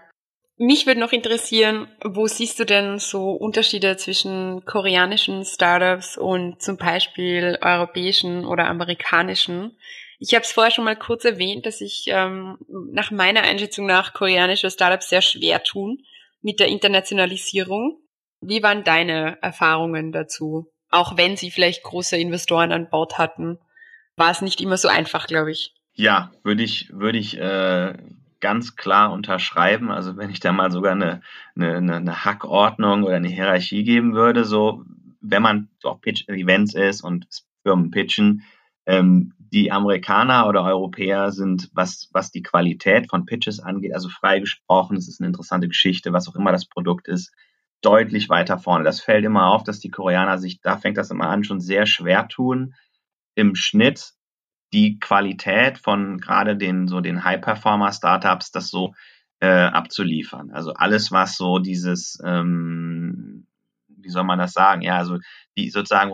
Mich 0.58 0.86
würde 0.86 1.00
noch 1.00 1.12
interessieren, 1.12 1.86
wo 2.02 2.26
siehst 2.26 2.58
du 2.58 2.64
denn 2.64 2.98
so 2.98 3.32
Unterschiede 3.32 3.98
zwischen 3.98 4.64
koreanischen 4.64 5.44
Startups 5.44 6.16
und 6.16 6.62
zum 6.62 6.78
Beispiel 6.78 7.58
europäischen 7.60 8.46
oder 8.46 8.66
amerikanischen? 8.66 9.76
Ich 10.18 10.34
habe 10.34 10.42
es 10.42 10.52
vorher 10.52 10.70
schon 10.70 10.84
mal 10.84 10.96
kurz 10.96 11.24
erwähnt, 11.24 11.66
dass 11.66 11.80
ich 11.80 12.04
ähm, 12.08 12.58
nach 12.68 13.10
meiner 13.10 13.42
Einschätzung 13.42 13.86
nach 13.86 14.14
koreanische 14.14 14.70
Startups 14.70 15.08
sehr 15.08 15.22
schwer 15.22 15.62
tun 15.62 16.02
mit 16.40 16.60
der 16.60 16.68
Internationalisierung. 16.68 17.98
Wie 18.40 18.62
waren 18.62 18.84
deine 18.84 19.38
Erfahrungen 19.42 20.12
dazu? 20.12 20.72
Auch 20.90 21.16
wenn 21.16 21.36
sie 21.36 21.50
vielleicht 21.50 21.82
große 21.82 22.16
Investoren 22.16 22.72
an 22.72 22.88
Bord 22.88 23.18
hatten, 23.18 23.58
war 24.16 24.30
es 24.30 24.40
nicht 24.40 24.60
immer 24.60 24.78
so 24.78 24.88
einfach, 24.88 25.26
glaube 25.26 25.52
ich. 25.52 25.74
Ja, 25.94 26.30
würde 26.42 26.62
ich, 26.62 26.90
würde 26.92 27.18
ich 27.18 27.38
äh, 27.38 27.94
ganz 28.40 28.76
klar 28.76 29.12
unterschreiben. 29.12 29.90
Also 29.90 30.16
wenn 30.16 30.30
ich 30.30 30.40
da 30.40 30.52
mal 30.52 30.70
sogar 30.70 30.92
eine, 30.92 31.22
eine, 31.54 31.96
eine 31.96 32.24
Hackordnung 32.24 33.02
oder 33.04 33.16
eine 33.16 33.28
Hierarchie 33.28 33.84
geben 33.84 34.14
würde, 34.14 34.44
so 34.44 34.84
wenn 35.20 35.42
man 35.42 35.68
auf 35.82 36.00
Pitch-Events 36.00 36.74
ist 36.74 37.02
und 37.02 37.26
Firmen 37.62 37.90
pitchen, 37.90 38.44
ähm, 38.86 39.32
die 39.38 39.70
Amerikaner 39.70 40.48
oder 40.48 40.64
Europäer 40.64 41.32
sind, 41.32 41.70
was, 41.72 42.08
was 42.12 42.30
die 42.30 42.42
Qualität 42.42 43.08
von 43.08 43.26
Pitches 43.26 43.60
angeht, 43.60 43.94
also 43.94 44.08
freigesprochen, 44.08 44.96
es 44.96 45.08
ist 45.08 45.20
eine 45.20 45.28
interessante 45.28 45.68
Geschichte, 45.68 46.12
was 46.12 46.28
auch 46.28 46.34
immer 46.34 46.52
das 46.52 46.66
Produkt 46.66 47.08
ist, 47.08 47.32
deutlich 47.82 48.28
weiter 48.28 48.58
vorne. 48.58 48.84
Das 48.84 49.00
fällt 49.00 49.24
immer 49.24 49.48
auf, 49.48 49.62
dass 49.62 49.80
die 49.80 49.90
Koreaner 49.90 50.38
sich, 50.38 50.60
da 50.60 50.76
fängt 50.76 50.96
das 50.96 51.10
immer 51.10 51.28
an, 51.28 51.44
schon 51.44 51.60
sehr 51.60 51.86
schwer 51.86 52.28
tun, 52.28 52.74
im 53.34 53.54
Schnitt 53.54 54.12
die 54.72 54.98
Qualität 54.98 55.78
von 55.78 56.18
gerade 56.18 56.56
den 56.56 56.88
so 56.88 57.00
den 57.00 57.22
High-Performer-Startups, 57.22 58.50
das 58.50 58.68
so 58.68 58.94
äh, 59.40 59.46
abzuliefern. 59.48 60.50
Also 60.50 60.72
alles, 60.74 61.12
was 61.12 61.36
so 61.36 61.58
dieses, 61.58 62.18
ähm, 62.24 63.46
wie 63.88 64.08
soll 64.08 64.24
man 64.24 64.38
das 64.38 64.52
sagen? 64.52 64.82
Ja, 64.82 64.96
also 64.96 65.18
die 65.56 65.70
sozusagen, 65.70 66.10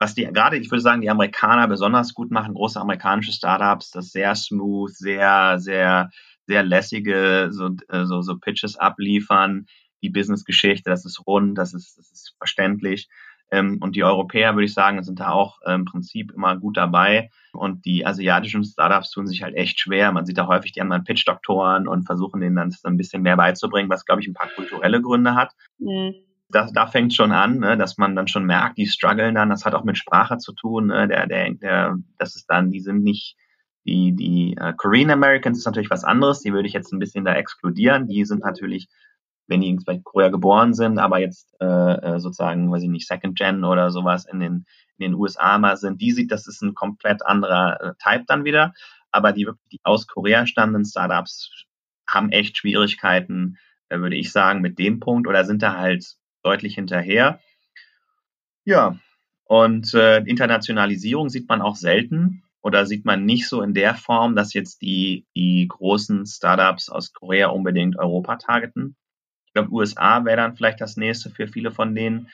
was 0.00 0.14
die 0.14 0.24
gerade, 0.24 0.56
ich 0.56 0.70
würde 0.70 0.80
sagen, 0.80 1.02
die 1.02 1.10
Amerikaner 1.10 1.68
besonders 1.68 2.14
gut 2.14 2.30
machen, 2.30 2.54
große 2.54 2.80
amerikanische 2.80 3.32
Startups, 3.32 3.90
das 3.90 4.10
sehr 4.10 4.34
smooth, 4.34 4.90
sehr, 4.90 5.58
sehr, 5.60 6.10
sehr 6.46 6.62
lässige 6.62 7.48
so, 7.52 7.68
äh, 7.88 8.06
so, 8.06 8.22
so 8.22 8.38
Pitches 8.38 8.76
abliefern, 8.76 9.66
die 10.02 10.08
Business-Geschichte, 10.08 10.88
das 10.88 11.04
ist 11.04 11.26
rund, 11.26 11.58
das 11.58 11.74
ist, 11.74 11.98
das 11.98 12.10
ist 12.10 12.34
verständlich. 12.38 13.08
Ähm, 13.52 13.76
und 13.80 13.94
die 13.94 14.02
Europäer, 14.02 14.54
würde 14.54 14.64
ich 14.64 14.72
sagen, 14.72 15.02
sind 15.02 15.20
da 15.20 15.32
auch 15.32 15.60
äh, 15.66 15.74
im 15.74 15.84
Prinzip 15.84 16.32
immer 16.32 16.56
gut 16.56 16.78
dabei. 16.78 17.30
Und 17.52 17.84
die 17.84 18.06
asiatischen 18.06 18.64
Startups 18.64 19.10
tun 19.10 19.26
sich 19.26 19.42
halt 19.42 19.54
echt 19.54 19.80
schwer. 19.80 20.12
Man 20.12 20.24
sieht 20.24 20.38
da 20.38 20.46
häufig 20.46 20.72
die 20.72 20.80
anderen 20.80 21.04
Pitch-Doktoren 21.04 21.88
und 21.88 22.06
versuchen 22.06 22.40
denen 22.40 22.56
dann 22.56 22.74
ein 22.84 22.96
bisschen 22.96 23.22
mehr 23.22 23.36
beizubringen, 23.36 23.90
was, 23.90 24.06
glaube 24.06 24.22
ich, 24.22 24.28
ein 24.28 24.34
paar 24.34 24.48
kulturelle 24.48 25.02
Gründe 25.02 25.34
hat. 25.34 25.52
Mhm 25.78 26.29
da, 26.50 26.68
da 26.72 26.86
fängt 26.86 27.14
schon 27.14 27.32
an, 27.32 27.58
ne, 27.58 27.76
dass 27.76 27.98
man 27.98 28.16
dann 28.16 28.28
schon 28.28 28.44
merkt, 28.44 28.78
die 28.78 28.86
strugglen 28.86 29.34
dann, 29.34 29.50
das 29.50 29.64
hat 29.64 29.74
auch 29.74 29.84
mit 29.84 29.98
Sprache 29.98 30.38
zu 30.38 30.52
tun, 30.52 30.88
ne, 30.88 31.08
der, 31.08 31.26
der, 31.26 31.54
der, 31.54 31.96
das 32.18 32.36
ist 32.36 32.46
dann, 32.46 32.70
die 32.70 32.80
sind 32.80 33.02
nicht, 33.02 33.36
die, 33.86 34.12
die 34.12 34.56
uh, 34.60 34.72
Korean 34.76 35.10
Americans 35.10 35.58
ist 35.58 35.66
natürlich 35.66 35.90
was 35.90 36.04
anderes, 36.04 36.40
die 36.40 36.52
würde 36.52 36.68
ich 36.68 36.74
jetzt 36.74 36.92
ein 36.92 36.98
bisschen 36.98 37.24
da 37.24 37.34
exkludieren, 37.34 38.08
die 38.08 38.24
sind 38.24 38.42
natürlich, 38.42 38.88
wenn 39.46 39.62
die 39.62 39.78
vielleicht 39.82 40.04
Korea 40.04 40.28
geboren 40.28 40.74
sind, 40.74 40.98
aber 40.98 41.18
jetzt 41.18 41.54
äh, 41.60 41.66
äh, 41.66 42.20
sozusagen, 42.20 42.70
weiß 42.70 42.82
ich 42.82 42.90
nicht, 42.90 43.08
Second 43.08 43.38
Gen 43.38 43.64
oder 43.64 43.90
sowas 43.90 44.26
in 44.26 44.40
den, 44.40 44.66
in 44.98 45.12
den 45.12 45.14
USA 45.14 45.58
mal 45.58 45.76
sind, 45.76 46.00
die 46.00 46.12
sieht, 46.12 46.30
das 46.30 46.46
ist 46.46 46.62
ein 46.62 46.74
komplett 46.74 47.24
anderer 47.24 47.80
äh, 47.80 47.92
Type 48.02 48.24
dann 48.26 48.44
wieder, 48.44 48.74
aber 49.10 49.32
die 49.32 49.46
wirklich 49.46 49.68
die 49.72 49.80
aus 49.82 50.06
Korea 50.06 50.46
stammenden 50.46 50.84
Startups 50.84 51.66
haben 52.06 52.30
echt 52.30 52.58
Schwierigkeiten, 52.58 53.56
äh, 53.88 53.98
würde 53.98 54.16
ich 54.16 54.30
sagen, 54.30 54.60
mit 54.60 54.78
dem 54.78 55.00
Punkt 55.00 55.26
oder 55.26 55.44
sind 55.44 55.62
da 55.62 55.76
halt 55.76 56.19
deutlich 56.42 56.74
hinterher. 56.74 57.40
Ja, 58.64 58.98
und 59.44 59.94
äh, 59.94 60.18
Internationalisierung 60.18 61.28
sieht 61.28 61.48
man 61.48 61.60
auch 61.60 61.76
selten 61.76 62.42
oder 62.62 62.86
sieht 62.86 63.04
man 63.04 63.24
nicht 63.24 63.48
so 63.48 63.62
in 63.62 63.74
der 63.74 63.94
Form, 63.94 64.36
dass 64.36 64.54
jetzt 64.54 64.82
die, 64.82 65.26
die 65.34 65.66
großen 65.68 66.26
Startups 66.26 66.88
aus 66.88 67.12
Korea 67.12 67.48
unbedingt 67.48 67.98
Europa 67.98 68.36
targeten. 68.36 68.96
Ich 69.46 69.54
glaube, 69.54 69.72
USA 69.72 70.24
wäre 70.24 70.36
dann 70.36 70.56
vielleicht 70.56 70.80
das 70.80 70.96
nächste 70.96 71.30
für 71.30 71.48
viele 71.48 71.72
von 71.72 71.94
denen, 71.94 72.28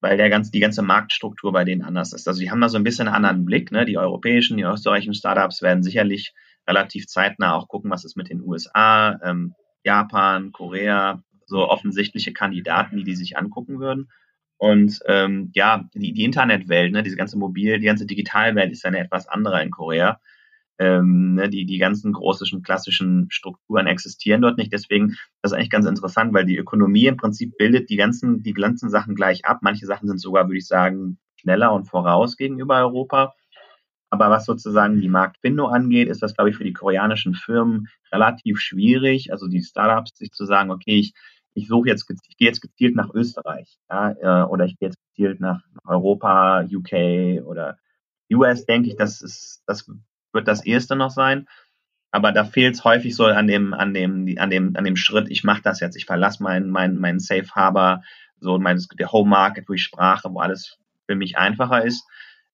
weil 0.00 0.16
der 0.16 0.30
ganz, 0.30 0.50
die 0.50 0.60
ganze 0.60 0.82
Marktstruktur 0.82 1.52
bei 1.52 1.64
denen 1.64 1.82
anders 1.82 2.12
ist. 2.12 2.28
Also 2.28 2.40
die 2.40 2.50
haben 2.50 2.60
da 2.60 2.68
so 2.68 2.76
ein 2.76 2.84
bisschen 2.84 3.08
einen 3.08 3.16
anderen 3.16 3.44
Blick. 3.44 3.72
Ne? 3.72 3.84
Die 3.84 3.98
europäischen, 3.98 4.56
die 4.56 4.62
österreichischen 4.62 5.14
Startups 5.14 5.62
werden 5.62 5.82
sicherlich 5.82 6.32
relativ 6.68 7.06
zeitnah 7.06 7.54
auch 7.54 7.66
gucken, 7.66 7.90
was 7.90 8.04
ist 8.04 8.16
mit 8.16 8.28
den 8.28 8.40
USA, 8.40 9.18
ähm, 9.24 9.54
Japan, 9.84 10.52
Korea, 10.52 11.22
so 11.52 11.68
offensichtliche 11.68 12.32
Kandidaten, 12.32 12.96
die 12.96 13.04
die 13.04 13.14
sich 13.14 13.38
angucken 13.38 13.78
würden. 13.78 14.10
Und 14.58 15.00
ähm, 15.06 15.50
ja, 15.54 15.88
die, 15.94 16.12
die 16.12 16.24
Internetwelt, 16.24 16.92
ne, 16.92 17.02
diese 17.02 17.16
ganze 17.16 17.38
Mobil, 17.38 17.78
die 17.78 17.86
ganze 17.86 18.06
Digitalwelt 18.06 18.72
ist 18.72 18.86
eine 18.86 18.98
etwas 18.98 19.28
andere 19.28 19.62
in 19.62 19.70
Korea. 19.70 20.20
Ähm, 20.78 21.34
ne, 21.34 21.48
die, 21.48 21.66
die 21.66 21.78
ganzen 21.78 22.12
großen 22.12 22.62
klassischen 22.62 23.26
Strukturen 23.30 23.86
existieren 23.86 24.40
dort 24.40 24.58
nicht. 24.58 24.72
Deswegen, 24.72 25.16
das 25.42 25.52
ist 25.52 25.58
eigentlich 25.58 25.70
ganz 25.70 25.86
interessant, 25.86 26.32
weil 26.32 26.46
die 26.46 26.56
Ökonomie 26.56 27.06
im 27.06 27.16
Prinzip 27.16 27.56
bildet 27.58 27.90
die 27.90 27.96
ganzen, 27.96 28.42
die 28.42 28.52
ganzen 28.52 28.88
Sachen 28.88 29.14
gleich 29.14 29.44
ab. 29.44 29.58
Manche 29.62 29.86
Sachen 29.86 30.08
sind 30.08 30.18
sogar, 30.18 30.46
würde 30.46 30.58
ich 30.58 30.66
sagen, 30.66 31.18
schneller 31.36 31.72
und 31.72 31.86
voraus 31.86 32.36
gegenüber 32.36 32.78
Europa. 32.78 33.34
Aber 34.10 34.28
was 34.30 34.44
sozusagen 34.44 35.00
die 35.00 35.08
Marktbindung 35.08 35.70
angeht, 35.70 36.08
ist 36.08 36.22
das, 36.22 36.34
glaube 36.34 36.50
ich, 36.50 36.56
für 36.56 36.64
die 36.64 36.74
koreanischen 36.74 37.34
Firmen 37.34 37.88
relativ 38.12 38.60
schwierig. 38.60 39.32
Also 39.32 39.48
die 39.48 39.62
Startups 39.62 40.18
sich 40.18 40.32
zu 40.32 40.44
sagen, 40.44 40.70
okay, 40.70 40.98
ich 40.98 41.14
ich 41.54 41.68
suche 41.68 41.88
jetzt, 41.88 42.08
ich 42.10 42.36
gehe 42.36 42.48
jetzt 42.48 42.60
gezielt 42.60 42.96
nach 42.96 43.12
Österreich, 43.14 43.78
ja, 43.90 44.10
äh, 44.12 44.46
oder 44.46 44.64
ich 44.64 44.78
gehe 44.78 44.88
jetzt 44.88 44.98
gezielt 45.08 45.40
nach 45.40 45.62
Europa, 45.84 46.64
UK 46.64 47.44
oder 47.44 47.78
US, 48.32 48.64
denke 48.64 48.88
ich, 48.88 48.96
das 48.96 49.20
ist, 49.20 49.62
das 49.66 49.90
wird 50.32 50.48
das 50.48 50.64
erste 50.64 50.96
noch 50.96 51.10
sein. 51.10 51.46
Aber 52.10 52.32
da 52.32 52.44
fehlt 52.44 52.74
es 52.74 52.84
häufig 52.84 53.14
so 53.14 53.24
an 53.24 53.46
dem, 53.46 53.72
an 53.72 53.94
dem, 53.94 54.34
an 54.38 54.50
dem, 54.50 54.76
an 54.76 54.84
dem 54.84 54.96
Schritt, 54.96 55.30
ich 55.30 55.44
mache 55.44 55.62
das 55.62 55.80
jetzt, 55.80 55.96
ich 55.96 56.04
verlasse 56.04 56.42
meinen, 56.42 56.70
meinen, 56.70 56.98
meinen 56.98 57.20
Safe 57.20 57.48
Harbor, 57.54 58.02
so 58.38 58.58
mein, 58.58 58.82
der 58.98 59.12
Home 59.12 59.30
Market 59.30 59.68
durch 59.68 59.82
Sprache, 59.82 60.28
wo 60.30 60.40
alles 60.40 60.78
für 61.06 61.14
mich 61.14 61.38
einfacher 61.38 61.84
ist. 61.84 62.06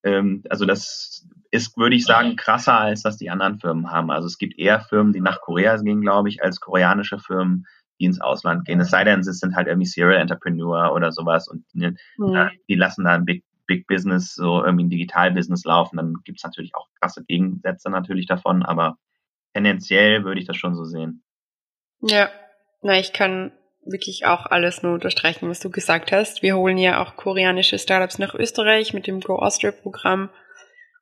Ähm, 0.05 0.45
also 0.49 0.65
das 0.65 1.27
ist, 1.51 1.77
würde 1.77 1.97
ich 1.97 2.05
sagen, 2.05 2.37
krasser, 2.37 2.79
als 2.79 3.03
das 3.03 3.17
die 3.17 3.31
anderen 3.31 3.59
Firmen 3.59 3.91
haben. 3.91 4.11
Also 4.11 4.27
es 4.27 4.39
gibt 4.39 4.59
eher 4.59 4.81
Firmen, 4.81 5.13
die 5.13 5.21
nach 5.21 5.41
Korea 5.41 5.77
gehen, 5.77 6.03
glaube 6.03 6.29
ich, 6.29 6.43
als 6.43 6.61
koreanische 6.61 7.19
Firmen, 7.19 7.67
die 7.99 8.05
ins 8.05 8.21
Ausland 8.21 8.65
gehen. 8.65 8.81
Es 8.81 8.91
sei 8.91 9.05
denn, 9.05 9.23
sie 9.23 9.33
sind 9.33 9.57
halt 9.57 9.67
irgendwie 9.67 9.87
Serial 9.87 10.21
Entrepreneur 10.21 10.93
oder 10.93 11.13
sowas 11.13 11.49
und 11.49 11.65
die, 11.73 11.95
mhm. 12.17 12.51
die 12.69 12.75
lassen 12.75 13.05
da 13.05 13.15
ein 13.15 13.25
Big, 13.25 13.45
Big 13.67 13.87
Business, 13.87 14.35
so 14.35 14.65
irgendwie 14.65 14.85
ein 14.85 14.91
Digital-Business 14.91 15.65
laufen. 15.65 15.97
Dann 15.97 16.15
gibt's 16.25 16.45
natürlich 16.45 16.75
auch 16.75 16.89
krasse 17.01 17.25
Gegensätze 17.25 17.91
natürlich 17.91 18.27
davon, 18.27 18.63
aber 18.63 18.97
tendenziell 19.53 20.25
würde 20.25 20.41
ich 20.41 20.47
das 20.47 20.57
schon 20.57 20.75
so 20.75 20.85
sehen. 20.85 21.23
Ja, 22.01 22.31
na, 22.83 22.99
ich 22.99 23.13
kann 23.13 23.53
wirklich 23.85 24.27
auch 24.27 24.47
alles 24.47 24.83
nur 24.83 24.95
unterstreichen, 24.95 25.49
was 25.49 25.61
du 25.61 25.71
gesagt 25.71 26.13
hast. 26.13 26.43
Wir 26.43 26.57
holen 26.57 26.79
ja 26.79 27.03
auch 27.03 27.17
koreanische 27.17 27.79
Startups 27.79 28.19
nach 28.19 28.35
Österreich 28.35 28.93
mit 28.93 29.07
dem 29.07 29.21
Go 29.21 29.37
Austria 29.37 29.73
Programm. 29.73 30.31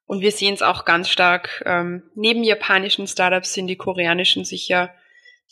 Und 0.06 0.20
wir 0.20 0.30
sehen 0.30 0.54
es 0.54 0.62
auch 0.62 0.84
ganz 0.84 1.08
stark. 1.08 1.62
Ähm, 1.66 2.04
neben 2.14 2.44
japanischen 2.44 3.06
Startups 3.06 3.54
sind 3.54 3.66
die 3.66 3.76
koreanischen 3.76 4.44
sicher 4.44 4.90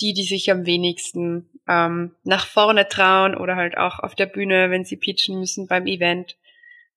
die, 0.00 0.12
die 0.12 0.24
sich 0.24 0.50
am 0.50 0.66
wenigsten 0.66 1.48
ähm, 1.68 2.14
nach 2.24 2.46
vorne 2.46 2.88
trauen 2.88 3.36
oder 3.36 3.56
halt 3.56 3.76
auch 3.76 3.98
auf 4.00 4.14
der 4.14 4.26
Bühne, 4.26 4.70
wenn 4.70 4.84
sie 4.84 4.96
pitchen 4.96 5.38
müssen 5.38 5.66
beim 5.66 5.86
Event. 5.86 6.36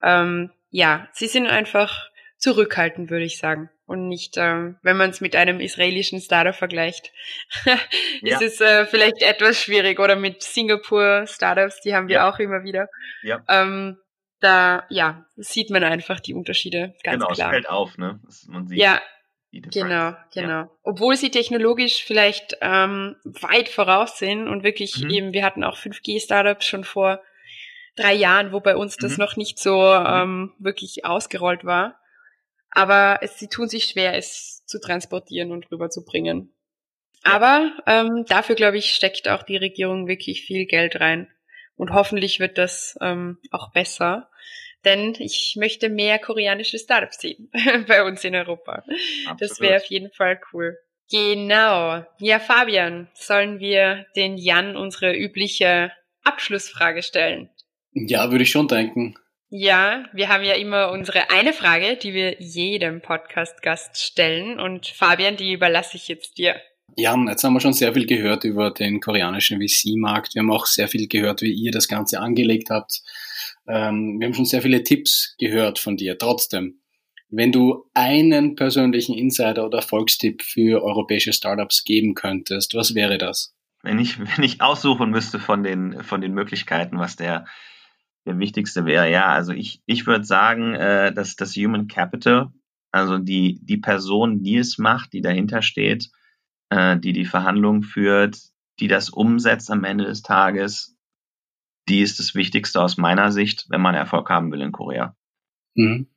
Ähm, 0.01 0.51
ja, 0.69 1.07
sie 1.13 1.27
sind 1.27 1.47
einfach 1.47 2.09
zurückhaltend, 2.37 3.09
würde 3.09 3.25
ich 3.25 3.37
sagen. 3.37 3.69
Und 3.85 4.09
nicht, 4.09 4.35
ähm, 4.37 4.77
wenn 4.81 4.97
man 4.97 5.11
es 5.11 5.21
mit 5.21 5.35
einem 5.35 5.61
israelischen 5.61 6.19
Startup 6.19 6.53
vergleicht, 6.53 7.13
ist 8.21 8.41
ja. 8.41 8.41
es 8.41 8.59
äh, 8.59 8.85
vielleicht 8.85 9.21
etwas 9.21 9.61
schwierig. 9.61 9.99
Oder 9.99 10.17
mit 10.17 10.43
Singapur-Startups, 10.43 11.81
die 11.81 11.95
haben 11.95 12.09
wir 12.09 12.15
ja. 12.15 12.29
auch 12.29 12.37
immer 12.39 12.63
wieder. 12.63 12.89
Ja. 13.23 13.43
Ähm, 13.47 13.97
da, 14.39 14.85
ja, 14.89 15.25
sieht 15.35 15.69
man 15.69 15.83
einfach 15.83 16.19
die 16.19 16.33
Unterschiede 16.33 16.95
ganz 17.03 17.23
genau, 17.23 17.27
klar. 17.33 17.35
Genau, 17.35 17.47
es 17.47 17.51
fällt 17.53 17.69
auf, 17.69 17.97
ne? 17.97 18.19
Man 18.47 18.67
sieht, 18.67 18.77
ja, 18.77 19.01
Genau, 19.51 20.13
genau. 20.33 20.49
Ja. 20.49 20.69
Obwohl 20.83 21.15
sie 21.15 21.31
technologisch 21.31 22.03
vielleicht 22.03 22.57
ähm, 22.61 23.15
weit 23.23 23.69
voraus 23.69 24.19
sind 24.19 24.47
und 24.47 24.63
wirklich 24.63 25.03
mhm. 25.03 25.09
eben, 25.09 25.33
wir 25.33 25.43
hatten 25.43 25.63
auch 25.63 25.77
5G-Startups 25.77 26.65
schon 26.65 26.83
vor 26.83 27.21
drei 27.95 28.13
Jahren, 28.13 28.51
wo 28.51 28.59
bei 28.59 28.75
uns 28.75 28.97
das 28.97 29.13
mhm. 29.13 29.23
noch 29.23 29.35
nicht 29.37 29.57
so 29.57 29.75
mhm. 29.75 30.05
ähm, 30.07 30.53
wirklich 30.59 31.05
ausgerollt 31.05 31.65
war. 31.65 31.99
Aber 32.71 33.19
es, 33.21 33.39
sie 33.39 33.47
tun 33.47 33.69
sich 33.69 33.85
schwer, 33.85 34.15
es 34.15 34.63
zu 34.65 34.79
transportieren 34.79 35.51
und 35.51 35.71
rüberzubringen. 35.71 36.53
Ja. 37.25 37.31
Aber 37.31 37.71
ähm, 37.87 38.25
dafür, 38.27 38.55
glaube 38.55 38.77
ich, 38.77 38.91
steckt 38.91 39.27
auch 39.29 39.43
die 39.43 39.57
Regierung 39.57 40.07
wirklich 40.07 40.43
viel 40.43 40.65
Geld 40.65 40.99
rein. 40.99 41.27
Und 41.75 41.91
hoffentlich 41.93 42.39
wird 42.39 42.57
das 42.57 42.97
ähm, 43.01 43.37
auch 43.51 43.71
besser 43.71 44.29
denn 44.85 45.15
ich 45.19 45.55
möchte 45.57 45.89
mehr 45.89 46.19
koreanische 46.19 46.79
Startups 46.79 47.19
sehen 47.19 47.49
bei 47.87 48.03
uns 48.03 48.23
in 48.23 48.35
Europa. 48.35 48.83
Absolut. 49.25 49.41
Das 49.41 49.59
wäre 49.59 49.77
auf 49.77 49.85
jeden 49.85 50.11
Fall 50.11 50.39
cool. 50.53 50.77
Genau. 51.09 52.03
Ja, 52.19 52.39
Fabian, 52.39 53.07
sollen 53.13 53.59
wir 53.59 54.05
den 54.15 54.37
Jan 54.37 54.75
unsere 54.75 55.15
übliche 55.15 55.91
Abschlussfrage 56.23 57.01
stellen? 57.01 57.49
Ja, 57.93 58.29
würde 58.31 58.43
ich 58.43 58.51
schon 58.51 58.67
denken. 58.67 59.15
Ja, 59.49 60.03
wir 60.11 60.27
haben 60.27 60.43
ja 60.43 60.55
immer 60.55 60.91
unsere 60.91 61.29
eine 61.29 61.53
Frage, 61.53 61.95
die 61.95 62.13
wir 62.13 62.35
jedem 62.41 63.01
Podcast-Gast 63.01 63.97
stellen. 63.97 64.59
Und 64.59 64.87
Fabian, 64.87 65.37
die 65.37 65.53
überlasse 65.53 65.95
ich 65.95 66.09
jetzt 66.09 66.37
dir. 66.37 66.59
Jan, 66.97 67.27
jetzt 67.27 67.43
haben 67.43 67.53
wir 67.53 67.61
schon 67.61 67.73
sehr 67.73 67.93
viel 67.93 68.05
gehört 68.05 68.43
über 68.43 68.71
den 68.71 68.99
koreanischen 68.99 69.61
VC-Markt. 69.61 70.35
Wir 70.35 70.41
haben 70.41 70.51
auch 70.51 70.65
sehr 70.65 70.89
viel 70.89 71.07
gehört, 71.07 71.41
wie 71.41 71.51
ihr 71.51 71.71
das 71.71 71.87
Ganze 71.87 72.19
angelegt 72.19 72.69
habt. 72.69 73.01
Ähm, 73.67 74.19
wir 74.19 74.27
haben 74.27 74.33
schon 74.33 74.45
sehr 74.45 74.61
viele 74.61 74.83
Tipps 74.83 75.35
gehört 75.37 75.79
von 75.79 75.97
dir. 75.97 76.17
Trotzdem, 76.17 76.79
wenn 77.29 77.51
du 77.51 77.85
einen 77.93 78.55
persönlichen 78.55 79.15
Insider 79.15 79.65
oder 79.65 79.79
Erfolgstipp 79.79 80.41
für 80.41 80.83
europäische 80.83 81.33
Startups 81.33 81.83
geben 81.83 82.15
könntest, 82.15 82.73
was 82.73 82.95
wäre 82.95 83.17
das? 83.17 83.53
Wenn 83.83 83.99
ich, 83.99 84.19
wenn 84.37 84.43
ich 84.43 84.61
aussuchen 84.61 85.09
müsste 85.09 85.39
von 85.39 85.63
den, 85.63 86.03
von 86.03 86.21
den 86.21 86.33
Möglichkeiten, 86.33 86.97
was 86.97 87.15
der, 87.15 87.45
der 88.25 88.39
wichtigste 88.39 88.85
wäre, 88.85 89.11
ja, 89.11 89.27
also 89.27 89.51
ich, 89.51 89.81
ich 89.85 90.07
würde 90.07 90.23
sagen, 90.23 90.73
äh, 90.73 91.13
dass 91.13 91.35
das 91.35 91.55
Human 91.55 91.87
Capital, 91.87 92.51
also 92.91 93.17
die, 93.17 93.59
die 93.61 93.77
Person, 93.77 94.43
die 94.43 94.57
es 94.57 94.77
macht, 94.77 95.13
die 95.13 95.21
dahinter 95.21 95.61
steht, 95.61 96.09
äh, 96.69 96.97
die 96.97 97.13
die 97.13 97.25
Verhandlungen 97.25 97.83
führt, 97.83 98.37
die 98.79 98.87
das 98.87 99.09
umsetzt 99.09 99.69
am 99.71 99.83
Ende 99.83 100.05
des 100.05 100.21
Tages, 100.21 100.96
die 101.87 102.01
ist 102.01 102.19
das 102.19 102.35
Wichtigste 102.35 102.81
aus 102.81 102.97
meiner 102.97 103.31
Sicht, 103.31 103.65
wenn 103.69 103.81
man 103.81 103.95
Erfolg 103.95 104.29
haben 104.29 104.51
will 104.51 104.61
in 104.61 104.71
Korea. 104.71 105.15
Mhm. 105.75 106.07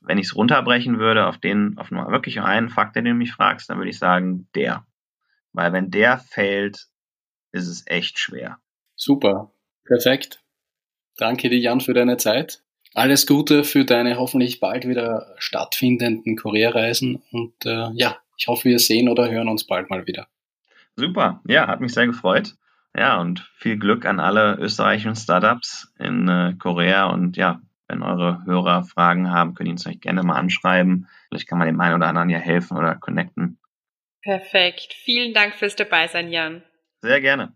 Wenn 0.00 0.18
ich 0.18 0.26
es 0.26 0.36
runterbrechen 0.36 0.98
würde 0.98 1.26
auf 1.26 1.38
den, 1.38 1.78
auf 1.78 1.90
nur 1.90 2.10
wirklich 2.10 2.40
einen 2.40 2.68
Fakt, 2.68 2.96
den 2.96 3.04
du 3.06 3.14
mich 3.14 3.32
fragst, 3.32 3.70
dann 3.70 3.78
würde 3.78 3.90
ich 3.90 3.98
sagen, 3.98 4.48
der. 4.54 4.86
Weil 5.52 5.72
wenn 5.72 5.90
der 5.90 6.18
fällt, 6.18 6.88
ist 7.52 7.68
es 7.68 7.84
echt 7.86 8.18
schwer. 8.18 8.58
Super. 8.96 9.52
Perfekt. 9.84 10.42
Danke 11.16 11.48
dir, 11.48 11.58
Jan, 11.58 11.80
für 11.80 11.94
deine 11.94 12.16
Zeit. 12.16 12.62
Alles 12.92 13.26
Gute 13.26 13.64
für 13.64 13.84
deine 13.84 14.18
hoffentlich 14.18 14.60
bald 14.60 14.86
wieder 14.86 15.34
stattfindenden 15.38 16.36
Korea-Reisen 16.36 17.22
und 17.32 17.54
äh, 17.66 17.90
ja, 17.94 18.18
ich 18.36 18.46
hoffe, 18.46 18.68
wir 18.68 18.78
sehen 18.78 19.08
oder 19.08 19.30
hören 19.30 19.48
uns 19.48 19.64
bald 19.64 19.90
mal 19.90 20.06
wieder. 20.06 20.28
Super, 20.96 21.42
ja, 21.46 21.66
hat 21.66 21.80
mich 21.80 21.92
sehr 21.92 22.06
gefreut. 22.06 22.54
Ja, 22.96 23.20
und 23.20 23.50
viel 23.56 23.76
Glück 23.76 24.06
an 24.06 24.20
alle 24.20 24.56
österreichischen 24.56 25.16
Startups 25.16 25.92
in 25.98 26.28
äh, 26.28 26.54
Korea. 26.58 27.06
Und 27.06 27.36
ja, 27.36 27.60
wenn 27.88 28.02
eure 28.02 28.44
Hörer 28.44 28.84
Fragen 28.84 29.30
haben, 29.30 29.54
könnt 29.54 29.68
ihr 29.68 29.72
uns 29.72 29.86
euch 29.86 30.00
gerne 30.00 30.22
mal 30.22 30.36
anschreiben. 30.36 31.08
Vielleicht 31.28 31.48
kann 31.48 31.58
man 31.58 31.66
dem 31.66 31.80
einen 31.80 31.96
oder 31.96 32.06
anderen 32.06 32.30
ja 32.30 32.38
helfen 32.38 32.76
oder 32.76 32.94
connecten. 32.94 33.58
Perfekt. 34.22 34.94
Vielen 35.04 35.34
Dank 35.34 35.54
fürs 35.54 35.76
Dabeisein, 35.76 36.30
Jan. 36.30 36.62
Sehr 37.02 37.20
gerne. 37.20 37.52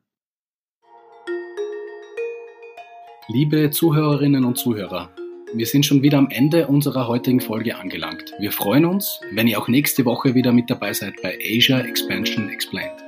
Liebe 3.28 3.70
Zuhörerinnen 3.70 4.44
und 4.44 4.56
Zuhörer, 4.56 5.10
wir 5.54 5.66
sind 5.66 5.86
schon 5.86 6.02
wieder 6.02 6.18
am 6.18 6.30
Ende 6.30 6.66
unserer 6.66 7.08
heutigen 7.08 7.40
Folge 7.40 7.76
angelangt. 7.76 8.32
Wir 8.38 8.52
freuen 8.52 8.86
uns, 8.86 9.20
wenn 9.32 9.46
ihr 9.46 9.58
auch 9.58 9.68
nächste 9.68 10.04
Woche 10.04 10.34
wieder 10.34 10.52
mit 10.52 10.68
dabei 10.68 10.92
seid 10.92 11.14
bei 11.22 11.38
Asia 11.42 11.80
Expansion 11.80 12.48
Explained. 12.50 13.07